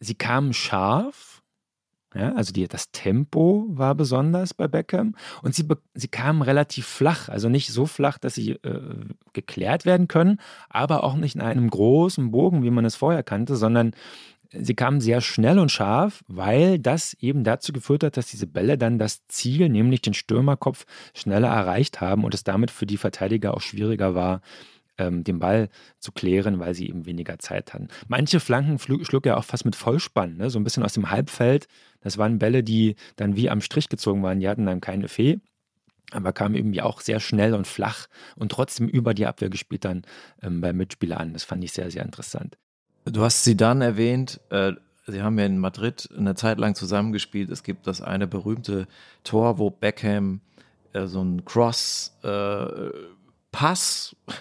sie 0.00 0.14
kamen 0.14 0.52
scharf, 0.52 1.42
ja, 2.14 2.32
also 2.34 2.52
die, 2.52 2.68
das 2.68 2.92
Tempo 2.92 3.66
war 3.68 3.96
besonders 3.96 4.54
bei 4.54 4.68
Beckham 4.68 5.16
und 5.42 5.54
sie, 5.54 5.66
sie 5.94 6.06
kamen 6.06 6.42
relativ 6.42 6.86
flach, 6.86 7.28
also 7.28 7.48
nicht 7.48 7.72
so 7.72 7.86
flach, 7.86 8.18
dass 8.18 8.36
sie 8.36 8.52
äh, 8.52 8.80
geklärt 9.32 9.84
werden 9.84 10.06
können, 10.06 10.38
aber 10.68 11.02
auch 11.02 11.16
nicht 11.16 11.34
in 11.34 11.40
einem 11.40 11.68
großen 11.68 12.30
Bogen, 12.30 12.62
wie 12.62 12.70
man 12.70 12.84
es 12.84 12.94
vorher 12.94 13.24
kannte, 13.24 13.56
sondern 13.56 13.94
sie 14.60 14.74
kamen 14.74 15.00
sehr 15.00 15.20
schnell 15.20 15.58
und 15.58 15.70
scharf, 15.70 16.22
weil 16.26 16.78
das 16.78 17.14
eben 17.14 17.44
dazu 17.44 17.72
geführt 17.72 18.04
hat, 18.04 18.16
dass 18.16 18.26
diese 18.26 18.46
Bälle 18.46 18.78
dann 18.78 18.98
das 18.98 19.26
Ziel, 19.26 19.68
nämlich 19.68 20.02
den 20.02 20.14
Stürmerkopf, 20.14 20.84
schneller 21.14 21.48
erreicht 21.48 22.00
haben 22.00 22.24
und 22.24 22.34
es 22.34 22.44
damit 22.44 22.70
für 22.70 22.86
die 22.86 22.96
Verteidiger 22.96 23.54
auch 23.54 23.60
schwieriger 23.60 24.14
war, 24.14 24.40
ähm, 24.98 25.24
den 25.24 25.38
Ball 25.38 25.68
zu 25.98 26.12
klären, 26.12 26.58
weil 26.58 26.74
sie 26.74 26.88
eben 26.88 27.06
weniger 27.06 27.38
Zeit 27.38 27.74
hatten. 27.74 27.88
Manche 28.08 28.40
Flanken 28.40 28.78
schlug 28.78 29.26
er 29.26 29.38
auch 29.38 29.44
fast 29.44 29.64
mit 29.64 29.76
Vollspann, 29.76 30.36
ne? 30.36 30.50
so 30.50 30.58
ein 30.58 30.64
bisschen 30.64 30.84
aus 30.84 30.94
dem 30.94 31.10
Halbfeld. 31.10 31.66
Das 32.00 32.18
waren 32.18 32.38
Bälle, 32.38 32.62
die 32.62 32.96
dann 33.16 33.36
wie 33.36 33.50
am 33.50 33.60
Strich 33.60 33.88
gezogen 33.88 34.22
waren. 34.22 34.40
Die 34.40 34.48
hatten 34.48 34.66
dann 34.66 34.80
keine 34.80 35.08
Fee 35.08 35.40
aber 36.10 36.32
kamen 36.32 36.54
irgendwie 36.54 36.82
auch 36.82 37.00
sehr 37.00 37.18
schnell 37.18 37.54
und 37.54 37.66
flach 37.66 38.06
und 38.36 38.52
trotzdem 38.52 38.88
über 38.88 39.14
die 39.14 39.26
Abwehr 39.26 39.48
gespielt 39.48 39.84
dann 39.84 40.02
ähm, 40.42 40.60
beim 40.60 40.76
Mitspieler 40.76 41.18
an. 41.18 41.32
Das 41.32 41.44
fand 41.44 41.64
ich 41.64 41.72
sehr, 41.72 41.90
sehr 41.90 42.04
interessant. 42.04 42.56
Du 43.04 43.22
hast 43.22 43.44
sie 43.44 43.56
dann 43.56 43.82
erwähnt, 43.82 44.40
äh, 44.50 44.72
sie 45.06 45.22
haben 45.22 45.38
ja 45.38 45.44
in 45.44 45.58
Madrid 45.58 46.08
eine 46.16 46.34
Zeit 46.34 46.58
lang 46.58 46.74
zusammengespielt. 46.74 47.50
Es 47.50 47.62
gibt 47.62 47.86
das 47.86 48.00
eine 48.00 48.26
berühmte 48.26 48.88
Tor, 49.24 49.58
wo 49.58 49.68
Beckham 49.70 50.40
äh, 50.94 51.06
so 51.06 51.22
ein 51.22 51.44
Cross-Pass 51.44 52.16
äh, 54.26 54.32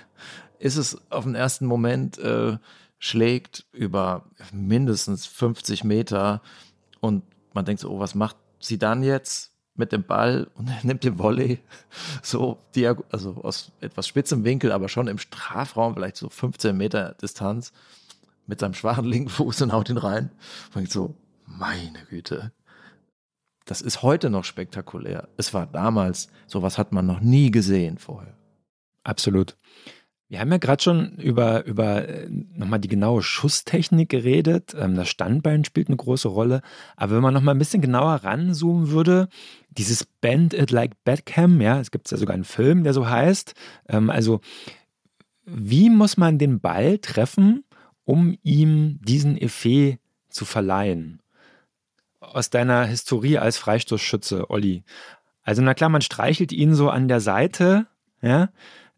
ist 0.60 0.78
es 0.78 1.12
auf 1.12 1.26
den 1.26 1.36
ersten 1.36 1.66
Moment, 1.66 2.18
äh, 2.20 2.58
schlägt 3.00 3.66
über 3.74 4.24
mindestens 4.54 5.26
50 5.26 5.84
Meter 5.84 6.42
und 7.02 7.24
man 7.54 7.66
denkt 7.66 7.82
so, 7.82 7.90
oh, 7.90 8.00
was 8.00 8.16
macht 8.16 8.38
sie 8.60 8.78
dann 8.78 9.04
jetzt? 9.04 9.50
mit 9.76 9.92
dem 9.92 10.04
Ball 10.04 10.48
und 10.56 10.70
er 10.70 10.80
nimmt 10.84 11.04
den 11.04 11.18
Volley 11.18 11.60
so, 12.22 12.60
also 13.10 13.36
aus 13.42 13.72
etwas 13.82 14.08
spitzem 14.08 14.44
Winkel, 14.44 14.72
aber 14.72 14.88
schon 14.88 15.08
im 15.08 15.18
Strafraum, 15.18 15.96
vielleicht 15.96 16.18
so 16.18 16.30
15 16.30 16.78
Meter 16.78 17.16
Distanz 17.22 17.74
mit 18.46 18.60
seinem 18.60 18.74
schwachen 18.74 19.06
linken 19.06 19.30
Fuß 19.30 19.62
und 19.62 19.74
haut 19.74 19.90
ihn 19.90 19.98
rein. 19.98 20.32
Und 20.74 20.84
ich 20.84 20.92
so, 20.92 21.16
meine 21.46 22.00
Güte. 22.10 22.52
Das 23.66 23.82
ist 23.82 24.04
heute 24.04 24.30
noch 24.30 24.44
spektakulär. 24.44 25.30
Es 25.38 25.54
war 25.54 25.66
damals, 25.66 26.28
sowas 26.48 26.78
hat 26.78 26.92
man 26.92 27.06
noch 27.06 27.22
nie 27.22 27.50
gesehen 27.50 27.98
vorher. 27.98 28.36
Absolut. 29.04 29.56
Wir 30.34 30.40
haben 30.40 30.52
ja 30.52 30.58
gerade 30.58 30.82
schon 30.82 31.18
über, 31.18 31.64
über 31.66 32.08
äh, 32.08 32.28
nochmal 32.28 32.80
die 32.80 32.88
genaue 32.88 33.22
Schusstechnik 33.22 34.10
geredet. 34.10 34.76
Ähm, 34.76 34.96
das 34.96 35.08
Standbein 35.10 35.64
spielt 35.64 35.90
eine 35.90 35.98
große 35.98 36.28
Rolle. 36.28 36.62
Aber 36.96 37.16
wenn 37.16 37.22
man 37.22 37.36
nochmal 37.36 37.54
ein 37.54 37.60
bisschen 37.60 37.82
genauer 37.82 38.16
ranzoomen 38.24 38.90
würde, 38.90 39.30
dieses 39.70 40.06
Bend 40.06 40.56
It 40.56 40.72
Like 40.72 41.04
Beckham, 41.04 41.62
ja, 41.62 41.80
es 41.80 41.92
gibt 41.92 42.10
ja 42.10 42.18
sogar 42.18 42.34
einen 42.34 42.46
Film, 42.46 42.84
der 42.84 42.94
so 42.94 43.08
heißt. 43.08 43.54
Ähm, 43.90 44.10
also, 44.10 44.42
wie 45.46 45.90
muss 45.92 46.18
man 46.18 46.40
den 46.40 46.60
Ball 46.60 46.98
treffen, 46.98 47.64
um 48.06 48.38
ihm 48.44 49.00
diesen 49.02 49.38
Effet 49.38 50.00
zu 50.30 50.46
verleihen. 50.46 51.22
Aus 52.20 52.50
deiner 52.50 52.86
Historie 52.86 53.38
als 53.38 53.58
Freistoßschütze, 53.58 54.50
Olli. 54.50 54.84
Also, 55.44 55.62
na 55.62 55.74
klar, 55.74 55.90
man 55.90 56.02
streichelt 56.02 56.52
ihn 56.52 56.74
so 56.74 56.90
an 56.90 57.08
der 57.08 57.20
Seite, 57.20 57.88
ja, 58.22 58.50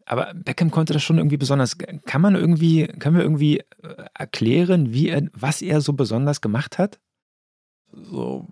aber 0.04 0.32
Beckham 0.34 0.70
konnte 0.70 0.92
das 0.92 1.02
schon 1.02 1.18
irgendwie 1.18 1.36
besonders. 1.36 1.76
Kann 1.78 2.20
man 2.20 2.36
irgendwie, 2.36 2.86
können 2.86 3.16
wir 3.16 3.22
irgendwie 3.24 3.58
äh, 3.58 4.04
erklären, 4.14 4.92
wie 4.92 5.08
er, 5.08 5.28
was 5.32 5.62
er 5.62 5.80
so 5.80 5.92
besonders 5.94 6.40
gemacht 6.40 6.78
hat? 6.78 7.00
So 7.92 8.46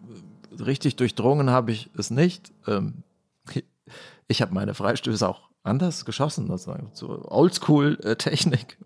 richtig 0.59 0.96
durchdrungen 0.96 1.50
habe 1.50 1.70
ich 1.70 1.90
es 1.96 2.11
nicht. 2.11 2.52
Ähm, 2.66 3.05
Ich 4.26 4.40
habe 4.40 4.55
meine 4.55 4.74
Freistöße 4.74 5.28
auch 5.28 5.50
anders 5.62 6.05
geschossen, 6.05 6.46
sozusagen, 6.46 6.90
so 6.94 7.22
Oldschool-Technik. 7.28 8.78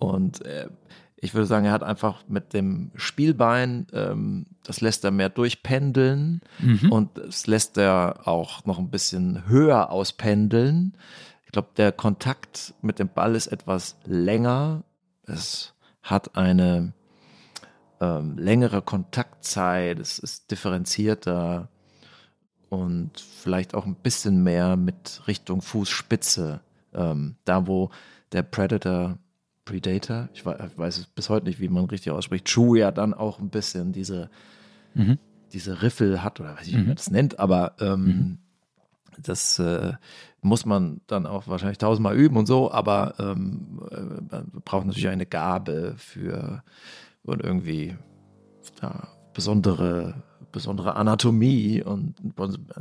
Und 0.00 0.44
äh, 0.44 0.68
ich 1.16 1.34
würde 1.34 1.46
sagen, 1.46 1.66
er 1.66 1.72
hat 1.72 1.82
einfach 1.82 2.24
mit 2.28 2.54
dem 2.54 2.90
Spielbein, 2.94 3.86
ähm, 3.92 4.46
das 4.64 4.80
lässt 4.80 5.04
er 5.04 5.10
mehr 5.10 5.28
durchpendeln 5.28 6.40
mhm. 6.58 6.90
und 6.90 7.18
es 7.18 7.46
lässt 7.46 7.76
er 7.76 8.26
auch 8.26 8.64
noch 8.64 8.78
ein 8.78 8.90
bisschen 8.90 9.46
höher 9.46 9.90
auspendeln. 9.90 10.96
Ich 11.44 11.52
glaube, 11.52 11.68
der 11.76 11.92
Kontakt 11.92 12.74
mit 12.80 12.98
dem 12.98 13.08
Ball 13.08 13.34
ist 13.34 13.48
etwas 13.48 13.98
länger. 14.04 14.82
Es 15.26 15.74
hat 16.02 16.36
eine 16.36 16.94
ähm, 18.00 18.38
längere 18.38 18.80
Kontaktzeit, 18.80 19.98
es 19.98 20.18
ist 20.18 20.50
differenzierter 20.50 21.68
und 22.70 23.20
vielleicht 23.20 23.74
auch 23.74 23.84
ein 23.84 23.96
bisschen 23.96 24.42
mehr 24.42 24.76
mit 24.76 25.22
Richtung 25.26 25.60
Fußspitze. 25.60 26.60
Ähm, 26.94 27.36
da, 27.44 27.66
wo 27.66 27.90
der 28.32 28.42
Predator, 28.42 29.18
Predator, 29.70 30.28
ich 30.34 30.44
weiß, 30.44 30.98
es 30.98 31.06
bis 31.06 31.30
heute 31.30 31.46
nicht, 31.46 31.60
wie 31.60 31.68
man 31.68 31.84
richtig 31.84 32.10
ausspricht, 32.10 32.46
Chew 32.46 32.74
ja 32.74 32.90
dann 32.90 33.14
auch 33.14 33.38
ein 33.38 33.50
bisschen 33.50 33.92
diese, 33.92 34.28
mhm. 34.94 35.16
diese 35.52 35.82
Riffel 35.82 36.24
hat 36.24 36.40
oder 36.40 36.56
weiß 36.56 36.66
ich, 36.66 36.72
wie 36.72 36.78
man 36.78 36.86
mhm. 36.88 36.94
das 36.96 37.10
nennt, 37.10 37.38
aber 37.38 37.76
ähm, 37.78 38.04
mhm. 38.04 38.38
das 39.22 39.60
äh, 39.60 39.92
muss 40.42 40.66
man 40.66 41.02
dann 41.06 41.24
auch 41.24 41.46
wahrscheinlich 41.46 41.78
tausendmal 41.78 42.16
üben 42.16 42.36
und 42.36 42.46
so, 42.46 42.72
aber 42.72 43.14
ähm, 43.20 43.80
äh, 43.92 44.00
man 44.28 44.50
braucht 44.64 44.86
natürlich 44.86 45.06
eine 45.06 45.26
Gabe 45.26 45.94
für 45.96 46.64
und 47.22 47.40
irgendwie 47.40 47.96
ja, 48.82 49.06
besondere, 49.34 50.24
besondere 50.50 50.96
Anatomie 50.96 51.80
und 51.80 52.16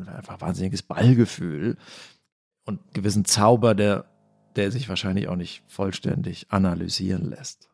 einfach 0.07 0.41
wahnsinniges 0.41 0.81
Ballgefühl 0.81 1.77
und 2.65 2.79
gewissen 2.95 3.25
Zauber, 3.25 3.75
der, 3.75 4.05
der 4.55 4.71
sich 4.71 4.89
wahrscheinlich 4.89 5.27
auch 5.27 5.35
nicht 5.35 5.63
vollständig 5.67 6.47
analysieren 6.49 7.29
lässt. 7.29 7.69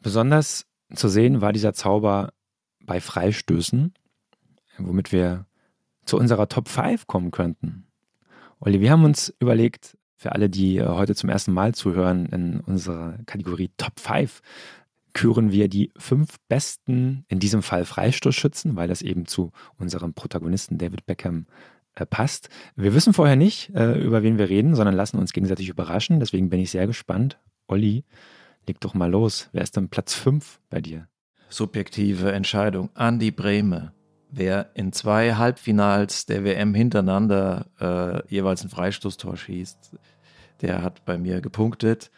Besonders 0.00 0.66
zu 0.94 1.08
sehen 1.08 1.40
war 1.40 1.52
dieser 1.52 1.74
Zauber 1.74 2.32
bei 2.80 3.00
Freistößen, 3.00 3.92
womit 4.78 5.12
wir 5.12 5.46
zu 6.04 6.16
unserer 6.16 6.48
Top 6.48 6.68
5 6.68 7.06
kommen 7.06 7.30
könnten. 7.30 7.86
Olli, 8.60 8.80
wir 8.80 8.90
haben 8.90 9.04
uns 9.04 9.34
überlegt, 9.38 9.96
für 10.16 10.32
alle, 10.32 10.50
die 10.50 10.82
heute 10.82 11.14
zum 11.14 11.28
ersten 11.30 11.52
Mal 11.52 11.74
zuhören, 11.74 12.26
in 12.26 12.60
unserer 12.60 13.18
Kategorie 13.26 13.70
Top 13.76 14.00
5 14.00 14.40
küren 15.12 15.52
wir 15.52 15.68
die 15.68 15.92
fünf 15.96 16.36
besten, 16.48 17.24
in 17.28 17.38
diesem 17.38 17.62
Fall 17.62 17.84
Freistoßschützen, 17.84 18.76
weil 18.76 18.88
das 18.88 19.02
eben 19.02 19.26
zu 19.26 19.52
unserem 19.76 20.14
Protagonisten 20.14 20.78
David 20.78 21.06
Beckham 21.06 21.46
äh, 21.46 21.77
passt. 22.06 22.48
Wir 22.76 22.94
wissen 22.94 23.12
vorher 23.12 23.36
nicht, 23.36 23.74
äh, 23.74 23.98
über 23.98 24.22
wen 24.22 24.38
wir 24.38 24.48
reden, 24.48 24.74
sondern 24.74 24.94
lassen 24.94 25.18
uns 25.18 25.32
gegenseitig 25.32 25.68
überraschen. 25.68 26.20
Deswegen 26.20 26.50
bin 26.50 26.60
ich 26.60 26.70
sehr 26.70 26.86
gespannt. 26.86 27.38
Olli, 27.66 28.04
leg 28.66 28.80
doch 28.80 28.94
mal 28.94 29.10
los. 29.10 29.48
Wer 29.52 29.62
ist 29.62 29.76
denn 29.76 29.88
Platz 29.88 30.14
5 30.14 30.60
bei 30.70 30.80
dir? 30.80 31.08
Subjektive 31.48 32.32
Entscheidung. 32.32 32.90
Andi 32.94 33.30
Brehme. 33.30 33.92
Wer 34.30 34.70
in 34.74 34.92
zwei 34.92 35.34
Halbfinals 35.34 36.26
der 36.26 36.44
WM 36.44 36.74
hintereinander 36.74 37.66
äh, 37.80 38.34
jeweils 38.34 38.62
ein 38.62 38.68
Freistoßtor 38.68 39.36
schießt, 39.38 39.96
der 40.60 40.82
hat 40.82 41.04
bei 41.06 41.16
mir 41.16 41.40
gepunktet. 41.40 42.10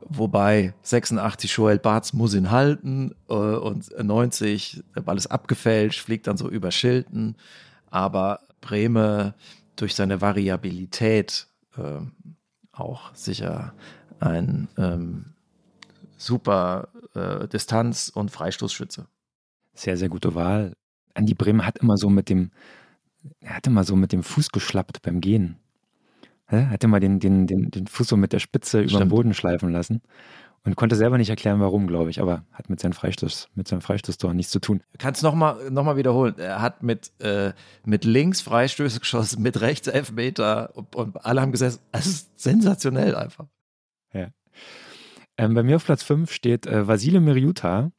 Wobei 0.00 0.74
86 0.82 1.52
Joel 1.52 1.78
Bartz 1.78 2.12
muss 2.12 2.34
ihn 2.34 2.50
halten 2.50 3.14
äh, 3.28 3.34
und 3.34 3.90
90, 4.02 4.82
der 4.96 5.02
Ball 5.02 5.16
ist 5.16 5.28
abgefälscht, 5.28 6.00
fliegt 6.00 6.26
dann 6.26 6.36
so 6.36 6.48
über 6.48 6.70
Schilden. 6.70 7.36
Aber 7.90 8.40
Breme 8.62 9.34
durch 9.76 9.94
seine 9.94 10.22
Variabilität 10.22 11.46
äh, 11.76 12.00
auch 12.72 13.14
sicher 13.14 13.74
ein 14.20 14.68
ähm, 14.78 15.34
super 16.16 16.88
äh, 17.14 17.46
Distanz- 17.48 18.08
und 18.08 18.30
Freistoßschütze. 18.30 19.06
Sehr, 19.74 19.98
sehr 19.98 20.08
gute 20.08 20.34
Wahl. 20.34 20.72
Andi 21.12 21.34
Bremer 21.34 21.66
hat 21.66 21.78
immer 21.78 21.98
so 21.98 22.08
mit 22.08 22.30
dem, 22.30 22.50
er 23.40 23.56
hat 23.56 23.66
immer 23.66 23.84
so 23.84 23.96
mit 23.96 24.12
dem 24.12 24.22
Fuß 24.22 24.48
geschlappt 24.50 25.02
beim 25.02 25.20
Gehen. 25.20 25.56
Er 26.46 26.70
hat 26.70 26.84
immer 26.84 27.00
den, 27.00 27.20
den, 27.20 27.46
den, 27.46 27.70
den 27.70 27.86
Fuß 27.86 28.08
so 28.08 28.16
mit 28.16 28.32
der 28.32 28.38
Spitze 28.38 28.82
über 28.82 28.98
den 28.98 29.08
Boden 29.08 29.34
schleifen 29.34 29.70
lassen 29.70 30.02
und 30.64 30.76
konnte 30.76 30.94
selber 30.94 31.18
nicht 31.18 31.30
erklären, 31.30 31.60
warum, 31.60 31.86
glaube 31.86 32.10
ich, 32.10 32.20
aber 32.20 32.44
hat 32.52 32.70
mit 32.70 32.80
seinem 32.80 32.92
Freistoß, 32.92 33.48
mit 33.54 33.66
seinem 33.66 33.80
Freistoßtor 33.80 34.32
nichts 34.32 34.52
zu 34.52 34.60
tun. 34.60 34.82
Kannst 34.98 35.22
nochmal 35.22 35.70
noch 35.70 35.84
mal 35.84 35.96
wiederholen. 35.96 36.38
Er 36.38 36.62
hat 36.62 36.82
mit, 36.82 37.12
äh, 37.20 37.52
mit 37.84 38.04
links 38.04 38.40
Freistöße 38.40 39.00
geschossen, 39.00 39.42
mit 39.42 39.60
rechts 39.60 39.88
Elfmeter 39.88 40.76
und, 40.76 40.94
und 40.94 41.24
alle 41.24 41.40
haben 41.40 41.52
gesagt, 41.52 41.80
es 41.90 42.06
ist 42.06 42.40
sensationell 42.40 43.16
einfach. 43.16 43.46
Ja. 44.12 44.28
Ähm, 45.36 45.54
bei 45.54 45.62
mir 45.62 45.76
auf 45.76 45.84
Platz 45.84 46.02
5 46.04 46.30
steht 46.30 46.66
äh, 46.66 46.86
Vasile 46.86 47.20
Miriuta, 47.20 47.90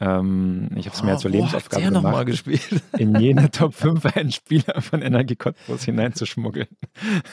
ähm, 0.00 0.70
ich 0.76 0.86
habe 0.86 0.96
es 0.96 1.02
mir 1.02 1.14
oh, 1.14 1.16
zur 1.16 1.30
Lebensaufgabe 1.30 1.84
gemacht, 1.84 2.02
noch 2.02 2.10
mal 2.10 2.24
gespielt? 2.24 2.82
in 2.98 3.14
jene 3.16 3.50
Top 3.50 3.74
5 3.74 4.16
einen 4.16 4.32
Spieler 4.32 4.80
von 4.80 5.02
Energie 5.02 5.36
Cottbus 5.36 5.84
hineinzuschmuggeln. 5.84 6.68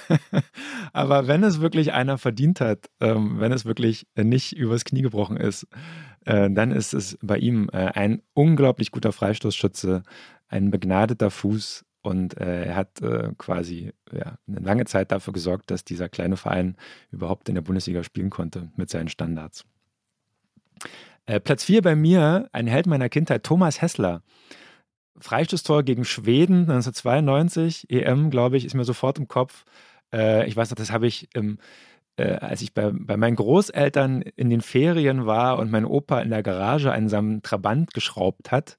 Aber 0.94 1.28
wenn 1.28 1.44
es 1.44 1.62
wirklich 1.62 1.94
einer 1.94 2.18
verdient 2.18 2.60
hat, 2.60 2.90
ähm, 3.00 3.40
wenn 3.40 3.54
es 3.54 3.66
wirklich 3.66 4.06
nicht 4.16 4.54
übers 4.54 4.84
Knie 4.84 5.02
gebrochen 5.02 5.38
ist, 5.38 5.66
äh, 6.26 6.50
dann 6.52 6.72
ist 6.72 6.94
es 6.94 7.18
bei 7.22 7.38
ihm 7.38 7.70
äh, 7.72 7.88
ein 7.94 8.22
unglaublich 8.34 8.92
guter 8.92 9.14
Freistoßschütze, 9.14 10.04
ein 10.50 10.70
begnadeter 10.70 11.32
Fuß 11.32 11.86
und 12.02 12.38
äh, 12.38 12.66
er 12.66 12.76
hat 12.76 13.02
äh, 13.02 13.32
quasi 13.38 13.94
ja, 14.12 14.38
eine 14.46 14.60
lange 14.60 14.86
Zeit 14.86 15.14
dafür 15.14 15.32
gesorgt, 15.32 15.72
dass 15.72 15.86
dieser 15.86 16.10
kleine 16.10 16.36
Verein 16.36 16.76
überhaupt 17.12 17.48
in 17.48 17.56
der 17.56 17.62
Bundesliga 17.62 18.04
spielen 18.04 18.30
konnte 18.30 18.72
mit 18.76 18.90
seinen 18.90 19.08
Standards. 19.08 19.66
Äh, 21.28 21.42
Platz 21.42 21.66
4 21.66 21.82
bei 21.82 21.96
mir, 21.96 22.48
ein 22.54 22.68
Held 22.68 22.88
meiner 22.88 23.10
Kindheit, 23.10 23.44
Thomas 23.44 23.82
Hessler. 23.82 24.24
Freistoßtor 25.20 25.84
gegen 25.84 26.06
Schweden 26.06 26.62
1992, 26.62 27.90
EM, 27.90 28.30
glaube 28.30 28.58
ich, 28.58 28.66
ist 28.66 28.76
mir 28.76 28.86
sofort 28.86 29.20
im 29.20 29.28
Kopf. 29.28 29.66
Äh, 30.14 30.48
ich 30.48 30.56
weiß 30.56 30.70
noch, 30.70 30.78
das 30.78 30.92
habe 30.92 31.06
ich 31.06 31.28
im, 31.36 31.58
äh, 32.16 32.36
als 32.36 32.62
ich 32.62 32.74
bei, 32.74 32.92
bei 32.94 33.18
meinen 33.18 33.36
Großeltern 33.36 34.22
in 34.22 34.50
den 34.50 34.62
Ferien 34.62 35.26
war 35.26 35.60
und 35.60 35.70
mein 35.70 35.86
Opa 35.86 36.22
in 36.22 36.30
der 36.30 36.44
Garage 36.44 36.94
an 36.94 37.10
seinem 37.10 37.42
Trabant 37.42 37.94
geschraubt 37.94 38.52
hat, 38.52 38.78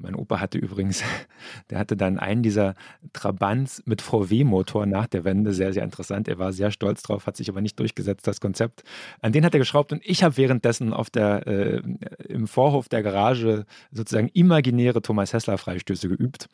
mein 0.00 0.14
Opa 0.14 0.40
hatte 0.40 0.58
übrigens, 0.58 1.02
der 1.70 1.78
hatte 1.78 1.96
dann 1.96 2.18
einen 2.18 2.42
dieser 2.42 2.74
Trabants 3.12 3.82
mit 3.86 4.02
VW-Motor 4.02 4.86
nach 4.86 5.06
der 5.06 5.24
Wende, 5.24 5.52
sehr, 5.52 5.72
sehr 5.72 5.84
interessant. 5.84 6.28
Er 6.28 6.38
war 6.38 6.52
sehr 6.52 6.70
stolz 6.70 7.02
drauf, 7.02 7.26
hat 7.26 7.36
sich 7.36 7.48
aber 7.48 7.60
nicht 7.60 7.78
durchgesetzt, 7.78 8.26
das 8.26 8.40
Konzept. 8.40 8.82
An 9.20 9.32
den 9.32 9.44
hat 9.44 9.54
er 9.54 9.60
geschraubt 9.60 9.92
und 9.92 10.02
ich 10.04 10.22
habe 10.22 10.36
währenddessen 10.36 10.92
auf 10.92 11.10
der, 11.10 11.46
äh, 11.46 11.82
im 12.28 12.46
Vorhof 12.46 12.88
der 12.88 13.02
Garage 13.02 13.66
sozusagen 13.92 14.28
imaginäre 14.28 15.02
Thomas 15.02 15.32
Hessler-Freistöße 15.32 16.08
geübt. 16.08 16.48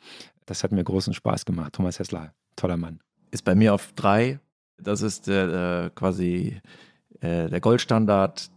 Das 0.45 0.63
hat 0.63 0.71
mir 0.71 0.83
großen 0.83 1.13
Spaß 1.13 1.45
gemacht. 1.45 1.73
Thomas 1.73 1.99
Hessler, 1.99 2.33
toller 2.55 2.77
Mann. 2.77 2.99
Ist 3.31 3.43
bei 3.43 3.55
mir 3.55 3.73
auf 3.73 3.93
drei. 3.93 4.39
Das 4.77 5.01
ist 5.01 5.27
äh, 5.27 5.89
quasi 5.95 6.61
äh, 7.21 7.49
der 7.49 7.59
Goldstandard 7.59 8.51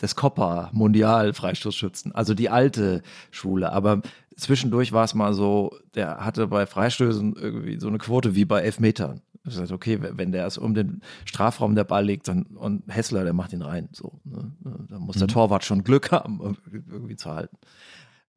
des 0.00 0.16
Copper 0.16 0.70
Mundial 0.72 1.32
Freistoßschützen, 1.32 2.14
also 2.14 2.34
die 2.34 2.50
alte 2.50 3.02
Schule. 3.30 3.72
Aber 3.72 4.02
zwischendurch 4.36 4.92
war 4.92 5.04
es 5.04 5.14
mal 5.14 5.34
so, 5.34 5.76
der 5.94 6.24
hatte 6.24 6.46
bei 6.46 6.66
Freistößen 6.66 7.34
irgendwie 7.34 7.78
so 7.78 7.88
eine 7.88 7.98
Quote 7.98 8.34
wie 8.34 8.44
bei 8.44 8.62
Elfmetern. 8.62 9.20
Das 9.44 9.58
heißt, 9.58 9.72
okay, 9.72 9.98
wenn 10.00 10.30
der 10.30 10.46
es 10.46 10.56
um 10.56 10.72
den 10.72 11.02
Strafraum 11.24 11.74
der 11.74 11.84
Ball 11.84 12.04
legt 12.04 12.28
dann, 12.28 12.44
und 12.44 12.84
Hessler, 12.86 13.24
der 13.24 13.32
macht 13.32 13.52
ihn 13.52 13.62
rein. 13.62 13.88
So, 13.92 14.20
ne? 14.24 14.52
Da 14.88 14.98
muss 14.98 15.16
mhm. 15.16 15.20
der 15.20 15.28
Torwart 15.28 15.64
schon 15.64 15.82
Glück 15.82 16.12
haben, 16.12 16.56
irgendwie 16.70 17.16
zu 17.16 17.30
halten. 17.30 17.56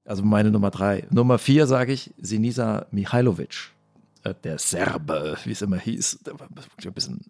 Also 0.04 0.24
meine 0.24 0.52
Nummer 0.52 0.72
drei. 0.72 1.08
Nummer 1.12 1.38
vier 1.38 1.68
sage 1.68 1.94
ich 1.94 2.14
Sinisa 2.18 2.88
Mihailovic 2.92 3.72
äh, 4.24 4.34
der 4.44 4.58
Serbe, 4.58 5.38
wie 5.44 5.52
es 5.52 5.62
immer 5.62 5.78
hieß, 5.78 6.20
der 6.26 6.40
war 6.40 6.48
ein 6.48 6.94
bisschen 6.94 7.26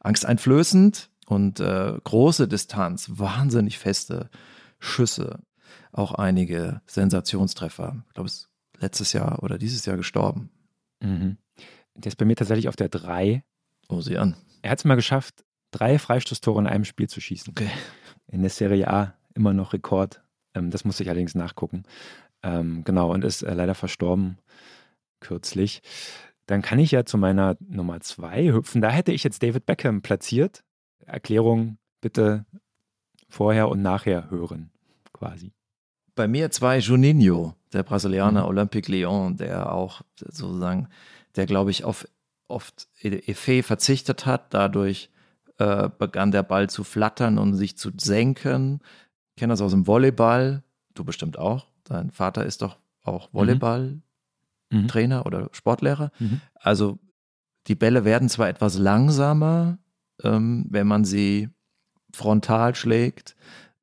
angsteinflößend, 0.00 1.10
und 1.26 1.60
äh, 1.60 1.98
große 2.02 2.48
Distanz, 2.48 3.10
wahnsinnig 3.14 3.78
feste 3.78 4.30
Schüsse, 4.78 5.40
auch 5.92 6.12
einige 6.12 6.82
Sensationstreffer. 6.86 8.04
Ich 8.08 8.14
glaube, 8.14 8.28
es 8.28 8.34
ist 8.34 8.48
letztes 8.78 9.12
Jahr 9.12 9.42
oder 9.42 9.58
dieses 9.58 9.86
Jahr 9.86 9.96
gestorben. 9.96 10.50
Mhm. 11.00 11.38
Der 11.94 12.08
ist 12.08 12.16
bei 12.16 12.24
mir 12.24 12.36
tatsächlich 12.36 12.68
auf 12.68 12.76
der 12.76 12.88
3. 12.88 13.44
Oh, 13.88 14.00
sieh 14.00 14.18
an. 14.18 14.36
Er 14.62 14.70
hat 14.70 14.78
es 14.78 14.84
mal 14.84 14.96
geschafft, 14.96 15.44
drei 15.70 15.98
Freistoßtore 15.98 16.60
in 16.60 16.66
einem 16.66 16.84
Spiel 16.84 17.08
zu 17.08 17.20
schießen. 17.20 17.50
Okay. 17.50 17.70
In 18.26 18.42
der 18.42 18.50
Serie 18.50 18.88
A 18.88 19.14
immer 19.34 19.52
noch 19.52 19.72
Rekord. 19.72 20.22
Ähm, 20.54 20.70
das 20.70 20.84
musste 20.84 21.02
ich 21.02 21.08
allerdings 21.08 21.34
nachgucken. 21.34 21.84
Ähm, 22.42 22.84
genau, 22.84 23.12
und 23.12 23.24
ist 23.24 23.42
äh, 23.42 23.54
leider 23.54 23.74
verstorben 23.74 24.38
kürzlich. 25.20 25.82
Dann 26.46 26.62
kann 26.62 26.78
ich 26.78 26.90
ja 26.90 27.04
zu 27.04 27.16
meiner 27.16 27.56
Nummer 27.60 28.00
2 28.00 28.52
hüpfen. 28.52 28.82
Da 28.82 28.90
hätte 28.90 29.12
ich 29.12 29.24
jetzt 29.24 29.42
David 29.42 29.66
Beckham 29.66 30.02
platziert. 30.02 30.62
Erklärung 31.06 31.78
bitte 32.00 32.46
vorher 33.28 33.68
und 33.68 33.82
nachher 33.82 34.30
hören, 34.30 34.70
quasi. 35.12 35.52
Bei 36.14 36.28
mir 36.28 36.50
zwei 36.50 36.78
Juninho, 36.78 37.54
der 37.72 37.82
Brasilianer 37.82 38.42
mhm. 38.42 38.48
Olympique 38.48 38.90
Lyon, 38.90 39.36
der 39.36 39.72
auch 39.72 40.02
sozusagen, 40.18 40.88
der 41.36 41.46
glaube 41.46 41.70
ich 41.70 41.84
auf 41.84 42.06
oft 42.46 42.88
Effet 43.02 43.62
verzichtet 43.62 44.26
hat. 44.26 44.54
Dadurch 44.54 45.10
äh, 45.58 45.88
begann 45.98 46.30
der 46.30 46.42
Ball 46.42 46.68
zu 46.70 46.84
flattern 46.84 47.38
und 47.38 47.54
sich 47.54 47.76
zu 47.76 47.90
senken. 47.96 48.80
Ich 49.30 49.40
kenne 49.40 49.52
das 49.52 49.60
aus 49.60 49.72
dem 49.72 49.86
Volleyball. 49.86 50.62
Du 50.94 51.04
bestimmt 51.04 51.38
auch. 51.38 51.66
Dein 51.84 52.10
Vater 52.10 52.44
ist 52.46 52.62
doch 52.62 52.78
auch 53.02 53.32
mhm. 53.32 53.38
Volleyball-Trainer 53.38 55.20
mhm. 55.20 55.26
oder 55.26 55.48
Sportlehrer. 55.52 56.12
Mhm. 56.18 56.40
Also 56.54 56.98
die 57.66 57.74
Bälle 57.74 58.04
werden 58.04 58.28
zwar 58.28 58.48
etwas 58.48 58.78
langsamer, 58.78 59.78
ähm, 60.24 60.66
wenn 60.70 60.86
man 60.86 61.04
sie 61.04 61.50
frontal 62.12 62.74
schlägt, 62.74 63.36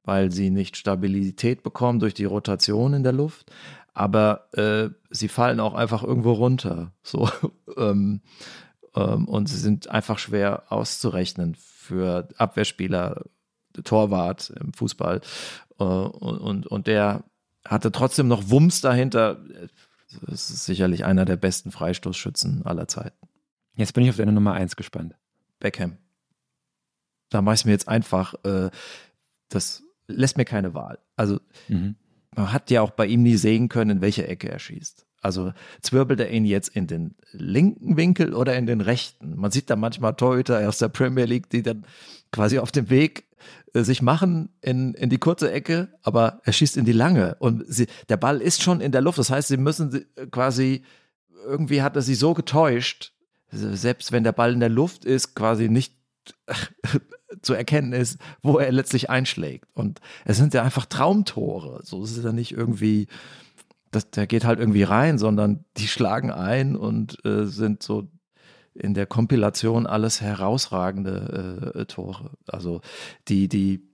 weil 0.04 0.32
sie 0.32 0.50
nicht 0.50 0.78
Stabilität 0.78 1.64
bekommen 1.64 2.00
durch 2.00 2.14
die 2.14 2.26
Rotation 2.26 2.94
in 2.94 3.04
der 3.04 3.14
Luft, 3.14 3.52
aber 3.94 4.48
äh, 4.54 4.90
sie 5.10 5.28
fallen 5.28 5.60
auch 5.60 5.74
einfach 5.74 6.04
irgendwo 6.04 6.34
runter. 6.34 6.94
So, 7.04 7.30
ähm, 7.78 8.22
ähm, 8.96 9.28
und 9.28 9.48
sie 9.48 9.58
sind 9.58 9.90
einfach 9.90 10.18
schwer 10.18 10.64
auszurechnen 10.70 11.56
für 11.56 12.28
Abwehrspieler, 12.38 13.24
Torwart 13.84 14.52
im 14.60 14.74
Fußball. 14.74 15.22
Äh, 15.80 15.84
und, 15.84 16.38
und, 16.38 16.68
und 16.68 16.88
der 16.88 17.24
hatte 17.66 17.92
trotzdem 17.92 18.28
noch 18.28 18.50
Wumms 18.50 18.82
dahinter. 18.82 19.38
Das 20.28 20.50
ist 20.50 20.66
sicherlich 20.66 21.06
einer 21.06 21.26
der 21.26 21.38
besten 21.38 21.72
Freistoßschützen 21.72 22.66
aller 22.66 22.88
Zeiten. 22.88 23.28
Jetzt 23.76 23.94
bin 23.94 24.04
ich 24.04 24.10
auf 24.10 24.18
deine 24.18 24.34
Nummer 24.34 24.54
1 24.54 24.76
gespannt. 24.76 25.16
Beckham. 25.60 25.98
Da 27.32 27.42
mache 27.42 27.56
ich 27.56 27.66
mir 27.66 27.72
jetzt 27.72 27.88
einfach, 27.88 28.36
äh, 28.44 28.70
das 29.50 29.82
lässt 30.08 30.38
mir 30.38 30.46
keine 30.46 30.76
Wahl. 30.76 31.00
Also 31.16 31.40
mhm. 31.68 31.96
man 32.36 32.54
hat 32.54 32.70
ja 32.70 32.82
auch 32.82 32.92
bei 32.92 33.08
ihm 33.08 33.24
nie 33.24 33.38
sehen 33.38 33.70
können, 33.70 33.98
in 33.98 34.02
welche 34.02 34.28
Ecke 34.28 34.50
er 34.50 34.60
schießt. 34.60 35.08
Also 35.22 35.54
zwirbelt 35.82 36.20
er 36.20 36.32
ihn 36.32 36.46
jetzt 36.46 36.70
in 36.70 36.88
den 36.88 37.16
linken 37.32 37.96
Winkel 37.96 38.34
oder 38.34 38.56
in 38.58 38.66
den 38.66 38.82
rechten? 38.82 39.36
Man 39.36 39.52
sieht 39.52 39.70
da 39.70 39.76
manchmal 39.76 40.16
Torhüter 40.16 40.68
aus 40.68 40.80
der 40.80 40.90
Premier 40.90 41.26
League, 41.26 41.50
die 41.50 41.62
dann 41.62 41.86
quasi 42.32 42.60
auf 42.60 42.72
dem 42.72 42.90
Weg 42.90 43.26
äh, 43.74 43.84
sich 43.84 44.02
machen 44.02 44.50
in, 44.62 44.94
in 44.96 45.10
die 45.10 45.20
kurze 45.20 45.52
Ecke, 45.52 45.90
aber 46.02 46.42
er 46.44 46.54
schießt 46.54 46.76
in 46.76 46.86
die 46.86 46.92
lange 46.92 47.36
und 47.36 47.64
sie, 47.68 47.88
der 48.10 48.18
Ball 48.18 48.42
ist 48.42 48.64
schon 48.64 48.82
in 48.82 48.92
der 48.92 49.02
Luft. 49.02 49.20
Das 49.20 49.30
heißt, 49.30 49.48
sie 49.48 49.58
müssen 49.58 50.06
quasi, 50.32 50.84
irgendwie 51.46 51.84
hat 51.84 51.96
er 51.96 52.02
sie 52.02 52.16
so 52.16 52.34
getäuscht, 52.34 53.14
selbst 53.52 54.12
wenn 54.12 54.24
der 54.24 54.32
Ball 54.32 54.54
in 54.54 54.60
der 54.60 54.70
Luft 54.70 55.06
ist, 55.06 55.36
quasi 55.36 55.70
nicht 55.70 56.01
zu 57.42 57.54
erkennen 57.54 57.94
ist, 57.94 58.20
wo 58.42 58.58
er 58.58 58.72
letztlich 58.72 59.10
einschlägt. 59.10 59.66
Und 59.74 60.00
es 60.26 60.38
sind 60.38 60.54
ja 60.54 60.64
einfach 60.64 60.86
Traumtore. 60.86 61.82
So 61.84 62.04
ist 62.04 62.18
es 62.18 62.24
ja 62.24 62.32
nicht 62.32 62.52
irgendwie, 62.52 63.08
das, 63.92 64.10
der 64.12 64.28
geht 64.28 64.46
halt 64.46 64.60
irgendwie 64.60 64.84
rein, 64.84 65.18
sondern 65.18 65.66
die 65.78 65.88
schlagen 65.88 66.32
ein 66.32 66.76
und 66.76 67.24
äh, 67.26 67.46
sind 67.46 67.84
so 67.84 68.10
in 68.74 68.94
der 68.94 69.06
Kompilation 69.06 69.86
alles 69.86 70.22
herausragende 70.22 71.74
äh, 71.76 71.86
Tore. 71.86 72.32
Also 72.48 72.82
die, 73.28 73.48
die 73.48 73.88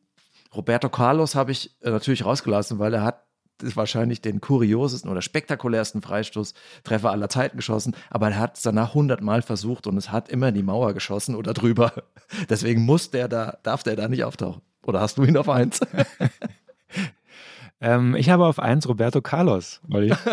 Roberto 0.55 0.89
Carlos 0.89 1.35
habe 1.35 1.51
ich 1.51 1.75
äh, 1.81 1.89
natürlich 1.89 2.25
rausgelassen, 2.25 2.79
weil 2.79 2.93
er 2.93 3.03
hat 3.03 3.26
wahrscheinlich 3.59 4.21
den 4.21 4.41
kuriosesten 4.41 5.09
oder 5.09 5.21
spektakulärsten 5.21 6.01
Freistoßtreffer 6.01 7.11
aller 7.11 7.29
Zeiten 7.29 7.57
geschossen, 7.57 7.95
aber 8.09 8.29
er 8.29 8.39
hat 8.39 8.57
es 8.57 8.63
danach 8.63 8.93
hundertmal 8.93 9.41
versucht 9.41 9.87
und 9.87 9.97
es 9.97 10.11
hat 10.11 10.29
immer 10.29 10.49
in 10.49 10.55
die 10.55 10.63
Mauer 10.63 10.93
geschossen 10.93 11.35
oder 11.35 11.53
drüber. 11.53 11.91
Deswegen 12.49 12.81
muss 12.83 13.11
der 13.11 13.27
da, 13.27 13.57
darf 13.63 13.83
der 13.83 13.95
da 13.95 14.07
nicht 14.07 14.23
auftauchen. 14.23 14.61
Oder 14.83 15.01
hast 15.01 15.17
du 15.17 15.23
ihn 15.23 15.37
auf 15.37 15.49
eins? 15.49 15.79
ähm, 17.81 18.15
ich 18.15 18.29
habe 18.29 18.45
auf 18.45 18.59
eins 18.59 18.87
Roberto 18.87 19.21
Carlos, 19.21 19.81
Olli. 19.91 20.13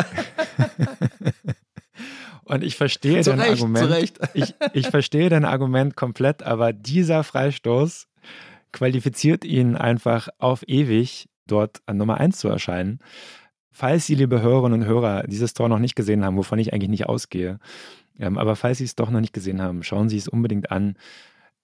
Und 2.44 2.62
ich 2.62 2.76
verstehe 2.76 3.22
zu 3.22 3.30
dein 3.30 3.40
Recht, 3.40 3.62
Argument. 3.62 4.12
Ich, 4.34 4.54
ich 4.74 4.88
verstehe 4.88 5.30
dein 5.30 5.46
Argument 5.46 5.96
komplett, 5.96 6.42
aber 6.42 6.74
dieser 6.74 7.24
Freistoß 7.24 8.06
qualifiziert 8.70 9.44
ihn 9.44 9.76
einfach 9.76 10.28
auf 10.38 10.62
ewig 10.68 11.28
dort 11.46 11.82
an 11.86 11.96
Nummer 11.96 12.18
1 12.18 12.38
zu 12.38 12.48
erscheinen. 12.48 13.00
Falls 13.72 14.06
Sie, 14.06 14.14
liebe 14.14 14.40
Hörerinnen 14.40 14.82
und 14.82 14.86
Hörer, 14.86 15.24
dieses 15.24 15.54
Tor 15.54 15.68
noch 15.68 15.78
nicht 15.78 15.96
gesehen 15.96 16.24
haben, 16.24 16.36
wovon 16.36 16.58
ich 16.58 16.72
eigentlich 16.72 16.90
nicht 16.90 17.06
ausgehe, 17.06 17.58
ähm, 18.18 18.38
aber 18.38 18.56
falls 18.56 18.78
Sie 18.78 18.84
es 18.84 18.94
doch 18.94 19.10
noch 19.10 19.20
nicht 19.20 19.32
gesehen 19.32 19.60
haben, 19.60 19.82
schauen 19.82 20.08
Sie 20.08 20.16
es 20.16 20.28
unbedingt 20.28 20.70
an. 20.70 20.96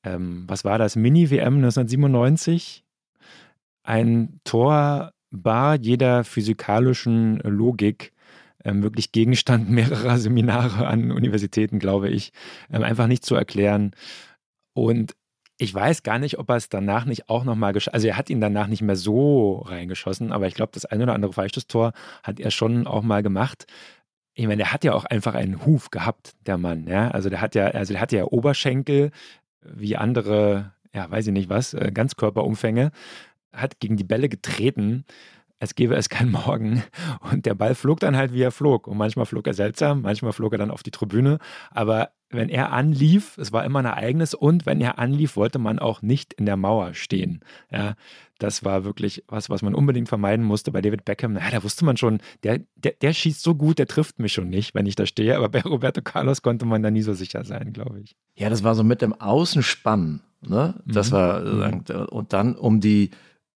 Ähm, 0.03 0.45
was 0.49 0.65
war 0.65 0.79
das? 0.79 0.97
Mini-WM 0.97 1.57
1997? 1.57 2.85
Ein 3.83 4.41
Tor 4.45 5.13
bar 5.31 5.77
jeder 5.77 6.25
physikalischen 6.25 7.39
Logik 7.41 8.13
ähm, 8.65 8.83
wirklich 8.83 9.13
Gegenstand 9.13 9.71
mehrerer 9.71 10.19
Seminare 10.19 10.87
an 10.87 11.13
Universitäten, 11.13 11.79
glaube 11.79 12.09
ich, 12.09 12.33
ähm, 12.71 12.83
einfach 12.83 13.07
nicht 13.07 13.25
zu 13.25 13.35
erklären. 13.35 13.93
Und 14.75 15.15
ich 15.61 15.75
weiß 15.75 16.03
gar 16.03 16.19
nicht, 16.19 16.39
ob 16.39 16.49
er 16.49 16.57
es 16.57 16.71
danach 16.71 17.05
nicht 17.05 17.29
auch 17.29 17.45
nochmal 17.45 17.75
geschossen 17.75 17.93
Also 17.93 18.09
er 18.09 18.17
hat 18.17 18.31
ihn 18.31 18.41
danach 18.41 18.67
nicht 18.67 18.81
mehr 18.81 18.97
so 18.97 19.59
reingeschossen, 19.59 20.33
aber 20.33 20.47
ich 20.47 20.55
glaube, 20.55 20.73
das 20.73 20.87
ein 20.87 21.03
oder 21.03 21.13
andere 21.13 21.35
Freistoßtor 21.35 21.93
hat 22.23 22.41
er 22.41 22.51
schon 22.51 22.87
auch 22.87 23.03
mal 23.03 23.23
gemacht. 23.23 23.67
Ich 24.33 24.47
meine, 24.47 24.57
der 24.57 24.73
hat 24.73 24.85
ja 24.85 24.95
auch 24.95 25.05
einfach 25.05 25.35
einen 25.35 25.67
Huf 25.67 25.91
gehabt, 25.91 26.33
der 26.47 26.57
Mann. 26.57 26.87
Ja? 26.87 27.11
Also 27.11 27.29
der 27.29 27.43
hat 27.43 27.55
ja, 27.55 27.67
also 27.67 27.93
der 27.93 28.01
hat 28.01 28.11
ja 28.11 28.25
Oberschenkel 28.25 29.11
wie 29.61 29.99
andere, 29.99 30.73
ja, 30.95 31.11
weiß 31.11 31.27
ich 31.27 31.33
nicht 31.35 31.51
was, 31.51 31.75
äh, 31.75 31.91
Ganzkörperumfänge, 31.93 32.91
hat 33.53 33.81
gegen 33.81 33.99
die 33.99 34.05
Bälle 34.05 34.31
getreten 34.31 35.05
als 35.61 35.75
gäbe 35.75 35.95
es 35.95 36.09
keinen 36.09 36.33
Morgen. 36.33 36.83
Und 37.31 37.47
der 37.47 37.55
Ball 37.55 37.75
flog 37.75 38.01
dann 38.01 38.17
halt, 38.17 38.33
wie 38.33 38.43
er 38.43 38.51
flog. 38.51 38.87
Und 38.89 38.97
manchmal 38.97 39.27
flog 39.27 39.47
er 39.47 39.55
seltsam, 39.55 40.03
manchmal 40.03 40.33
flog 40.33 40.53
er 40.53 40.59
dann 40.59 40.71
auf 40.71 40.83
die 40.83 40.91
Tribüne. 40.91 41.39
Aber 41.71 42.11
wenn 42.31 42.49
er 42.49 42.73
anlief, 42.73 43.37
es 43.39 43.53
war 43.53 43.65
immer 43.65 43.81
ein 43.81 43.85
Ereignis. 43.85 44.33
Und 44.33 44.65
wenn 44.65 44.81
er 44.81 44.99
anlief, 44.99 45.37
wollte 45.37 45.59
man 45.59 45.79
auch 45.79 46.01
nicht 46.01 46.33
in 46.33 46.47
der 46.47 46.57
Mauer 46.57 46.95
stehen. 46.95 47.41
Ja, 47.71 47.95
das 48.39 48.65
war 48.65 48.85
wirklich 48.85 49.23
was, 49.29 49.51
was 49.51 49.61
man 49.61 49.75
unbedingt 49.75 50.09
vermeiden 50.09 50.47
musste 50.47 50.73
bei 50.73 50.81
David 50.81 51.05
Beckham. 51.05 51.35
Na, 51.35 51.51
da 51.51 51.63
wusste 51.63 51.85
man 51.85 51.99
schon, 51.99 52.21
der, 52.43 52.61
der, 52.77 52.93
der 52.93 53.13
schießt 53.13 53.43
so 53.43 53.55
gut, 53.55 53.79
der 53.79 53.87
trifft 53.87 54.19
mich 54.19 54.33
schon 54.33 54.49
nicht, 54.49 54.75
wenn 54.75 54.87
ich 54.87 54.97
da 54.97 55.05
stehe. 55.05 55.37
Aber 55.37 55.51
bei 55.51 55.61
Roberto 55.61 56.01
Carlos 56.01 56.41
konnte 56.41 56.65
man 56.65 56.83
da 56.83 56.91
nie 56.91 57.03
so 57.03 57.13
sicher 57.13 57.45
sein, 57.45 57.75
glaube 57.75 58.01
ich. 58.01 58.17
Ja, 58.35 58.49
das 58.49 58.65
war 58.65 58.75
so 58.75 58.83
mit 58.83 59.03
dem 59.03 59.13
Außenspannen. 59.13 60.23
Ne? 60.41 60.81
Das 60.87 61.11
mhm. 61.11 61.15
war, 61.15 61.41
mhm. 61.43 61.85
und 62.09 62.33
dann 62.33 62.55
um 62.55 62.81
die, 62.81 63.11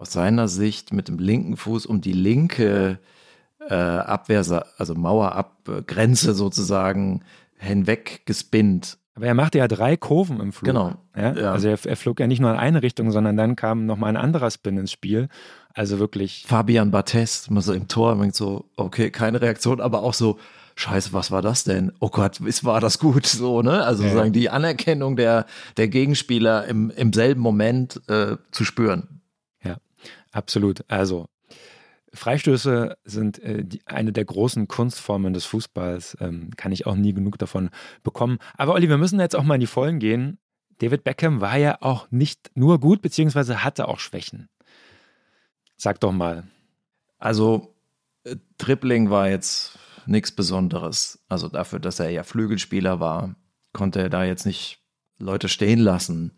aus 0.04 0.12
seiner 0.12 0.48
Sicht 0.48 0.92
mit 0.92 1.08
dem 1.08 1.18
linken 1.18 1.56
Fuß 1.56 1.86
um 1.86 2.02
die 2.02 2.12
linke 2.12 2.98
äh, 3.70 3.74
Abwehr, 3.74 4.44
also 4.76 4.94
Mauerabgrenze 4.94 6.34
sozusagen 6.34 7.22
hinweg 7.56 8.26
gespinnt. 8.26 8.98
Aber 9.14 9.26
er 9.26 9.32
machte 9.32 9.56
ja 9.56 9.66
drei 9.66 9.96
Kurven 9.96 10.40
im 10.40 10.52
Flug. 10.52 10.66
Genau. 10.66 10.94
Ja? 11.16 11.32
Ja. 11.32 11.52
Also 11.52 11.68
er, 11.68 11.78
er, 11.82 11.96
flog 11.96 12.20
ja 12.20 12.26
nicht 12.26 12.40
nur 12.40 12.50
in 12.50 12.58
eine 12.58 12.82
Richtung, 12.82 13.12
sondern 13.12 13.38
dann 13.38 13.56
kam 13.56 13.86
nochmal 13.86 14.10
ein 14.10 14.18
anderer 14.18 14.50
Spin 14.50 14.76
ins 14.76 14.92
Spiel. 14.92 15.28
Also 15.72 15.98
wirklich. 15.98 16.44
Fabian 16.46 16.90
Barthez, 16.90 17.48
immer 17.48 17.62
so 17.62 17.72
im 17.72 17.88
Tor, 17.88 18.14
denkt 18.16 18.36
so, 18.36 18.66
okay, 18.76 19.10
keine 19.10 19.40
Reaktion, 19.40 19.80
aber 19.80 20.02
auch 20.02 20.14
so, 20.14 20.38
Scheiße, 20.76 21.14
was 21.14 21.30
war 21.30 21.40
das 21.40 21.64
denn? 21.64 21.92
Oh 22.00 22.10
Gott, 22.10 22.40
ist, 22.40 22.64
war 22.64 22.80
das 22.80 22.98
gut? 22.98 23.24
So, 23.26 23.62
ne? 23.62 23.84
Also 23.84 24.02
ja. 24.02 24.10
sozusagen 24.10 24.34
die 24.34 24.50
Anerkennung 24.50 25.16
der, 25.16 25.46
der 25.78 25.88
Gegenspieler 25.88 26.66
im, 26.66 26.90
im 26.90 27.14
selben 27.14 27.40
Moment 27.40 28.02
äh, 28.08 28.36
zu 28.50 28.64
spüren. 28.64 29.22
Absolut. 30.34 30.84
Also 30.88 31.28
Freistöße 32.12 32.96
sind 33.04 33.38
äh, 33.38 33.64
die, 33.64 33.80
eine 33.86 34.12
der 34.12 34.24
großen 34.24 34.66
Kunstformen 34.66 35.32
des 35.32 35.44
Fußballs. 35.44 36.16
Ähm, 36.20 36.50
kann 36.56 36.72
ich 36.72 36.86
auch 36.86 36.96
nie 36.96 37.14
genug 37.14 37.38
davon 37.38 37.70
bekommen. 38.02 38.38
Aber 38.56 38.74
Olli, 38.74 38.88
wir 38.88 38.98
müssen 38.98 39.20
jetzt 39.20 39.36
auch 39.36 39.44
mal 39.44 39.54
in 39.54 39.60
die 39.60 39.68
Vollen 39.68 40.00
gehen. 40.00 40.38
David 40.78 41.04
Beckham 41.04 41.40
war 41.40 41.56
ja 41.56 41.78
auch 41.80 42.10
nicht 42.10 42.50
nur 42.56 42.80
gut, 42.80 43.00
beziehungsweise 43.00 43.62
hatte 43.62 43.86
auch 43.86 44.00
Schwächen. 44.00 44.48
Sag 45.76 46.00
doch 46.00 46.12
mal. 46.12 46.48
Also, 47.18 47.76
äh, 48.24 48.36
Dribbling 48.58 49.10
war 49.10 49.28
jetzt 49.28 49.78
nichts 50.06 50.32
Besonderes. 50.32 51.24
Also 51.28 51.48
dafür, 51.48 51.78
dass 51.78 52.00
er 52.00 52.10
ja 52.10 52.24
Flügelspieler 52.24 52.98
war, 52.98 53.36
konnte 53.72 54.00
er 54.00 54.10
da 54.10 54.24
jetzt 54.24 54.46
nicht 54.46 54.80
Leute 55.18 55.48
stehen 55.48 55.78
lassen 55.78 56.32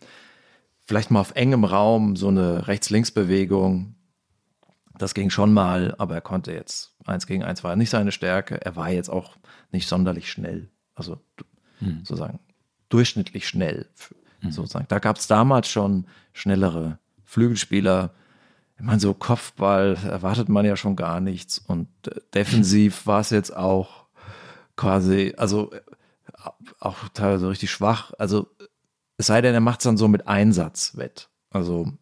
vielleicht 0.86 1.10
mal 1.10 1.20
auf 1.20 1.34
engem 1.34 1.64
Raum 1.64 2.16
so 2.16 2.28
eine 2.28 2.66
Rechts-Links-Bewegung. 2.68 3.94
Das 4.96 5.12
ging 5.14 5.30
schon 5.30 5.52
mal, 5.52 5.94
aber 5.98 6.14
er 6.14 6.20
konnte 6.20 6.52
jetzt 6.52 6.94
eins 7.04 7.26
gegen 7.26 7.44
eins 7.44 7.62
war 7.62 7.76
nicht 7.76 7.90
seine 7.90 8.12
Stärke. 8.12 8.64
Er 8.64 8.76
war 8.76 8.90
jetzt 8.90 9.10
auch 9.10 9.36
nicht 9.72 9.88
sonderlich 9.88 10.30
schnell. 10.30 10.70
Also 10.94 11.18
hm. 11.78 11.98
sozusagen 11.98 12.40
durchschnittlich 12.88 13.46
schnell. 13.46 13.88
Hm. 14.40 14.50
Sozusagen. 14.50 14.86
Da 14.88 14.98
gab 14.98 15.16
es 15.16 15.26
damals 15.26 15.68
schon 15.68 16.06
schnellere 16.32 16.98
Flügelspieler. 17.24 18.14
Ich 18.78 18.84
meine, 18.84 19.00
so 19.00 19.14
Kopfball 19.14 19.96
erwartet 20.04 20.48
man 20.48 20.66
ja 20.66 20.76
schon 20.76 20.96
gar 20.96 21.20
nichts. 21.20 21.58
Und 21.58 21.88
äh, 22.06 22.20
defensiv 22.34 23.06
war 23.06 23.20
es 23.20 23.30
jetzt 23.30 23.54
auch 23.54 24.06
quasi, 24.76 25.34
also 25.36 25.72
äh, 25.72 25.80
auch 26.78 27.08
teilweise 27.12 27.48
richtig 27.48 27.70
schwach. 27.70 28.12
Also 28.18 28.48
es 29.18 29.26
sei 29.26 29.40
denn, 29.40 29.54
er 29.54 29.60
macht 29.60 29.80
es 29.80 29.84
dann 29.84 29.96
so 29.96 30.08
mit 30.08 30.26
Einsatz 30.26 30.96
wett. 30.96 31.28
Also 31.50 31.92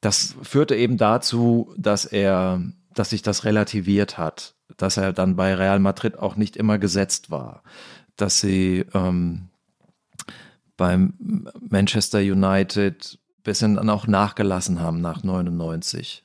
das 0.00 0.36
führte 0.42 0.76
eben 0.76 0.96
dazu, 0.96 1.74
dass 1.76 2.04
er, 2.04 2.62
dass 2.94 3.10
sich 3.10 3.22
das 3.22 3.44
relativiert 3.44 4.18
hat, 4.18 4.54
dass 4.76 4.96
er 4.96 5.12
dann 5.12 5.36
bei 5.36 5.54
Real 5.54 5.78
Madrid 5.78 6.18
auch 6.18 6.36
nicht 6.36 6.56
immer 6.56 6.78
gesetzt 6.78 7.30
war, 7.30 7.62
dass 8.16 8.40
sie, 8.40 8.86
ähm, 8.94 9.48
beim 10.76 11.48
Manchester 11.60 12.18
United 12.18 13.18
bisschen 13.42 13.76
dann 13.76 13.88
auch 13.88 14.06
nachgelassen 14.06 14.80
haben 14.80 15.00
nach 15.00 15.22
99. 15.22 16.24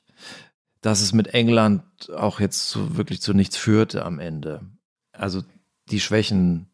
Dass 0.82 1.00
es 1.00 1.12
mit 1.12 1.28
England 1.28 1.82
auch 2.10 2.40
jetzt 2.40 2.68
so 2.68 2.96
wirklich 2.96 3.22
zu 3.22 3.32
nichts 3.32 3.56
führte 3.56 4.04
am 4.04 4.18
Ende. 4.18 4.60
Also 5.12 5.42
die 5.90 6.00
Schwächen 6.00 6.66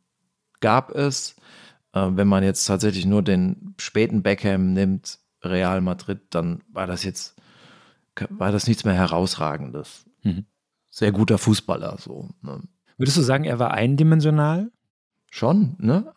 gab 0.61 0.95
es. 0.95 1.37
Äh, 1.99 2.17
wenn 2.17 2.29
man 2.29 2.43
jetzt 2.43 2.65
tatsächlich 2.67 3.07
nur 3.07 3.23
den 3.23 3.75
späten 3.79 4.23
Beckham 4.23 4.73
nimmt, 4.73 5.19
Real 5.43 5.81
Madrid, 5.81 6.21
dann 6.31 6.63
war 6.73 6.87
das 6.87 7.05
jetzt, 7.05 7.37
war 8.31 8.53
das 8.53 8.67
nichts 8.67 8.85
mehr 8.85 8.95
herausragendes. 8.95 10.05
Mhm. 10.23 10.47
Sehr 10.91 11.13
guter 11.13 11.39
Fußballer, 11.39 11.97
so. 11.99 12.29
Ne? 12.43 12.63
Würdest 12.97 13.17
du 13.17 13.23
sagen, 13.23 13.45
er 13.45 13.59
war 13.59 13.73
eindimensional? 13.73 14.71
Schon, 15.31 15.77
ne? 15.79 16.13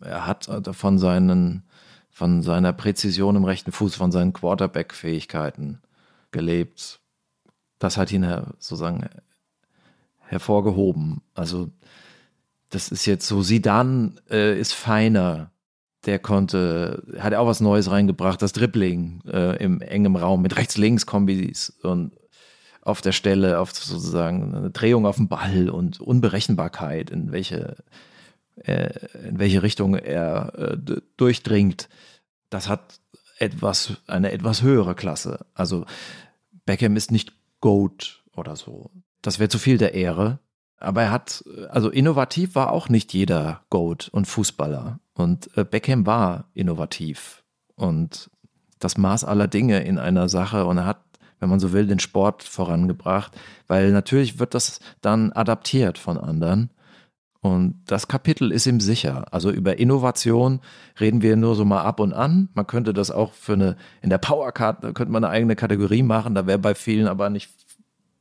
Er 0.00 0.26
hat 0.26 0.48
äh, 0.48 0.72
von 0.72 0.98
seinen, 0.98 1.64
von 2.10 2.42
seiner 2.42 2.72
Präzision 2.72 3.36
im 3.36 3.44
rechten 3.44 3.72
Fuß, 3.72 3.94
von 3.94 4.10
seinen 4.10 4.32
Quarterback-Fähigkeiten 4.32 5.80
gelebt. 6.30 7.00
Das 7.78 7.96
hat 7.96 8.10
ihn 8.10 8.24
sozusagen 8.58 9.08
hervorgehoben. 10.18 11.22
Also 11.34 11.70
das 12.70 12.90
ist 12.90 13.06
jetzt 13.06 13.26
so, 13.26 13.42
Sidan 13.42 14.20
äh, 14.30 14.58
ist 14.58 14.74
feiner. 14.74 15.52
Der 16.06 16.18
konnte, 16.18 17.02
hat 17.18 17.34
auch 17.34 17.46
was 17.46 17.60
Neues 17.60 17.90
reingebracht, 17.90 18.40
das 18.40 18.52
Dribbling 18.52 19.20
äh, 19.26 19.62
im 19.62 19.80
engem 19.80 20.16
Raum 20.16 20.42
mit 20.42 20.56
Rechts-Links-Kombis 20.56 21.70
und 21.82 22.12
auf 22.82 23.02
der 23.02 23.12
Stelle, 23.12 23.58
auf 23.58 23.74
sozusagen 23.74 24.54
eine 24.54 24.70
Drehung 24.70 25.06
auf 25.06 25.16
dem 25.16 25.28
Ball 25.28 25.68
und 25.68 26.00
Unberechenbarkeit, 26.00 27.10
in 27.10 27.32
welche, 27.32 27.76
äh, 28.56 28.90
in 29.28 29.38
welche 29.38 29.62
Richtung 29.62 29.94
er 29.94 30.52
äh, 30.56 30.78
durchdringt. 31.16 31.88
Das 32.48 32.68
hat 32.68 33.00
etwas, 33.38 33.98
eine 34.06 34.32
etwas 34.32 34.62
höhere 34.62 34.94
Klasse. 34.94 35.46
Also 35.54 35.84
Beckham 36.64 36.96
ist 36.96 37.10
nicht 37.10 37.32
Goat 37.60 38.22
oder 38.34 38.56
so. 38.56 38.90
Das 39.20 39.38
wäre 39.38 39.48
zu 39.48 39.58
viel 39.58 39.78
der 39.78 39.94
Ehre. 39.94 40.38
Aber 40.78 41.02
er 41.02 41.10
hat, 41.10 41.44
also 41.70 41.90
innovativ 41.90 42.54
war 42.54 42.72
auch 42.72 42.88
nicht 42.88 43.12
jeder 43.12 43.62
Goat 43.70 44.08
und 44.12 44.26
Fußballer. 44.26 45.00
Und 45.14 45.50
äh, 45.56 45.64
Beckham 45.64 46.06
war 46.06 46.44
innovativ 46.54 47.42
und 47.74 48.30
das 48.78 48.96
Maß 48.96 49.24
aller 49.24 49.48
Dinge 49.48 49.80
in 49.80 49.98
einer 49.98 50.28
Sache. 50.28 50.66
Und 50.66 50.78
er 50.78 50.86
hat, 50.86 51.00
wenn 51.40 51.48
man 51.48 51.60
so 51.60 51.72
will, 51.72 51.86
den 51.86 51.98
Sport 51.98 52.44
vorangebracht, 52.44 53.36
weil 53.66 53.90
natürlich 53.90 54.38
wird 54.38 54.54
das 54.54 54.80
dann 55.00 55.32
adaptiert 55.32 55.98
von 55.98 56.16
anderen. 56.16 56.70
Und 57.40 57.82
das 57.86 58.08
Kapitel 58.08 58.50
ist 58.50 58.66
ihm 58.66 58.80
sicher. 58.80 59.26
Also 59.32 59.50
über 59.50 59.78
Innovation 59.78 60.60
reden 60.98 61.22
wir 61.22 61.36
nur 61.36 61.54
so 61.54 61.64
mal 61.64 61.82
ab 61.82 62.00
und 62.00 62.12
an. 62.12 62.48
Man 62.54 62.66
könnte 62.66 62.92
das 62.92 63.10
auch 63.10 63.32
für 63.32 63.52
eine, 63.52 63.76
in 64.02 64.10
der 64.10 64.18
Powercard 64.18 64.82
könnte 64.94 65.12
man 65.12 65.24
eine 65.24 65.32
eigene 65.32 65.54
Kategorie 65.54 66.02
machen. 66.02 66.34
Da 66.34 66.46
wäre 66.46 66.58
bei 66.58 66.74
vielen 66.74 67.06
aber 67.06 67.30
nicht 67.30 67.50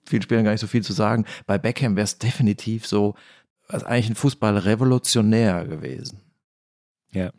vielen 0.08 0.22
Spielern 0.22 0.44
gar 0.44 0.52
nicht 0.52 0.62
so 0.62 0.68
viel 0.68 0.84
zu 0.84 0.94
sagen. 0.94 1.26
Bei 1.46 1.58
Beckham 1.58 1.96
wäre 1.96 2.06
es 2.06 2.18
definitiv 2.18 2.88
so, 2.88 3.16
als 3.68 3.84
eigentlich 3.84 4.10
ein 4.10 4.16
Fußball 4.16 4.58
revolutionär 4.58 5.66
gewesen. 5.66 6.22
Ja, 7.12 7.32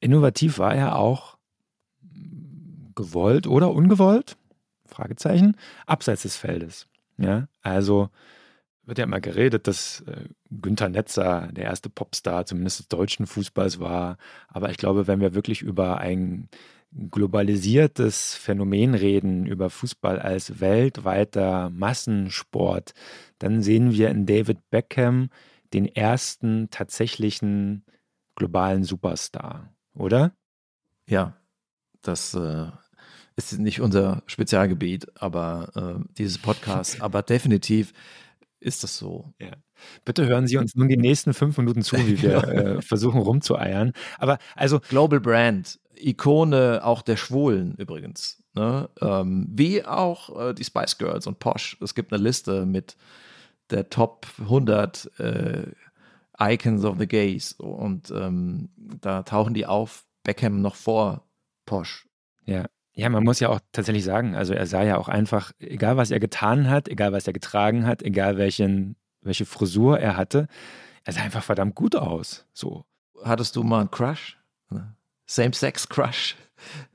innovativ 0.00 0.58
war 0.58 0.74
er 0.74 0.96
auch 0.96 1.36
gewollt 2.94 3.46
oder 3.46 3.70
ungewollt? 3.70 4.36
Fragezeichen. 4.86 5.56
Abseits 5.84 6.22
des 6.22 6.36
Feldes. 6.36 6.86
Ja, 7.18 7.48
also 7.62 8.10
wird 8.84 8.98
ja 8.98 9.04
immer 9.04 9.20
geredet, 9.20 9.66
dass 9.66 10.00
äh, 10.02 10.28
Günther 10.50 10.88
Netzer 10.88 11.48
der 11.52 11.64
erste 11.64 11.90
Popstar 11.90 12.46
zumindest 12.46 12.78
des 12.78 12.88
deutschen 12.88 13.26
Fußballs 13.26 13.80
war. 13.80 14.16
Aber 14.48 14.70
ich 14.70 14.76
glaube, 14.76 15.06
wenn 15.06 15.20
wir 15.20 15.34
wirklich 15.34 15.60
über 15.60 15.98
ein 15.98 16.48
globalisiertes 17.10 18.34
Phänomen 18.34 18.94
reden, 18.94 19.46
über 19.46 19.70
Fußball 19.70 20.18
als 20.18 20.60
weltweiter 20.60 21.70
Massensport, 21.70 22.92
dann 23.38 23.62
sehen 23.62 23.92
wir 23.92 24.08
in 24.10 24.26
David 24.26 24.58
Beckham 24.70 25.30
den 25.72 25.86
ersten 25.86 26.70
tatsächlichen 26.70 27.84
globalen 28.34 28.84
Superstar, 28.84 29.74
oder? 29.94 30.32
Ja, 31.08 31.36
das 32.02 32.34
äh, 32.34 32.66
ist 33.36 33.58
nicht 33.58 33.80
unser 33.80 34.22
Spezialgebiet, 34.26 35.06
aber 35.20 35.70
äh, 35.74 36.04
dieses 36.16 36.38
Podcast, 36.38 37.00
aber 37.02 37.22
definitiv 37.22 37.92
ist 38.60 38.82
das 38.82 38.96
so. 38.96 39.32
Ja. 39.40 39.52
Bitte 40.04 40.26
hören 40.26 40.46
Sie 40.46 40.56
uns 40.56 40.74
nun 40.74 40.88
die 40.88 40.96
nächsten 40.96 41.34
fünf 41.34 41.58
Minuten 41.58 41.82
zu, 41.82 41.96
wie 42.06 42.22
wir 42.22 42.36
äh, 42.48 42.82
versuchen 42.82 43.20
rumzueiern. 43.20 43.92
Aber 44.18 44.38
also 44.54 44.80
Global 44.80 45.20
Brand 45.20 45.78
Ikone 45.98 46.80
auch 46.84 47.02
der 47.02 47.16
Schwulen 47.16 47.74
übrigens. 47.76 48.42
Ne? 48.54 48.88
Ähm, 49.00 49.46
wie 49.50 49.84
auch 49.84 50.48
äh, 50.48 50.54
die 50.54 50.64
Spice 50.64 50.98
Girls 50.98 51.26
und 51.26 51.38
Posh. 51.38 51.76
Es 51.80 51.94
gibt 51.94 52.12
eine 52.12 52.22
Liste 52.22 52.66
mit 52.66 52.96
der 53.70 53.90
Top 53.90 54.26
100 54.40 55.10
äh, 55.18 55.66
Icons 56.38 56.84
of 56.84 56.98
the 56.98 57.06
Gays 57.06 57.52
und 57.52 58.10
ähm, 58.10 58.68
da 58.76 59.22
tauchen 59.22 59.54
die 59.54 59.66
auf. 59.66 60.04
Beckham 60.22 60.60
noch 60.60 60.74
vor 60.74 61.22
Posh. 61.66 62.08
Ja. 62.44 62.66
Ja, 62.94 63.10
man 63.10 63.24
muss 63.24 63.40
ja 63.40 63.50
auch 63.50 63.60
tatsächlich 63.72 64.04
sagen, 64.04 64.34
also 64.34 64.54
er 64.54 64.66
sah 64.66 64.82
ja 64.82 64.96
auch 64.96 65.08
einfach, 65.08 65.52
egal 65.58 65.98
was 65.98 66.10
er 66.10 66.18
getan 66.18 66.70
hat, 66.70 66.88
egal 66.88 67.12
was 67.12 67.26
er 67.26 67.34
getragen 67.34 67.86
hat, 67.86 68.02
egal 68.02 68.38
welchen, 68.38 68.96
welche 69.20 69.44
Frisur 69.44 70.00
er 70.00 70.16
hatte, 70.16 70.48
er 71.04 71.12
sah 71.12 71.20
einfach 71.20 71.42
verdammt 71.42 71.74
gut 71.74 71.94
aus. 71.94 72.46
So. 72.54 72.86
Hattest 73.22 73.54
du 73.54 73.62
mal 73.62 73.80
einen 73.80 73.90
Crush? 73.90 74.38
Same-Sex-Crush 75.26 76.36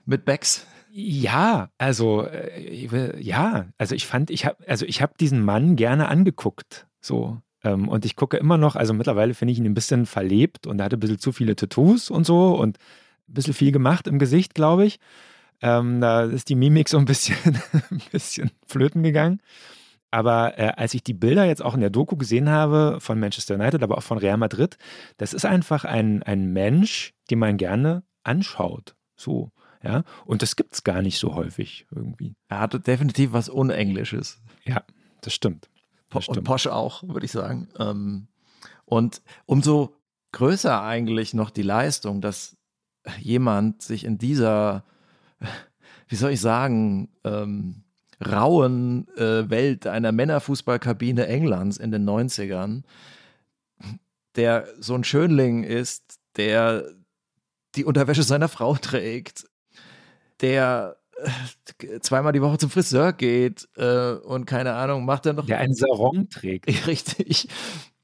mit 0.05 0.25
Becks? 0.25 0.65
Ja, 0.93 1.69
also 1.77 2.25
äh, 2.25 3.21
ja, 3.21 3.67
also 3.77 3.95
ich 3.95 4.05
fand, 4.07 4.29
ich 4.29 4.45
habe, 4.45 4.57
also 4.67 4.85
ich 4.85 5.01
habe 5.01 5.13
diesen 5.19 5.43
Mann 5.43 5.77
gerne 5.77 6.09
angeguckt, 6.09 6.87
so 6.99 7.41
ähm, 7.63 7.87
und 7.87 8.05
ich 8.05 8.15
gucke 8.15 8.37
immer 8.37 8.57
noch, 8.57 8.75
also 8.75 8.93
mittlerweile 8.93 9.33
finde 9.33 9.53
ich 9.53 9.59
ihn 9.59 9.65
ein 9.65 9.73
bisschen 9.73 10.05
verlebt 10.05 10.67
und 10.67 10.79
er 10.79 10.85
hatte 10.85 10.97
ein 10.97 10.99
bisschen 10.99 11.19
zu 11.19 11.31
viele 11.31 11.55
Tattoos 11.55 12.09
und 12.09 12.25
so 12.25 12.55
und 12.55 12.77
ein 13.29 13.33
bisschen 13.33 13.53
viel 13.53 13.71
gemacht 13.71 14.07
im 14.07 14.19
Gesicht, 14.19 14.53
glaube 14.53 14.85
ich. 14.85 14.99
Ähm, 15.61 16.01
da 16.01 16.23
ist 16.23 16.49
die 16.49 16.55
Mimik 16.55 16.89
so 16.89 16.97
ein 16.97 17.05
bisschen, 17.05 17.37
ein 17.91 18.01
bisschen 18.11 18.51
flöten 18.67 19.03
gegangen. 19.03 19.41
Aber 20.09 20.59
äh, 20.59 20.73
als 20.75 20.93
ich 20.93 21.03
die 21.03 21.13
Bilder 21.13 21.45
jetzt 21.45 21.63
auch 21.63 21.73
in 21.73 21.79
der 21.79 21.89
Doku 21.89 22.17
gesehen 22.17 22.49
habe 22.49 22.97
von 22.99 23.19
Manchester 23.19 23.55
United, 23.55 23.81
aber 23.81 23.97
auch 23.97 24.03
von 24.03 24.17
Real 24.17 24.37
Madrid, 24.37 24.77
das 25.17 25.33
ist 25.33 25.45
einfach 25.45 25.85
ein, 25.85 26.21
ein 26.23 26.51
Mensch, 26.51 27.13
den 27.29 27.39
man 27.39 27.55
gerne 27.55 28.03
anschaut. 28.23 28.95
So, 29.15 29.51
ja. 29.83 30.03
Und 30.25 30.41
das 30.41 30.55
gibt 30.55 30.73
es 30.73 30.83
gar 30.83 31.01
nicht 31.01 31.19
so 31.19 31.35
häufig 31.35 31.87
irgendwie. 31.91 32.35
Er 32.47 32.59
hatte 32.59 32.79
definitiv 32.79 33.33
was 33.33 33.49
Unenglisches. 33.49 34.41
Ja, 34.63 34.83
das 35.21 35.33
stimmt. 35.33 35.69
Das 36.09 36.25
stimmt. 36.25 36.39
Und 36.39 36.43
Posch 36.43 36.67
auch, 36.67 37.03
würde 37.03 37.25
ich 37.25 37.31
sagen. 37.31 37.69
Ähm, 37.79 38.27
und 38.85 39.21
umso 39.45 39.95
größer 40.33 40.81
eigentlich 40.81 41.33
noch 41.33 41.49
die 41.49 41.61
Leistung, 41.61 42.21
dass 42.21 42.57
jemand 43.19 43.81
sich 43.81 44.03
in 44.03 44.17
dieser, 44.17 44.83
wie 46.07 46.15
soll 46.15 46.31
ich 46.31 46.41
sagen, 46.41 47.09
ähm, 47.23 47.83
rauen 48.23 49.07
äh, 49.17 49.49
Welt 49.49 49.87
einer 49.87 50.11
Männerfußballkabine 50.11 51.25
Englands 51.27 51.77
in 51.77 51.91
den 51.91 52.07
90ern, 52.07 52.83
der 54.35 54.67
so 54.79 54.93
ein 54.93 55.03
Schönling 55.03 55.63
ist, 55.63 56.19
der 56.37 56.85
die 57.75 57.85
Unterwäsche 57.85 58.23
seiner 58.23 58.47
Frau 58.47 58.75
trägt, 58.75 59.45
der 60.41 60.97
äh, 61.79 61.99
zweimal 61.99 62.33
die 62.33 62.41
Woche 62.41 62.57
zum 62.57 62.69
Friseur 62.69 63.13
geht 63.13 63.67
äh, 63.75 64.13
und 64.13 64.45
keine 64.45 64.73
Ahnung, 64.73 65.05
macht 65.05 65.25
er 65.25 65.33
noch. 65.33 65.45
Der 65.45 65.59
einen 65.59 65.73
Sarong 65.73 66.29
trägt. 66.29 66.67
Richtig. 66.87 67.47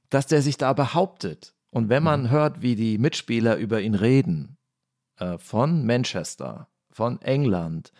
Dass 0.10 0.28
der 0.28 0.42
sich 0.42 0.58
da 0.58 0.74
behauptet. 0.74 1.54
Und 1.70 1.90
wenn 1.90 2.04
man 2.04 2.24
mhm. 2.24 2.30
hört, 2.30 2.62
wie 2.62 2.76
die 2.76 2.98
Mitspieler 2.98 3.58
über 3.58 3.82
ihn 3.82 3.96
reden, 3.96 4.58
äh, 5.18 5.38
von 5.38 5.86
Manchester, 5.86 6.68
von 6.92 7.22
England, 7.22 7.92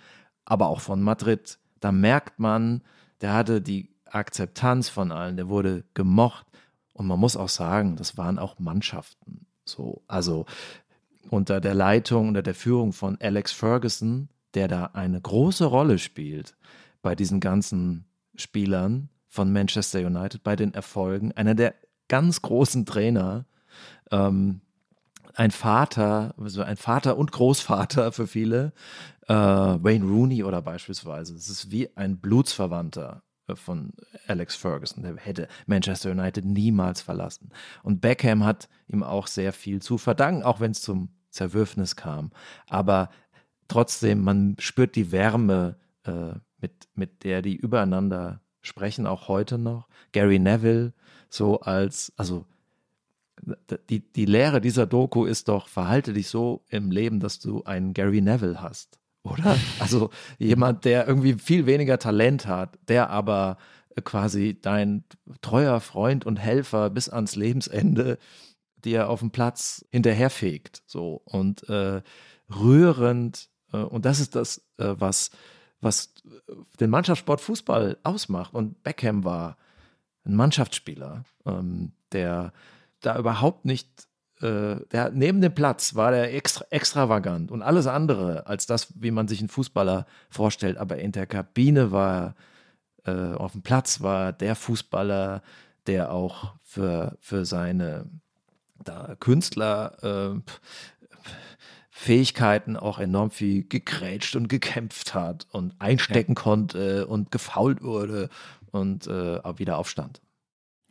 aber 0.46 0.68
auch 0.68 0.80
von 0.80 1.02
Madrid, 1.02 1.60
da 1.80 1.92
merkt 1.92 2.40
man, 2.40 2.84
der 3.22 3.34
hatte 3.34 3.62
die 3.62 3.94
Akzeptanz 4.06 4.90
von 4.90 5.12
allen, 5.12 5.36
der 5.36 5.50
wurde 5.50 5.84
gemocht. 5.94 6.46
Und 6.94 7.08
man 7.08 7.20
muss 7.20 7.36
auch 7.36 7.50
sagen, 7.50 7.96
das 7.96 8.18
waren 8.18 8.40
auch 8.40 8.58
Mannschaften. 8.60 9.46
So, 9.66 10.04
also 10.08 10.46
unter 11.30 11.62
der 11.62 11.74
Leitung, 11.74 12.30
unter 12.30 12.42
der 12.42 12.56
Führung 12.56 12.94
von 12.94 13.18
Alex 13.22 13.52
Ferguson, 13.52 14.30
der 14.54 14.68
da 14.68 14.86
eine 14.94 15.22
große 15.22 15.66
Rolle 15.66 16.00
spielt 16.00 16.56
bei 17.02 17.16
diesen 17.16 17.40
ganzen 17.40 18.06
Spielern 18.36 19.10
von 19.28 19.52
Manchester 19.52 20.00
United, 20.00 20.44
bei 20.44 20.56
den 20.56 20.74
Erfolgen, 20.74 21.32
einer 21.34 21.56
der 21.56 21.76
ganz 22.08 22.42
großen 22.42 22.86
Trainer, 22.86 23.46
ähm, 24.12 24.62
ein 25.36 25.52
Vater, 25.52 26.34
also 26.40 26.64
ein 26.64 26.78
Vater 26.78 27.18
und 27.18 27.32
Großvater 27.32 28.12
für 28.12 28.26
viele, 28.26 28.74
äh, 29.28 29.34
Wayne 29.34 30.06
Rooney 30.06 30.44
oder 30.44 30.62
beispielsweise. 30.62 31.36
Es 31.36 31.50
ist 31.50 31.70
wie 31.70 31.96
ein 31.96 32.18
Blutsverwandter 32.18 33.22
äh, 33.48 33.56
von 33.56 33.94
Alex 34.28 34.56
Ferguson. 34.56 35.04
Der 35.04 35.16
hätte 35.18 35.48
Manchester 35.68 36.12
United 36.12 36.44
niemals 36.46 37.02
verlassen. 37.02 37.52
Und 37.84 38.02
Beckham 38.02 38.44
hat 38.44 38.68
ihm 38.88 39.04
auch 39.04 39.28
sehr 39.28 39.54
viel 39.54 39.82
zu 39.82 39.98
verdanken, 39.98 40.44
auch 40.44 40.60
wenn 40.60 40.72
es 40.72 40.82
zum 40.82 41.10
Zerwürfnis 41.38 41.96
kam. 41.96 42.32
Aber 42.68 43.10
trotzdem, 43.68 44.24
man 44.24 44.56
spürt 44.60 44.96
die 44.96 45.12
Wärme, 45.12 45.78
äh, 46.04 46.34
mit, 46.60 46.88
mit 46.96 47.24
der 47.24 47.42
die 47.42 47.56
übereinander 47.56 48.42
sprechen, 48.62 49.08
auch 49.08 49.28
heute 49.28 49.58
noch. 49.58 49.88
Gary 50.12 50.40
Neville, 50.40 50.94
so 51.30 51.62
als, 51.62 52.12
also 52.18 52.46
die, 53.90 54.00
die 54.00 54.26
Lehre 54.26 54.62
dieser 54.62 54.88
Doku 54.88 55.26
ist 55.26 55.48
doch, 55.48 55.68
verhalte 55.68 56.14
dich 56.14 56.28
so 56.28 56.64
im 56.70 56.92
Leben, 56.92 57.20
dass 57.20 57.40
du 57.40 57.64
einen 57.64 57.94
Gary 57.94 58.22
Neville 58.22 58.62
hast, 58.62 59.00
oder? 59.24 59.56
Also 59.80 60.10
jemand, 60.40 60.86
der 60.86 61.08
irgendwie 61.08 61.34
viel 61.34 61.66
weniger 61.66 62.00
Talent 62.00 62.48
hat, 62.48 62.78
der 62.88 63.10
aber 63.10 63.58
quasi 64.04 64.58
dein 64.62 65.04
treuer 65.42 65.80
Freund 65.80 66.26
und 66.26 66.38
Helfer 66.38 66.90
bis 66.90 67.10
ans 67.10 67.36
Lebensende 67.36 68.18
dir 68.88 69.10
auf 69.10 69.20
dem 69.20 69.32
Platz 69.32 69.86
hinterherfegt. 69.92 70.82
So 70.86 71.22
und 71.26 71.68
äh, 71.70 72.02
rührend. 72.50 73.50
Äh, 73.74 73.78
und 73.78 74.06
das 74.06 74.20
ist 74.20 74.36
das, 74.36 74.60
äh, 74.78 74.96
was, 74.98 75.32
was 75.82 76.14
den 76.80 76.90
Mannschaftssport 76.90 77.42
Fußball 77.42 77.98
ausmacht. 78.04 78.54
Und 78.54 78.84
Beckham 78.84 79.24
war 79.24 79.58
ein 80.26 80.36
Mannschaftsspieler, 80.36 81.24
ähm, 81.46 81.92
der 82.12 82.54
da 83.02 83.18
überhaupt 83.18 83.66
nicht, 83.66 83.88
äh, 84.42 84.78
der 84.92 85.12
neben 85.12 85.42
dem 85.42 85.54
Platz 85.54 85.96
war 85.96 86.12
der 86.12 86.34
extra, 86.34 86.66
extravagant 86.70 87.52
und 87.52 87.62
alles 87.62 87.88
andere 87.88 88.48
als 88.48 88.66
das, 88.66 88.94
wie 88.96 89.12
man 89.12 89.28
sich 89.28 89.40
einen 89.40 89.50
Fußballer 89.50 90.06
vorstellt. 90.30 90.78
Aber 90.78 90.98
in 90.98 91.12
der 91.12 91.28
Kabine 91.28 91.92
war 91.92 92.36
äh, 93.06 93.34
auf 93.34 93.54
dem 93.54 93.62
Platz 93.62 94.02
war 94.02 94.34
der 94.34 94.56
Fußballer, 94.56 95.42
der 95.88 96.12
auch 96.12 96.54
für, 96.64 97.18
für 97.22 97.46
seine 97.46 98.10
da 98.84 99.16
Künstler 99.20 100.34
äh, 100.36 100.52
Fähigkeiten 101.90 102.78
auch 102.78 103.00
enorm 103.00 103.32
viel 103.32 103.64
gegrätscht 103.64 104.36
und 104.36 104.50
gekämpft 104.50 105.16
hat 105.16 105.48
und 105.52 105.74
einstecken 105.80 106.34
ja. 106.36 106.42
konnte 106.42 107.08
und 107.08 107.32
gefault 107.32 107.82
wurde 107.82 108.30
und 108.72 109.08
äh, 109.08 109.40
wieder 109.58 109.78
aufstand. 109.78 110.22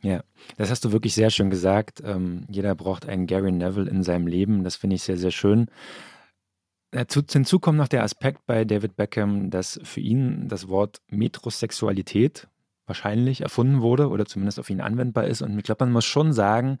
Ja, 0.01 0.23
das 0.57 0.69
hast 0.69 0.85
du 0.85 0.91
wirklich 0.91 1.15
sehr 1.15 1.29
schön 1.29 1.49
gesagt. 1.49 2.01
Ähm, 2.03 2.45
jeder 2.49 2.75
braucht 2.75 3.07
einen 3.07 3.25
Gary 3.25 3.51
Neville 3.51 3.89
in 3.89 4.03
seinem 4.03 4.27
Leben. 4.27 4.63
Das 4.63 4.75
finde 4.75 4.95
ich 4.95 5.03
sehr, 5.03 5.17
sehr 5.17 5.31
schön. 5.31 5.67
Dazu, 6.91 7.21
hinzu 7.29 7.59
kommt 7.59 7.77
noch 7.77 7.87
der 7.87 8.03
Aspekt 8.03 8.45
bei 8.45 8.63
David 8.63 8.95
Beckham, 8.95 9.49
dass 9.49 9.79
für 9.83 9.99
ihn 9.99 10.47
das 10.47 10.67
Wort 10.67 11.01
Metrosexualität 11.09 12.47
wahrscheinlich 12.85 13.41
erfunden 13.41 13.81
wurde 13.81 14.09
oder 14.09 14.25
zumindest 14.25 14.59
auf 14.59 14.69
ihn 14.69 14.81
anwendbar 14.81 15.25
ist. 15.25 15.41
Und 15.41 15.57
ich 15.57 15.63
glaube, 15.63 15.85
man 15.85 15.93
muss 15.93 16.05
schon 16.05 16.31
sagen, 16.31 16.79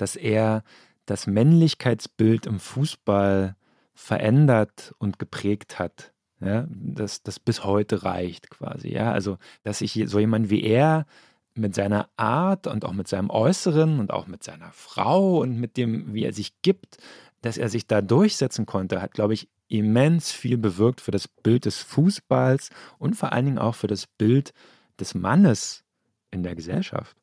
dass 0.00 0.16
er 0.16 0.62
das 1.06 1.26
Männlichkeitsbild 1.26 2.46
im 2.46 2.60
Fußball 2.60 3.56
verändert 3.94 4.94
und 4.98 5.18
geprägt 5.18 5.78
hat. 5.78 6.12
Ja, 6.40 6.66
das, 6.70 7.22
das 7.22 7.38
bis 7.38 7.64
heute 7.64 8.02
reicht 8.02 8.48
quasi. 8.48 8.88
Ja, 8.88 9.12
also, 9.12 9.36
dass 9.62 9.82
ich 9.82 10.02
so 10.06 10.18
jemand 10.18 10.48
wie 10.48 10.62
er 10.62 11.06
mit 11.54 11.74
seiner 11.74 12.08
Art 12.16 12.66
und 12.66 12.84
auch 12.84 12.92
mit 12.92 13.08
seinem 13.08 13.28
Äußeren 13.28 13.98
und 13.98 14.10
auch 14.10 14.26
mit 14.26 14.42
seiner 14.42 14.70
Frau 14.72 15.40
und 15.40 15.60
mit 15.60 15.76
dem, 15.76 16.14
wie 16.14 16.24
er 16.24 16.32
sich 16.32 16.62
gibt, 16.62 16.96
dass 17.42 17.58
er 17.58 17.68
sich 17.68 17.86
da 17.86 18.00
durchsetzen 18.00 18.64
konnte, 18.64 19.02
hat, 19.02 19.12
glaube 19.12 19.34
ich, 19.34 19.48
immens 19.68 20.32
viel 20.32 20.56
bewirkt 20.56 21.00
für 21.00 21.10
das 21.10 21.28
Bild 21.28 21.64
des 21.64 21.78
Fußballs 21.78 22.70
und 22.98 23.14
vor 23.14 23.32
allen 23.32 23.46
Dingen 23.46 23.58
auch 23.58 23.74
für 23.74 23.86
das 23.86 24.06
Bild 24.06 24.52
des 24.98 25.14
Mannes 25.14 25.84
in 26.30 26.42
der 26.42 26.54
Gesellschaft. 26.54 27.16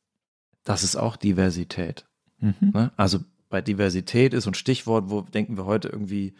Das 0.64 0.82
ist 0.82 0.96
auch 0.96 1.16
Diversität. 1.16 2.06
Mhm. 2.40 2.72
Ne? 2.74 2.92
Also 2.96 3.20
bei 3.48 3.60
Diversität 3.60 4.34
ist 4.34 4.44
so 4.44 4.50
ein 4.50 4.54
Stichwort, 4.54 5.10
wo 5.10 5.22
denken 5.22 5.56
wir 5.56 5.64
heute 5.64 5.88
irgendwie 5.88 6.34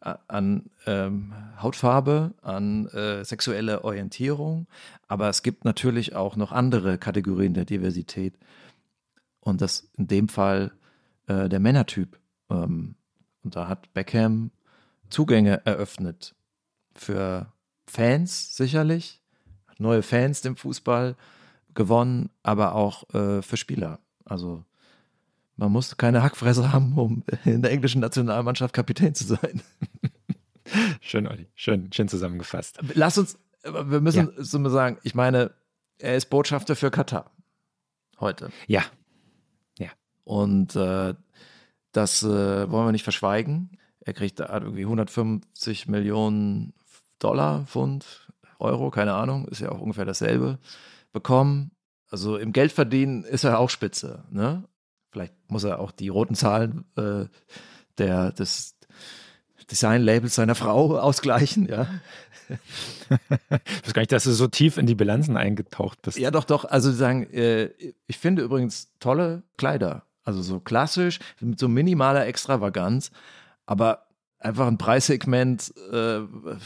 an 0.00 0.70
ähm, 0.86 1.32
Hautfarbe, 1.60 2.34
an 2.42 2.86
äh, 2.88 3.24
sexuelle 3.24 3.82
Orientierung, 3.82 4.66
aber 5.08 5.28
es 5.28 5.42
gibt 5.42 5.64
natürlich 5.64 6.14
auch 6.14 6.36
noch 6.36 6.52
andere 6.52 6.98
Kategorien 6.98 7.54
der 7.54 7.64
Diversität 7.64 8.34
und 9.40 9.60
das 9.60 9.88
in 9.96 10.06
dem 10.06 10.28
Fall 10.28 10.72
äh, 11.26 11.48
der 11.48 11.60
Männertyp. 11.60 12.20
Ähm, 12.50 12.94
und 13.42 13.56
da 13.56 13.68
hat 13.68 13.92
Beckham 13.94 14.50
Zugänge 15.08 15.64
eröffnet 15.64 16.34
für 16.94 17.52
Fans 17.86 18.56
sicherlich, 18.56 19.22
neue 19.78 20.02
Fans 20.02 20.40
dem 20.40 20.56
Fußball 20.56 21.16
gewonnen, 21.74 22.30
aber 22.42 22.74
auch 22.74 23.12
äh, 23.14 23.42
für 23.42 23.56
Spieler. 23.56 23.98
Also 24.24 24.64
man 25.56 25.72
muss 25.72 25.96
keine 25.96 26.22
Hackfresse 26.22 26.72
haben, 26.72 26.96
um 26.98 27.24
in 27.44 27.62
der 27.62 27.70
englischen 27.70 28.00
Nationalmannschaft 28.00 28.74
Kapitän 28.74 29.14
zu 29.14 29.24
sein. 29.24 29.62
schön, 31.00 31.26
Olli. 31.26 31.46
Schön, 31.54 31.92
schön 31.92 32.08
zusammengefasst. 32.08 32.78
Lass 32.94 33.18
uns, 33.18 33.38
wir 33.62 34.00
müssen 34.00 34.32
ja. 34.36 34.44
so 34.44 34.58
mal 34.58 34.70
sagen, 34.70 34.98
ich 35.02 35.14
meine, 35.14 35.52
er 35.98 36.16
ist 36.16 36.26
Botschafter 36.26 36.76
für 36.76 36.90
Katar 36.90 37.30
heute. 38.20 38.50
Ja. 38.66 38.84
Ja. 39.78 39.90
Und 40.24 40.76
äh, 40.76 41.14
das 41.92 42.22
äh, 42.22 42.70
wollen 42.70 42.86
wir 42.86 42.92
nicht 42.92 43.04
verschweigen. 43.04 43.78
Er 44.00 44.12
kriegt 44.12 44.38
da 44.38 44.52
irgendwie 44.52 44.82
150 44.82 45.88
Millionen 45.88 46.74
Dollar, 47.18 47.64
Pfund, 47.64 48.28
Euro, 48.58 48.90
keine 48.90 49.14
Ahnung, 49.14 49.48
ist 49.48 49.60
ja 49.60 49.70
auch 49.70 49.80
ungefähr 49.80 50.04
dasselbe, 50.04 50.58
bekommen. 51.12 51.72
Also 52.08 52.36
im 52.36 52.52
Geldverdienen 52.52 53.24
ist 53.24 53.44
er 53.44 53.58
auch 53.58 53.70
spitze. 53.70 54.24
Ne? 54.30 54.64
Vielleicht 55.16 55.34
muss 55.48 55.64
er 55.64 55.80
auch 55.80 55.92
die 55.92 56.08
roten 56.08 56.34
Zahlen 56.34 56.84
äh, 56.96 57.24
der, 57.96 58.32
des 58.32 58.76
Design-Labels 59.70 60.34
seiner 60.34 60.54
Frau 60.54 60.98
ausgleichen, 60.98 61.66
ja. 61.66 61.88
ich 62.50 63.86
weiß 63.86 63.94
gar 63.94 64.02
nicht, 64.02 64.12
dass 64.12 64.24
du 64.24 64.32
so 64.32 64.46
tief 64.46 64.76
in 64.76 64.84
die 64.84 64.94
Bilanzen 64.94 65.38
eingetaucht 65.38 66.02
bist. 66.02 66.18
Ja, 66.18 66.30
doch, 66.30 66.44
doch. 66.44 66.66
Also 66.66 66.92
sagen, 66.92 67.32
äh, 67.32 67.70
ich 68.06 68.18
finde 68.18 68.42
übrigens 68.42 68.92
tolle 69.00 69.42
Kleider. 69.56 70.04
Also 70.22 70.42
so 70.42 70.60
klassisch, 70.60 71.18
mit 71.40 71.58
so 71.58 71.66
minimaler 71.66 72.26
Extravaganz, 72.26 73.10
aber 73.64 74.05
einfach 74.46 74.66
ein 74.66 74.78
Preissegment, 74.78 75.74
äh, 75.92 76.20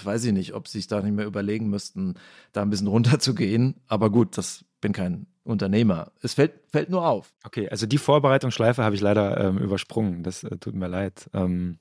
weiß 0.04 0.24
ich 0.24 0.32
nicht, 0.32 0.54
ob 0.54 0.68
sie 0.68 0.78
sich 0.78 0.86
da 0.86 1.00
nicht 1.00 1.14
mehr 1.14 1.26
überlegen 1.26 1.68
müssten, 1.68 2.14
da 2.52 2.62
ein 2.62 2.70
bisschen 2.70 2.86
runterzugehen. 2.86 3.76
Aber 3.88 4.10
gut, 4.10 4.38
das 4.38 4.64
bin 4.80 4.92
kein 4.92 5.26
Unternehmer. 5.42 6.12
Es 6.22 6.34
fällt, 6.34 6.52
fällt 6.70 6.90
nur 6.90 7.06
auf. 7.06 7.32
Okay, 7.44 7.68
also 7.68 7.86
die 7.86 7.98
Vorbereitungsschleife 7.98 8.84
habe 8.84 8.94
ich 8.94 9.00
leider 9.00 9.38
ähm, 9.40 9.58
übersprungen. 9.58 10.22
Das 10.22 10.44
äh, 10.44 10.56
tut 10.58 10.74
mir 10.74 10.88
leid. 10.88 11.28
Ähm, 11.32 11.78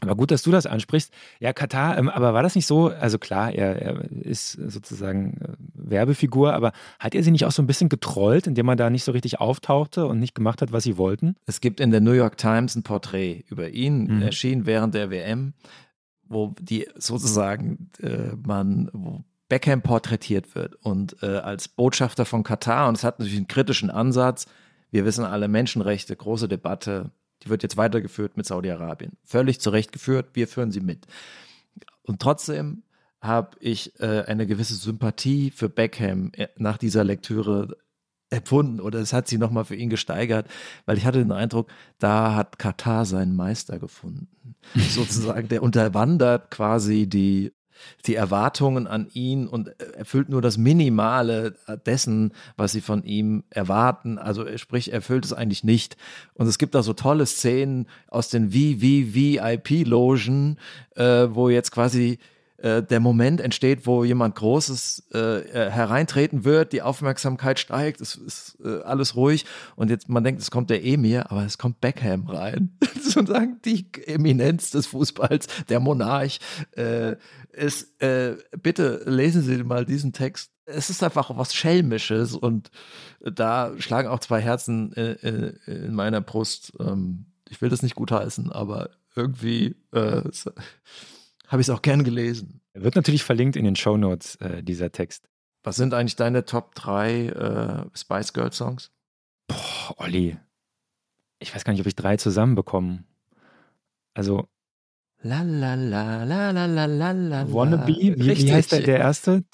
aber 0.00 0.14
gut, 0.14 0.30
dass 0.30 0.42
du 0.42 0.50
das 0.50 0.66
ansprichst. 0.66 1.12
Ja, 1.40 1.52
Katar, 1.52 1.98
ähm, 1.98 2.08
aber 2.08 2.32
war 2.32 2.42
das 2.42 2.54
nicht 2.54 2.66
so? 2.66 2.88
Also 2.88 3.18
klar, 3.18 3.52
er, 3.52 3.82
er 3.82 4.10
ist 4.10 4.52
sozusagen 4.52 5.38
äh, 5.40 5.54
Werbefigur, 5.74 6.54
aber 6.54 6.72
hat 6.98 7.14
er 7.14 7.22
sie 7.22 7.30
nicht 7.30 7.44
auch 7.44 7.52
so 7.52 7.62
ein 7.62 7.66
bisschen 7.66 7.88
getrollt, 7.88 8.46
indem 8.46 8.68
er 8.68 8.76
da 8.76 8.88
nicht 8.88 9.04
so 9.04 9.12
richtig 9.12 9.40
auftauchte 9.40 10.06
und 10.06 10.18
nicht 10.18 10.34
gemacht 10.34 10.62
hat, 10.62 10.72
was 10.72 10.84
sie 10.84 10.96
wollten? 10.96 11.36
Es 11.46 11.60
gibt 11.60 11.80
in 11.80 11.90
der 11.90 12.00
New 12.00 12.12
York 12.12 12.38
Times 12.38 12.76
ein 12.76 12.82
Porträt 12.82 13.44
über 13.48 13.68
ihn, 13.70 14.04
mhm. 14.04 14.22
erschien 14.22 14.64
während 14.64 14.94
der 14.94 15.10
WM, 15.10 15.52
wo 16.28 16.54
die 16.60 16.88
sozusagen 16.96 17.90
äh, 18.00 18.36
man, 18.46 18.88
wo 18.92 19.24
Beckham 19.48 19.82
porträtiert 19.82 20.54
wird 20.54 20.76
und 20.76 21.22
äh, 21.22 21.26
als 21.26 21.68
Botschafter 21.68 22.24
von 22.24 22.44
Katar 22.44 22.88
und 22.88 22.96
es 22.96 23.04
hat 23.04 23.18
natürlich 23.18 23.38
einen 23.38 23.48
kritischen 23.48 23.90
Ansatz. 23.90 24.46
Wir 24.92 25.04
wissen 25.04 25.24
alle 25.24 25.48
Menschenrechte, 25.48 26.14
große 26.14 26.48
Debatte, 26.48 27.10
die 27.42 27.48
wird 27.48 27.62
jetzt 27.62 27.76
weitergeführt 27.76 28.36
mit 28.36 28.46
Saudi-Arabien. 28.46 29.12
Völlig 29.24 29.60
zurechtgeführt, 29.60 30.30
wir 30.34 30.48
führen 30.48 30.70
sie 30.70 30.80
mit. 30.80 31.06
Und 32.02 32.20
trotzdem 32.20 32.82
habe 33.20 33.56
ich 33.60 33.98
äh, 34.00 34.24
eine 34.26 34.46
gewisse 34.46 34.74
Sympathie 34.74 35.50
für 35.50 35.68
Beckham 35.68 36.32
äh, 36.34 36.48
nach 36.56 36.78
dieser 36.78 37.04
Lektüre 37.04 37.76
empfunden 38.30 38.80
oder 38.80 39.00
es 39.00 39.12
hat 39.12 39.28
sie 39.28 39.38
nochmal 39.38 39.64
für 39.64 39.74
ihn 39.74 39.90
gesteigert, 39.90 40.46
weil 40.86 40.96
ich 40.96 41.04
hatte 41.04 41.18
den 41.18 41.32
Eindruck, 41.32 41.70
da 41.98 42.34
hat 42.34 42.58
Katar 42.58 43.04
seinen 43.04 43.34
Meister 43.34 43.78
gefunden. 43.78 44.28
Sozusagen, 44.74 45.48
der 45.48 45.62
unterwandert 45.62 46.50
quasi 46.50 47.08
die 47.08 47.52
die 48.06 48.14
Erwartungen 48.14 48.86
an 48.86 49.08
ihn 49.12 49.46
und 49.46 49.68
erfüllt 49.94 50.28
nur 50.28 50.42
das 50.42 50.58
Minimale 50.58 51.54
dessen, 51.86 52.32
was 52.56 52.72
sie 52.72 52.80
von 52.80 53.04
ihm 53.04 53.44
erwarten. 53.50 54.18
Also 54.18 54.46
sprich, 54.56 54.92
erfüllt 54.92 55.24
es 55.24 55.32
eigentlich 55.32 55.64
nicht. 55.64 55.96
Und 56.34 56.46
es 56.46 56.58
gibt 56.58 56.74
da 56.74 56.82
so 56.82 56.92
tolle 56.92 57.26
Szenen 57.26 57.86
aus 58.08 58.28
den 58.28 58.50
VVVIP-Logen, 58.50 60.58
äh, 60.96 61.28
wo 61.30 61.48
jetzt 61.48 61.72
quasi 61.72 62.18
äh, 62.62 62.82
der 62.82 63.00
Moment 63.00 63.40
entsteht, 63.40 63.86
wo 63.86 64.04
jemand 64.04 64.34
Großes 64.34 65.08
äh, 65.14 65.18
äh, 65.18 65.70
hereintreten 65.70 66.44
wird, 66.44 66.72
die 66.72 66.82
Aufmerksamkeit 66.82 67.58
steigt, 67.58 68.02
es 68.02 68.16
ist 68.16 68.58
äh, 68.62 68.82
alles 68.82 69.16
ruhig 69.16 69.46
und 69.76 69.88
jetzt 69.88 70.10
man 70.10 70.24
denkt, 70.24 70.42
es 70.42 70.50
kommt 70.50 70.68
der 70.68 70.84
Emir, 70.84 71.30
aber 71.30 71.44
es 71.46 71.56
kommt 71.56 71.80
Beckham 71.80 72.26
rein. 72.26 72.76
Sozusagen 73.02 73.60
die 73.64 73.86
Eminenz 74.06 74.70
des 74.70 74.86
Fußballs, 74.86 75.46
der 75.68 75.80
Monarch. 75.80 76.38
Ist, 77.52 78.02
äh, 78.02 78.36
bitte 78.62 79.02
lesen 79.06 79.42
Sie 79.42 79.62
mal 79.64 79.84
diesen 79.84 80.12
Text. 80.12 80.52
Es 80.66 80.90
ist 80.90 81.02
einfach 81.02 81.36
was 81.36 81.54
Schelmisches 81.54 82.34
und 82.34 82.70
da 83.20 83.72
schlagen 83.78 84.08
auch 84.08 84.20
zwei 84.20 84.40
Herzen 84.40 84.92
in 84.92 85.94
meiner 85.94 86.20
Brust. 86.20 86.72
Ähm, 86.78 87.26
Ich 87.48 87.60
will 87.60 87.68
das 87.68 87.82
nicht 87.82 87.96
gutheißen, 87.96 88.52
aber 88.52 88.90
irgendwie 89.16 89.76
äh, 89.92 90.22
habe 91.50 91.60
ich 91.60 91.68
es 91.68 91.70
auch 91.70 91.82
gern 91.82 92.04
gelesen. 92.04 92.60
Wird 92.74 92.94
natürlich 92.96 93.24
verlinkt 93.24 93.56
in 93.56 93.64
den 93.64 93.76
Show 93.76 93.96
Notes 93.96 94.36
äh, 94.36 94.62
dieser 94.62 94.92
Text. 94.92 95.28
Was 95.62 95.76
sind 95.76 95.92
eigentlich 95.92 96.16
deine 96.16 96.44
Top 96.44 96.74
3 96.76 97.26
äh, 97.26 97.98
Spice 97.98 98.32
Girl 98.32 98.52
Songs? 98.52 98.90
Boah, 99.48 99.94
Olli. 99.98 100.38
Ich 101.40 101.54
weiß 101.54 101.64
gar 101.64 101.72
nicht, 101.72 101.80
ob 101.80 101.86
ich 101.86 101.96
drei 101.96 102.16
zusammenbekomme. 102.16 103.04
Also. 104.14 104.48
La 105.22 105.42
la 105.42 105.74
la 105.74 106.24
la 106.24 106.50
la 106.50 106.66
la 106.66 106.86
la 106.86 107.10
la. 107.10 107.52
Wannabe? 107.52 107.88
Wie, 107.88 108.14
wie 108.16 108.52
heißt 108.52 108.72
der, 108.72 108.82
der 108.82 108.98
erste? 109.00 109.44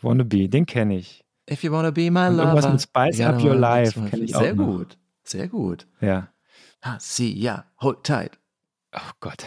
Wannabe, 0.00 0.48
den 0.48 0.64
kenne 0.64 0.96
ich. 0.96 1.24
If 1.50 1.62
you 1.62 1.72
wanna 1.72 1.90
be 1.90 2.10
my 2.10 2.28
lover. 2.28 2.44
Irgendwas 2.44 2.72
mit 2.72 2.82
Spice 2.82 3.20
Up 3.20 3.42
Your 3.42 3.56
Life 3.56 4.00
kenne 4.08 4.24
ich 4.24 4.34
auch 4.34 4.40
Sehr 4.40 4.54
noch. 4.54 4.66
gut, 4.66 4.98
sehr 5.24 5.48
gut. 5.48 5.86
Ja. 6.00 6.28
Ah, 6.80 6.98
see, 6.98 7.28
ja, 7.30 7.64
hold 7.80 8.04
tight. 8.04 8.38
Oh 8.94 9.10
Gott. 9.20 9.46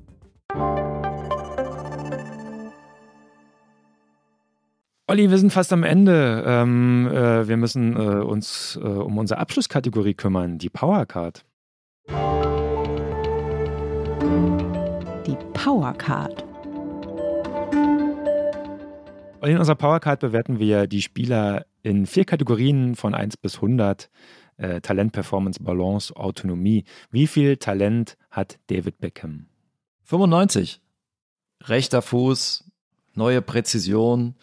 Olli, 5.11 5.29
wir 5.29 5.37
sind 5.37 5.51
fast 5.51 5.73
am 5.73 5.83
Ende. 5.83 6.41
Ähm, 6.47 7.05
äh, 7.11 7.45
wir 7.45 7.57
müssen 7.57 7.97
äh, 7.97 8.23
uns 8.23 8.79
äh, 8.81 8.87
um 8.87 9.17
unsere 9.17 9.41
Abschlusskategorie 9.41 10.13
kümmern, 10.13 10.57
die 10.57 10.69
Powercard. 10.69 11.43
Die 15.27 15.35
Powercard. 15.51 16.45
Und 19.41 19.49
in 19.49 19.57
unserer 19.57 19.75
Powercard 19.75 20.21
bewerten 20.21 20.59
wir 20.59 20.87
die 20.87 21.01
Spieler 21.01 21.65
in 21.83 22.05
vier 22.05 22.23
Kategorien 22.23 22.95
von 22.95 23.13
1 23.13 23.35
bis 23.35 23.55
100. 23.55 24.09
Äh, 24.55 24.79
Talent, 24.79 25.11
Performance, 25.11 25.61
Balance, 25.61 26.15
Autonomie. 26.15 26.85
Wie 27.09 27.27
viel 27.27 27.57
Talent 27.57 28.15
hat 28.29 28.59
David 28.67 28.99
Beckham? 28.99 29.47
95. 30.05 30.79
Rechter 31.65 32.01
Fuß, 32.01 32.63
neue 33.13 33.41
Präzision, 33.41 34.35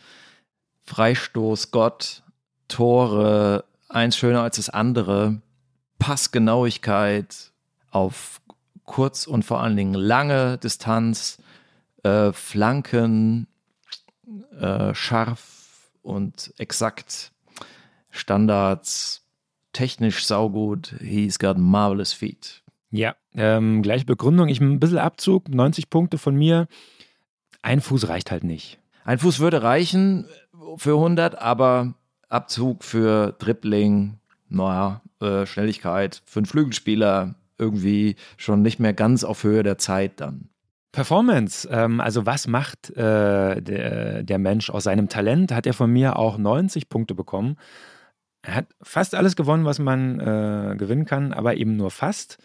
Freistoß 0.88 1.70
Gott, 1.70 2.22
Tore, 2.66 3.66
eins 3.90 4.16
schöner 4.16 4.40
als 4.40 4.56
das 4.56 4.70
andere, 4.70 5.42
Passgenauigkeit 5.98 7.52
auf 7.90 8.40
kurz 8.84 9.26
und 9.26 9.44
vor 9.44 9.60
allen 9.60 9.76
Dingen 9.76 9.92
lange 9.92 10.56
Distanz, 10.56 11.42
äh, 12.04 12.32
Flanken, 12.32 13.48
äh, 14.58 14.94
scharf 14.94 15.90
und 16.00 16.54
exakt, 16.56 17.32
Standards, 18.08 19.26
technisch 19.74 20.24
saugut. 20.24 20.94
He's 21.00 21.38
got 21.38 21.58
marvelous 21.58 22.14
feet. 22.14 22.62
Ja, 22.90 23.14
ähm, 23.34 23.82
gleiche 23.82 24.06
Begründung. 24.06 24.48
Ich 24.48 24.62
ein 24.62 24.80
bisschen 24.80 24.98
Abzug, 24.98 25.50
90 25.50 25.90
Punkte 25.90 26.16
von 26.16 26.34
mir. 26.34 26.66
Ein 27.60 27.82
Fuß 27.82 28.08
reicht 28.08 28.30
halt 28.30 28.44
nicht. 28.44 28.78
Ein 29.04 29.18
Fuß 29.18 29.38
würde 29.38 29.62
reichen 29.62 30.26
für 30.76 30.94
100, 30.94 31.40
aber 31.40 31.94
Abzug 32.28 32.84
für 32.84 33.34
Dribbling, 33.38 34.18
naja, 34.48 35.00
äh, 35.20 35.46
Schnelligkeit 35.46 36.22
für 36.26 36.40
einen 36.40 36.46
Flügelspieler 36.46 37.34
irgendwie 37.58 38.16
schon 38.36 38.62
nicht 38.62 38.78
mehr 38.78 38.92
ganz 38.92 39.24
auf 39.24 39.42
Höhe 39.42 39.62
der 39.62 39.78
Zeit 39.78 40.20
dann. 40.20 40.48
Performance, 40.92 41.68
ähm, 41.70 42.00
also 42.00 42.24
was 42.24 42.46
macht 42.46 42.90
äh, 42.96 43.60
der, 43.60 44.22
der 44.22 44.38
Mensch 44.38 44.70
aus 44.70 44.84
seinem 44.84 45.08
Talent? 45.08 45.52
Hat 45.52 45.66
er 45.66 45.74
von 45.74 45.92
mir 45.92 46.18
auch 46.18 46.38
90 46.38 46.88
Punkte 46.88 47.14
bekommen. 47.14 47.56
Er 48.42 48.54
hat 48.54 48.66
fast 48.82 49.14
alles 49.14 49.36
gewonnen, 49.36 49.64
was 49.64 49.78
man 49.78 50.18
äh, 50.20 50.76
gewinnen 50.76 51.04
kann, 51.04 51.32
aber 51.32 51.56
eben 51.56 51.76
nur 51.76 51.90
fast. 51.90 52.38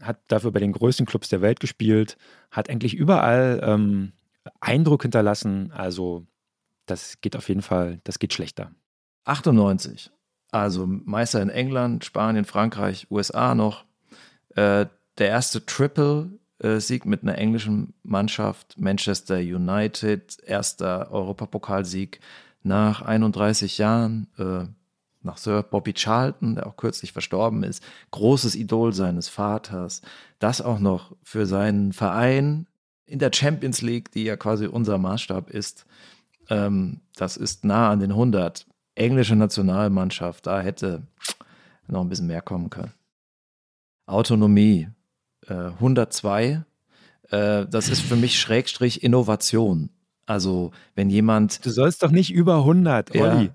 Hat 0.00 0.18
dafür 0.28 0.52
bei 0.52 0.60
den 0.60 0.72
größten 0.72 1.06
Clubs 1.06 1.28
der 1.28 1.42
Welt 1.42 1.60
gespielt, 1.60 2.16
hat 2.50 2.70
eigentlich 2.70 2.94
überall 2.94 3.60
ähm, 3.62 4.12
Eindruck 4.60 5.02
hinterlassen. 5.02 5.70
Also 5.72 6.26
das 6.92 7.20
geht 7.20 7.36
auf 7.36 7.48
jeden 7.48 7.62
Fall, 7.62 8.00
das 8.04 8.18
geht 8.18 8.32
schlechter. 8.32 8.70
98. 9.24 10.10
Also 10.50 10.86
Meister 10.86 11.40
in 11.40 11.48
England, 11.48 12.04
Spanien, 12.04 12.44
Frankreich, 12.44 13.06
USA 13.10 13.54
noch. 13.54 13.84
Äh, 14.54 14.86
der 15.18 15.28
erste 15.28 15.64
Triple-Sieg 15.64 17.06
mit 17.06 17.22
einer 17.22 17.38
englischen 17.38 17.94
Mannschaft, 18.02 18.78
Manchester 18.78 19.36
United, 19.36 20.38
erster 20.44 21.10
Europapokalsieg 21.10 22.20
nach 22.62 23.02
31 23.02 23.78
Jahren, 23.78 24.28
äh, 24.38 24.66
nach 25.22 25.38
Sir 25.38 25.62
Bobby 25.62 25.94
Charlton, 25.94 26.56
der 26.56 26.66
auch 26.66 26.76
kürzlich 26.76 27.12
verstorben 27.12 27.62
ist, 27.62 27.82
großes 28.10 28.54
Idol 28.56 28.92
seines 28.92 29.28
Vaters, 29.28 30.02
das 30.38 30.60
auch 30.60 30.80
noch 30.80 31.16
für 31.22 31.46
seinen 31.46 31.92
Verein 31.92 32.66
in 33.06 33.18
der 33.18 33.30
Champions 33.32 33.82
League, 33.82 34.10
die 34.12 34.24
ja 34.24 34.36
quasi 34.36 34.66
unser 34.66 34.98
Maßstab 34.98 35.50
ist, 35.50 35.86
ähm, 36.52 37.00
das 37.16 37.36
ist 37.36 37.64
nah 37.64 37.90
an 37.90 38.00
den 38.00 38.10
100. 38.10 38.66
Englische 38.94 39.36
Nationalmannschaft, 39.36 40.46
da 40.46 40.60
hätte 40.60 41.02
noch 41.88 42.02
ein 42.02 42.08
bisschen 42.10 42.26
mehr 42.26 42.42
kommen 42.42 42.68
können. 42.68 42.92
Autonomie, 44.06 44.88
äh, 45.46 45.54
102. 45.54 46.64
Äh, 47.30 47.66
das 47.66 47.88
ist 47.88 48.02
für 48.02 48.16
mich 48.16 48.38
Schrägstrich 48.38 49.02
Innovation. 49.02 49.88
Also, 50.26 50.72
wenn 50.94 51.08
jemand. 51.08 51.64
Du 51.64 51.70
sollst 51.70 52.02
doch 52.02 52.10
nicht 52.10 52.32
über 52.32 52.56
100, 52.56 53.14
Olli. 53.14 53.44
Ja, 53.46 53.54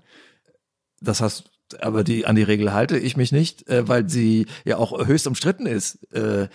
das 1.00 1.20
hast 1.20 1.50
aber 1.80 2.02
die, 2.02 2.26
an 2.26 2.34
die 2.34 2.42
Regel 2.42 2.72
halte 2.72 2.98
ich 2.98 3.18
mich 3.18 3.30
nicht, 3.30 3.68
äh, 3.68 3.86
weil 3.86 4.08
sie 4.08 4.46
ja 4.64 4.78
auch 4.78 5.06
höchst 5.06 5.26
umstritten 5.26 5.66
ist. 5.66 6.02
Äh, 6.14 6.48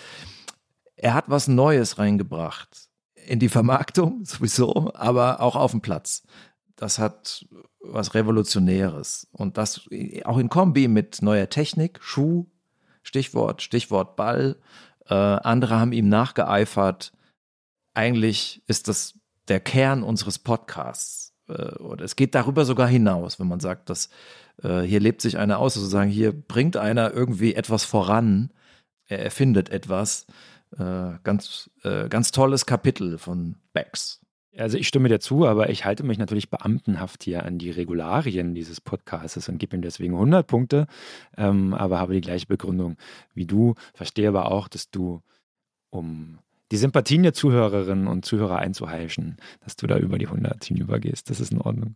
er 0.96 1.14
hat 1.14 1.26
was 1.28 1.48
Neues 1.48 2.00
reingebracht. 2.00 2.90
In 3.28 3.40
die 3.40 3.50
Vermarktung 3.50 4.26
sowieso, 4.26 4.94
aber 4.94 5.42
auch 5.42 5.56
auf 5.56 5.72
dem 5.72 5.82
Platz. 5.82 6.24
Das 6.76 7.00
hat 7.00 7.46
was 7.80 8.14
Revolutionäres. 8.14 9.28
Und 9.32 9.58
das 9.58 9.88
auch 10.24 10.38
in 10.38 10.50
Kombi 10.50 10.88
mit 10.88 11.22
neuer 11.22 11.50
Technik, 11.50 12.00
Schuh, 12.02 12.46
Stichwort, 13.04 13.62
Stichwort 13.62 14.16
Ball. 14.16 14.58
Äh, 15.08 15.14
andere 15.14 15.80
haben 15.80 15.92
ihm 15.92 16.10
nachgeeifert. 16.10 17.12
Eigentlich 17.94 18.64
ist 18.68 18.88
das 18.88 19.20
der 19.48 19.60
Kern 19.60 20.04
unseres 20.04 20.40
Podcasts. 20.40 21.34
Äh, 21.48 21.76
oder 21.76 22.06
es 22.06 22.16
geht 22.16 22.36
darüber 22.36 22.66
sogar 22.66 22.88
hinaus, 22.88 23.40
wenn 23.40 23.48
man 23.48 23.60
sagt, 23.60 23.90
dass 23.90 24.10
äh, 24.62 24.82
hier 24.82 25.00
lebt 25.00 25.22
sich 25.22 25.38
einer 25.38 25.60
aus, 25.60 25.74
sozusagen, 25.74 26.10
hier 26.10 26.32
bringt 26.32 26.78
einer 26.78 27.12
irgendwie 27.14 27.56
etwas 27.56 27.84
voran, 27.84 28.52
er 29.08 29.20
erfindet 29.20 29.70
etwas. 29.70 30.26
Äh, 30.78 31.20
ganz, 31.24 31.70
äh, 31.84 32.10
ganz 32.10 32.32
tolles 32.32 32.66
Kapitel 32.66 33.18
von 33.18 33.56
Becks. 33.74 34.22
Also 34.58 34.78
ich 34.78 34.88
stimme 34.88 35.10
dir 35.10 35.20
zu, 35.20 35.48
aber 35.48 35.70
ich 35.70 35.84
halte 35.84 36.04
mich 36.04 36.20
natürlich 36.20 36.50
beamtenhaft 36.50 37.24
hier 37.24 37.44
an 37.44 37.58
die 37.58 37.72
Regularien 37.72 38.54
dieses 38.54 38.82
Podcasts 38.82 39.50
und 39.50 39.58
gebe 39.58 39.76
ihm 39.76 39.82
deswegen 39.82 40.14
100 40.14 40.46
Punkte, 40.46 40.88
ähm, 41.38 41.74
aber 41.74 42.00
habe 42.00 42.14
die 42.14 42.22
gleiche 42.22 42.46
Begründung 42.46 42.98
wie 43.34 43.46
du. 43.46 43.74
Verstehe 43.94 44.28
aber 44.28 44.52
auch, 44.52 44.68
dass 44.68 44.92
du, 44.92 45.22
um 45.90 46.40
die 46.72 46.78
Sympathien 46.78 47.24
der 47.24 47.34
Zuhörerinnen 47.34 48.08
und 48.08 48.26
Zuhörer 48.26 48.58
einzuheischen, 48.58 49.38
dass 49.62 49.76
du 49.76 49.88
da 49.88 49.98
über 49.98 50.18
die 50.18 50.28
100 50.28 50.64
hinübergehst. 50.64 51.30
Das 51.30 51.40
ist 51.40 51.52
in 51.52 51.62
Ordnung. 51.62 51.96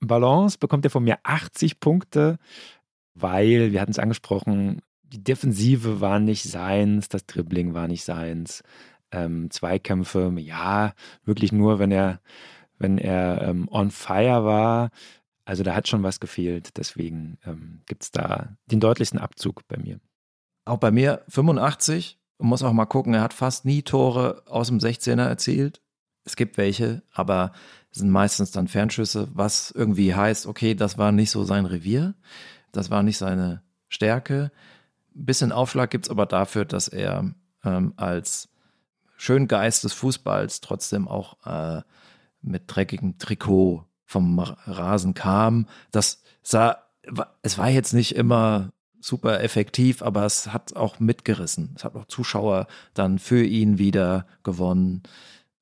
Balance 0.00 0.58
bekommt 0.58 0.84
er 0.84 0.90
von 0.90 1.04
mir 1.04 1.18
80 1.22 1.80
Punkte, 1.80 2.38
weil, 3.14 3.72
wir 3.72 3.80
hatten 3.80 3.92
es 3.92 3.98
angesprochen, 3.98 4.82
die 5.12 5.22
Defensive 5.22 6.00
war 6.00 6.18
nicht 6.18 6.44
seins, 6.44 7.08
das 7.08 7.26
Dribbling 7.26 7.74
war 7.74 7.86
nicht 7.86 8.04
seins. 8.04 8.62
Ähm, 9.10 9.50
Zweikämpfe, 9.50 10.32
ja, 10.38 10.94
wirklich 11.24 11.52
nur, 11.52 11.78
wenn 11.78 11.90
er, 11.90 12.20
wenn 12.78 12.96
er 12.96 13.42
ähm, 13.42 13.68
on 13.70 13.90
fire 13.90 14.44
war. 14.44 14.90
Also 15.44 15.62
da 15.62 15.74
hat 15.74 15.88
schon 15.88 16.02
was 16.02 16.18
gefehlt. 16.18 16.78
Deswegen 16.78 17.38
ähm, 17.44 17.82
gibt 17.86 18.04
es 18.04 18.10
da 18.10 18.56
den 18.70 18.80
deutlichsten 18.80 19.18
Abzug 19.18 19.68
bei 19.68 19.76
mir. 19.76 20.00
Auch 20.64 20.78
bei 20.78 20.90
mir 20.90 21.24
85. 21.28 22.18
Man 22.38 22.48
muss 22.48 22.62
auch 22.62 22.72
mal 22.72 22.86
gucken, 22.86 23.12
er 23.12 23.20
hat 23.20 23.34
fast 23.34 23.64
nie 23.66 23.82
Tore 23.82 24.42
aus 24.46 24.68
dem 24.68 24.78
16er 24.78 25.26
erzielt. 25.26 25.82
Es 26.24 26.36
gibt 26.36 26.56
welche, 26.56 27.02
aber 27.12 27.52
sind 27.90 28.10
meistens 28.10 28.50
dann 28.52 28.68
Fernschüsse, 28.68 29.28
was 29.34 29.72
irgendwie 29.72 30.14
heißt, 30.14 30.46
okay, 30.46 30.74
das 30.74 30.96
war 30.96 31.12
nicht 31.12 31.30
so 31.30 31.44
sein 31.44 31.66
Revier, 31.66 32.14
das 32.70 32.90
war 32.90 33.02
nicht 33.02 33.18
seine 33.18 33.62
Stärke. 33.88 34.50
Ein 35.14 35.24
bisschen 35.26 35.52
Aufschlag 35.52 35.90
gibt 35.90 36.06
es 36.06 36.10
aber 36.10 36.26
dafür, 36.26 36.64
dass 36.64 36.88
er 36.88 37.34
ähm, 37.64 37.92
als 37.96 38.48
Schöngeist 39.16 39.84
des 39.84 39.92
Fußballs 39.92 40.60
trotzdem 40.60 41.06
auch 41.06 41.36
äh, 41.46 41.82
mit 42.40 42.64
dreckigem 42.66 43.18
Trikot 43.18 43.84
vom 44.04 44.38
Rasen 44.38 45.14
kam. 45.14 45.68
Das 45.90 46.22
sah, 46.42 46.82
es 47.42 47.56
war 47.56 47.68
jetzt 47.68 47.92
nicht 47.92 48.14
immer 48.16 48.72
super 49.00 49.40
effektiv, 49.42 50.02
aber 50.02 50.24
es 50.24 50.52
hat 50.52 50.76
auch 50.76 51.00
mitgerissen. 51.00 51.74
Es 51.76 51.84
hat 51.84 51.94
auch 51.96 52.06
Zuschauer 52.06 52.66
dann 52.94 53.18
für 53.18 53.44
ihn 53.44 53.78
wieder 53.78 54.26
gewonnen. 54.42 55.02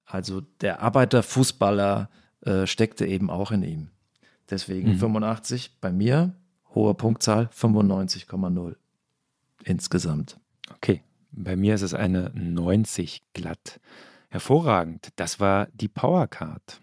Also 0.04 0.42
der 0.60 0.82
Arbeiterfußballer 0.82 2.10
äh, 2.42 2.66
steckte 2.66 3.06
eben 3.06 3.30
auch 3.30 3.50
in 3.50 3.62
ihm. 3.62 3.90
Deswegen 4.50 4.92
mhm. 4.92 4.98
85 4.98 5.80
bei 5.80 5.92
mir, 5.92 6.34
hohe 6.74 6.94
Punktzahl 6.94 7.48
95,0 7.54 8.76
insgesamt. 9.64 10.38
Okay, 10.74 11.02
bei 11.32 11.56
mir 11.56 11.74
ist 11.74 11.82
es 11.82 11.94
eine 11.94 12.30
90 12.34 13.22
glatt. 13.32 13.80
Hervorragend, 14.28 15.08
das 15.16 15.40
war 15.40 15.68
die 15.72 15.88
Powercard. 15.88 16.80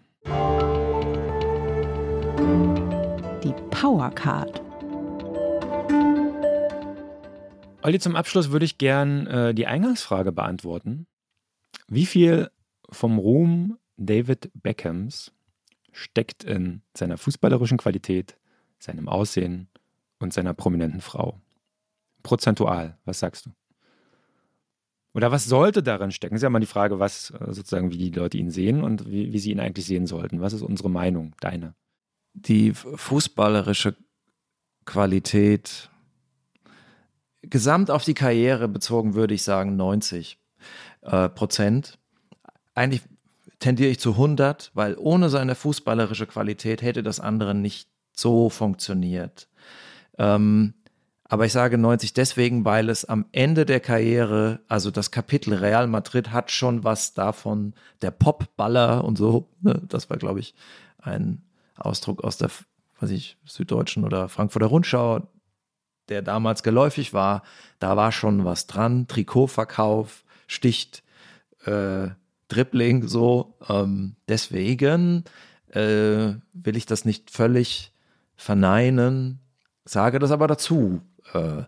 Die 3.44 3.54
Powercard. 3.70 4.62
Olli, 7.82 7.98
zum 8.00 8.16
Abschluss 8.16 8.50
würde 8.50 8.64
ich 8.64 8.76
gern 8.76 9.26
äh, 9.26 9.54
die 9.54 9.66
Eingangsfrage 9.66 10.32
beantworten. 10.32 11.06
Wie 11.86 12.06
viel 12.06 12.50
vom 12.90 13.18
Ruhm 13.18 13.78
David 13.96 14.50
Beckhams 14.54 15.32
steckt 15.92 16.44
in 16.44 16.82
seiner 16.94 17.16
fußballerischen 17.16 17.78
Qualität, 17.78 18.36
seinem 18.78 19.08
Aussehen 19.08 19.68
und 20.18 20.32
seiner 20.32 20.54
prominenten 20.54 21.00
Frau? 21.00 21.40
Prozentual, 22.22 22.98
was 23.04 23.20
sagst 23.20 23.46
du? 23.46 23.50
Oder 25.14 25.32
was 25.32 25.46
sollte 25.46 25.82
darin 25.82 26.12
stecken? 26.12 26.34
Das 26.34 26.40
ist 26.40 26.44
ja 26.44 26.50
mal 26.50 26.60
die 26.60 26.66
Frage, 26.66 26.98
was 26.98 27.30
äh, 27.30 27.52
sozusagen, 27.52 27.90
wie 27.90 27.98
die 27.98 28.10
Leute 28.10 28.38
ihn 28.38 28.50
sehen 28.50 28.82
und 28.82 29.10
wie, 29.10 29.32
wie 29.32 29.38
sie 29.38 29.50
ihn 29.50 29.60
eigentlich 29.60 29.86
sehen 29.86 30.06
sollten. 30.06 30.40
Was 30.40 30.52
ist 30.52 30.62
unsere 30.62 30.90
Meinung, 30.90 31.34
deine? 31.40 31.74
Die 32.34 32.72
fußballerische 32.72 33.96
Qualität 34.84 35.90
gesamt 37.42 37.90
auf 37.90 38.04
die 38.04 38.14
Karriere 38.14 38.68
bezogen 38.68 39.14
würde 39.14 39.34
ich 39.34 39.42
sagen 39.42 39.76
90 39.76 40.38
äh, 41.02 41.28
Prozent. 41.28 41.98
Eigentlich 42.74 43.02
tendiere 43.58 43.90
ich 43.90 43.98
zu 43.98 44.12
100, 44.12 44.70
weil 44.74 44.96
ohne 44.98 45.28
seine 45.30 45.54
fußballerische 45.54 46.26
Qualität 46.26 46.82
hätte 46.82 47.02
das 47.02 47.20
andere 47.20 47.54
nicht 47.54 47.88
so 48.12 48.50
funktioniert. 48.50 49.48
Ähm, 50.16 50.74
aber 51.28 51.44
ich 51.44 51.52
sage 51.52 51.76
90 51.76 52.14
deswegen, 52.14 52.64
weil 52.64 52.88
es 52.88 53.04
am 53.04 53.26
Ende 53.32 53.66
der 53.66 53.80
Karriere, 53.80 54.60
also 54.66 54.90
das 54.90 55.10
Kapitel 55.10 55.52
Real 55.54 55.86
Madrid 55.86 56.32
hat 56.32 56.50
schon 56.50 56.84
was 56.84 57.12
davon, 57.12 57.74
der 58.00 58.10
Popballer 58.10 59.04
und 59.04 59.18
so. 59.18 59.48
Ne? 59.60 59.82
Das 59.88 60.08
war, 60.08 60.16
glaube 60.16 60.40
ich, 60.40 60.54
ein 60.98 61.42
Ausdruck 61.76 62.24
aus 62.24 62.38
der, 62.38 62.50
weiß 63.00 63.10
ich, 63.10 63.36
Süddeutschen 63.44 64.04
oder 64.04 64.30
Frankfurter 64.30 64.66
Rundschau, 64.66 65.28
der 66.08 66.22
damals 66.22 66.62
geläufig 66.62 67.12
war, 67.12 67.42
da 67.78 67.94
war 67.96 68.10
schon 68.10 68.46
was 68.46 68.66
dran. 68.66 69.06
Trikotverkauf, 69.06 70.24
Sticht, 70.46 71.02
äh, 71.66 72.08
Dribbling, 72.48 73.06
so. 73.06 73.54
Ähm, 73.68 74.16
deswegen 74.28 75.24
äh, 75.72 76.32
will 76.54 76.76
ich 76.76 76.86
das 76.86 77.04
nicht 77.04 77.30
völlig 77.30 77.92
verneinen, 78.36 79.40
sage 79.84 80.18
das 80.18 80.30
aber 80.30 80.46
dazu, 80.46 81.02
äh, 81.34 81.64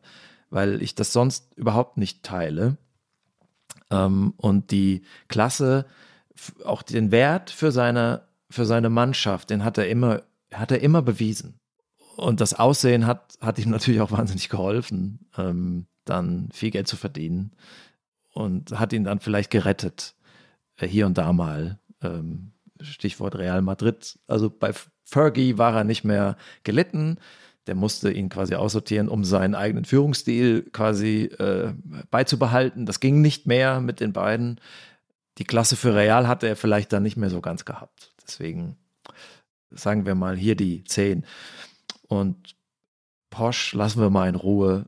weil 0.51 0.83
ich 0.83 0.95
das 0.95 1.13
sonst 1.13 1.53
überhaupt 1.57 1.97
nicht 1.97 2.23
teile. 2.23 2.77
Ähm, 3.91 4.35
und 4.37 4.71
die 4.71 5.03
Klasse, 5.29 5.87
auch 6.65 6.83
den 6.83 7.11
Wert 7.11 7.51
für 7.51 7.73
seine, 7.73 8.23
für 8.51 8.67
seine 8.67 8.91
Mannschaft, 8.91 9.51
den 9.51 9.65
hat 9.65 9.79
er 9.79 9.89
immer, 9.89 10.23
hat 10.53 10.73
er 10.73 10.81
immer 10.81 11.03
bewiesen. 11.03 11.59
Und 12.17 12.41
das 12.41 12.55
Aussehen 12.55 13.07
hat, 13.07 13.35
hat 13.41 13.59
ihm 13.59 13.71
natürlich 13.71 14.01
auch 14.01 14.13
wahnsinnig 14.13 14.49
geholfen, 14.49 15.27
ähm, 15.37 15.87
dann 16.05 16.49
viel 16.53 16.71
Geld 16.71 16.89
zu 16.89 16.97
verdienen 16.97 17.53
und 18.33 18.79
hat 18.79 18.93
ihn 18.93 19.05
dann 19.05 19.21
vielleicht 19.21 19.51
gerettet, 19.51 20.15
äh, 20.77 20.87
hier 20.87 21.07
und 21.07 21.19
da 21.19 21.33
mal. 21.33 21.79
Ähm, 22.03 22.53
Stichwort 22.81 23.37
Real 23.37 23.61
Madrid. 23.63 24.19
Also 24.27 24.49
bei 24.51 24.73
Fergie 25.05 25.59
war 25.59 25.75
er 25.75 25.85
nicht 25.85 26.05
mehr 26.05 26.37
gelitten. 26.63 27.19
Der 27.67 27.75
musste 27.75 28.11
ihn 28.11 28.29
quasi 28.29 28.55
aussortieren, 28.55 29.09
um 29.09 29.25
seinen 29.25 29.55
eigenen 29.55 29.85
Führungsstil 29.85 30.63
quasi 30.73 31.25
äh, 31.39 31.73
beizubehalten. 32.11 32.87
Das 32.87 33.01
ging 33.01 33.21
nicht 33.21 33.47
mehr 33.47 33.81
mit 33.81 34.01
den 34.01 34.13
beiden. 34.13 34.61
Die 35.39 35.45
Klasse 35.45 35.77
für 35.77 35.95
Real 35.95 36.27
hatte 36.27 36.49
er 36.49 36.57
vielleicht 36.57 36.93
dann 36.93 37.03
nicht 37.03 37.17
mehr 37.17 37.31
so 37.31 37.41
ganz 37.41 37.65
gehabt. 37.65 38.13
Deswegen 38.27 38.77
sagen 39.71 40.07
wir 40.07 40.15
mal 40.15 40.37
hier 40.37 40.57
die 40.57 40.85
10. 40.85 41.25
Und 42.09 42.57
Porsche 43.31 43.77
lassen 43.77 44.01
wir 44.01 44.11
mal 44.11 44.29
in 44.29 44.35
Ruhe. 44.35 44.87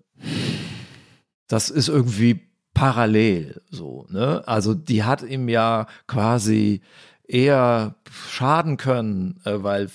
Das 1.46 1.70
ist 1.70 1.88
irgendwie 1.88 2.48
parallel 2.74 3.62
so, 3.70 4.06
ne? 4.08 4.42
Also 4.46 4.74
die 4.74 5.04
hat 5.04 5.22
ihm 5.22 5.48
ja 5.48 5.86
quasi 6.06 6.80
eher 7.22 7.96
schaden 8.10 8.76
können, 8.76 9.40
äh, 9.44 9.62
weil 9.62 9.90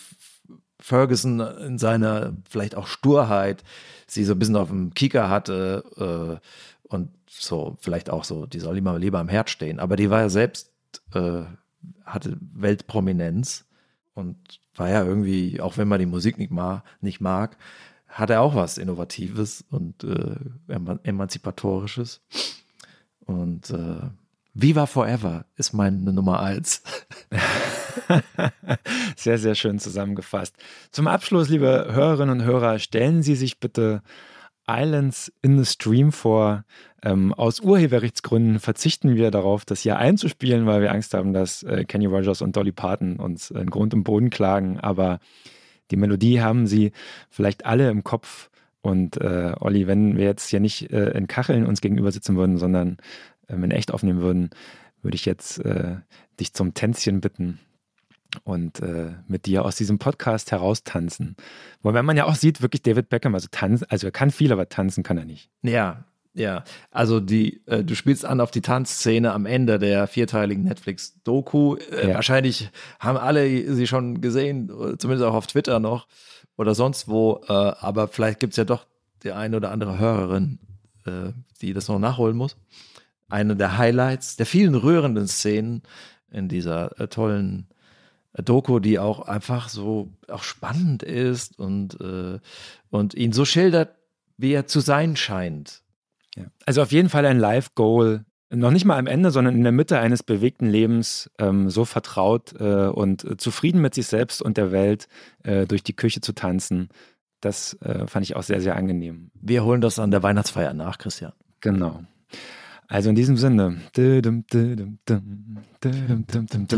Ferguson 0.79 1.39
in 1.39 1.77
seiner 1.77 2.33
vielleicht 2.49 2.75
auch 2.75 2.87
Sturheit 2.87 3.63
sie 4.07 4.23
so 4.23 4.33
ein 4.33 4.39
bisschen 4.39 4.55
auf 4.55 4.69
dem 4.69 4.93
Kicker 4.93 5.29
hatte 5.29 6.39
äh, 6.43 6.87
und 6.87 7.09
so 7.29 7.77
vielleicht 7.79 8.09
auch 8.09 8.23
so, 8.23 8.45
die 8.45 8.59
soll 8.59 8.77
immer 8.77 8.97
lieber 8.97 9.19
am 9.19 9.29
Herd 9.29 9.49
stehen. 9.49 9.79
Aber 9.79 9.95
die 9.95 10.09
war 10.09 10.21
ja 10.21 10.29
selbst, 10.29 10.71
äh, 11.13 11.43
hatte 12.05 12.37
Weltprominenz 12.53 13.65
und 14.13 14.37
war 14.75 14.89
ja 14.89 15.03
irgendwie, 15.03 15.59
auch 15.61 15.77
wenn 15.77 15.87
man 15.87 15.99
die 15.99 16.05
Musik 16.05 16.37
nicht, 16.37 16.51
ma 16.51 16.83
nicht 17.01 17.19
mag, 17.19 17.57
hat 18.07 18.29
er 18.29 18.41
auch 18.41 18.55
was 18.55 18.77
Innovatives 18.77 19.65
und 19.69 20.03
äh, 20.03 20.35
Emanzipatorisches. 21.03 22.21
Und 23.25 23.69
äh, 23.71 24.09
Viva 24.59 24.87
Forever 24.87 25.45
ist 25.55 25.73
meine 25.73 26.11
Nummer 26.11 26.39
eins. 26.39 26.81
sehr, 29.15 29.37
sehr 29.37 29.53
schön 29.53 29.77
zusammengefasst. 29.77 30.55
Zum 30.89 31.07
Abschluss, 31.07 31.47
liebe 31.47 31.89
Hörerinnen 31.91 32.39
und 32.39 32.45
Hörer, 32.45 32.79
stellen 32.79 33.21
Sie 33.21 33.35
sich 33.35 33.59
bitte 33.59 34.01
Islands 34.67 35.31
in 35.43 35.63
the 35.63 35.71
Stream 35.71 36.11
vor. 36.11 36.65
Ähm, 37.03 37.35
aus 37.35 37.59
Urheberrechtsgründen 37.59 38.59
verzichten 38.59 39.15
wir 39.15 39.29
darauf, 39.29 39.63
das 39.63 39.81
hier 39.81 39.97
einzuspielen, 39.97 40.65
weil 40.65 40.81
wir 40.81 40.91
Angst 40.91 41.13
haben, 41.13 41.33
dass 41.33 41.61
äh, 41.61 41.85
Kenny 41.85 42.07
Rogers 42.07 42.41
und 42.41 42.55
Dolly 42.55 42.71
Parton 42.71 43.17
uns 43.17 43.51
in 43.51 43.69
Grund 43.69 43.93
und 43.93 44.05
Boden 44.05 44.31
klagen. 44.31 44.79
Aber 44.79 45.19
die 45.91 45.97
Melodie 45.97 46.41
haben 46.41 46.65
sie 46.65 46.93
vielleicht 47.29 47.67
alle 47.67 47.91
im 47.91 48.03
Kopf. 48.03 48.49
Und 48.81 49.17
äh, 49.17 49.53
Olli, 49.59 49.85
wenn 49.85 50.17
wir 50.17 50.25
jetzt 50.25 50.49
hier 50.49 50.59
nicht 50.59 50.91
äh, 50.91 51.11
in 51.11 51.27
Kacheln 51.27 51.67
uns 51.67 51.81
gegenüber 51.81 52.11
sitzen 52.11 52.37
würden, 52.37 52.57
sondern 52.57 52.97
ähm, 53.49 53.63
in 53.63 53.71
echt 53.71 53.91
aufnehmen 53.91 54.21
würden, 54.21 54.49
würde 55.01 55.15
ich 55.15 55.25
jetzt 55.25 55.59
äh, 55.59 55.97
dich 56.39 56.53
zum 56.53 56.73
Tänzchen 56.73 57.21
bitten 57.21 57.59
und 58.43 58.81
äh, 58.81 59.13
mit 59.27 59.45
dir 59.45 59.65
aus 59.65 59.75
diesem 59.75 59.99
Podcast 59.99 60.51
heraustanzen. 60.51 61.35
Wobei 61.81 62.03
man 62.03 62.17
ja 62.17 62.25
auch 62.25 62.35
sieht, 62.35 62.61
wirklich 62.61 62.81
David 62.81 63.09
Beckham, 63.09 63.33
also 63.33 63.47
tanzen, 63.49 63.85
also 63.89 64.07
er 64.07 64.11
kann 64.11 64.31
viel, 64.31 64.51
aber 64.51 64.69
tanzen 64.69 65.03
kann 65.03 65.17
er 65.17 65.25
nicht. 65.25 65.49
Ja, 65.61 66.05
ja. 66.37 66.63
Also 66.91 67.19
die, 67.19 67.61
äh, 67.65 67.83
du 67.83 67.95
spielst 67.95 68.23
an 68.25 68.41
auf 68.41 68.51
die 68.51 68.61
Tanzszene 68.61 69.33
am 69.33 69.45
Ende 69.45 69.79
der 69.79 70.07
vierteiligen 70.07 70.63
Netflix-Doku. 70.63 71.75
Äh, 71.75 72.09
ja. 72.09 72.15
Wahrscheinlich 72.15 72.69
haben 72.99 73.17
alle 73.17 73.73
sie 73.73 73.87
schon 73.87 74.21
gesehen, 74.21 74.67
zumindest 74.99 75.23
auch 75.23 75.33
auf 75.33 75.47
Twitter 75.47 75.79
noch 75.79 76.07
oder 76.55 76.75
sonst 76.75 77.07
wo. 77.07 77.41
Äh, 77.47 77.53
aber 77.53 78.07
vielleicht 78.07 78.39
gibt 78.39 78.53
es 78.53 78.57
ja 78.57 78.65
doch 78.65 78.85
die 79.23 79.31
eine 79.31 79.57
oder 79.57 79.71
andere 79.71 79.97
Hörerin, 79.97 80.59
äh, 81.05 81.31
die 81.61 81.73
das 81.73 81.87
noch 81.87 81.97
nachholen 81.97 82.37
muss. 82.37 82.55
Eine 83.29 83.55
der 83.55 83.77
Highlights, 83.77 84.35
der 84.37 84.45
vielen 84.45 84.75
rührenden 84.75 85.27
Szenen 85.27 85.83
in 86.31 86.47
dieser 86.47 86.99
äh, 86.99 87.07
tollen 87.07 87.67
Doku, 88.33 88.79
die 88.79 88.99
auch 88.99 89.21
einfach 89.21 89.69
so 89.69 90.13
auch 90.27 90.43
spannend 90.43 91.03
ist 91.03 91.57
und, 91.57 91.99
äh, 92.01 92.39
und 92.89 93.13
ihn 93.15 93.33
so 93.33 93.45
schildert, 93.45 93.95
wie 94.37 94.53
er 94.53 94.67
zu 94.67 94.79
sein 94.79 95.15
scheint. 95.15 95.81
Ja. 96.35 96.45
Also 96.65 96.81
auf 96.83 96.91
jeden 96.91 97.09
Fall 97.09 97.25
ein 97.25 97.39
Live-Goal, 97.39 98.25
noch 98.49 98.71
nicht 98.71 98.85
mal 98.85 98.97
am 98.97 99.07
Ende, 99.07 99.31
sondern 99.31 99.55
in 99.55 99.63
der 99.63 99.71
Mitte 99.71 99.99
eines 99.99 100.23
bewegten 100.23 100.67
Lebens 100.67 101.29
ähm, 101.37 101.69
so 101.69 101.83
vertraut 101.83 102.53
äh, 102.59 102.87
und 102.87 103.41
zufrieden 103.41 103.81
mit 103.81 103.93
sich 103.93 104.07
selbst 104.07 104.41
und 104.41 104.57
der 104.57 104.71
Welt 104.71 105.07
äh, 105.43 105.65
durch 105.65 105.83
die 105.83 105.95
Küche 105.95 106.21
zu 106.21 106.33
tanzen. 106.33 106.89
Das 107.41 107.73
äh, 107.81 108.07
fand 108.07 108.25
ich 108.25 108.35
auch 108.35 108.43
sehr, 108.43 108.61
sehr 108.61 108.75
angenehm. 108.75 109.31
Wir 109.33 109.65
holen 109.65 109.81
das 109.81 109.99
an 109.99 110.11
der 110.11 110.23
Weihnachtsfeier 110.23 110.73
nach, 110.73 110.97
Christian. 110.97 111.33
Genau. 111.59 112.03
Also 112.89 113.09
in 113.09 113.15
diesem 113.15 113.35
Sinne. 113.35 113.77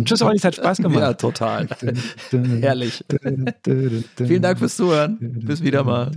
Tschüss, 0.03 0.21
Olli, 0.23 0.37
es 0.37 0.43
hat 0.43 0.55
Spaß 0.55 0.77
gemacht. 0.77 0.99
Ja, 0.99 1.13
total. 1.13 1.67
Herrlich. 2.31 3.05
Vielen 4.17 4.41
Dank 4.41 4.57
fürs 4.57 4.75
Zuhören. 4.75 5.17
Bis 5.19 5.61
wieder 5.61 5.83
mal. 5.83 6.11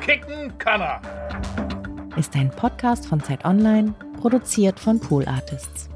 Kicken 0.00 0.58
kann 0.58 0.80
er. 0.80 1.00
Ist 2.16 2.36
ein 2.36 2.50
Podcast 2.50 3.06
von 3.06 3.22
Zeit 3.22 3.44
Online, 3.46 3.94
produziert 4.20 4.78
von 4.78 5.00
Pool 5.00 5.26
Artists. 5.26 5.88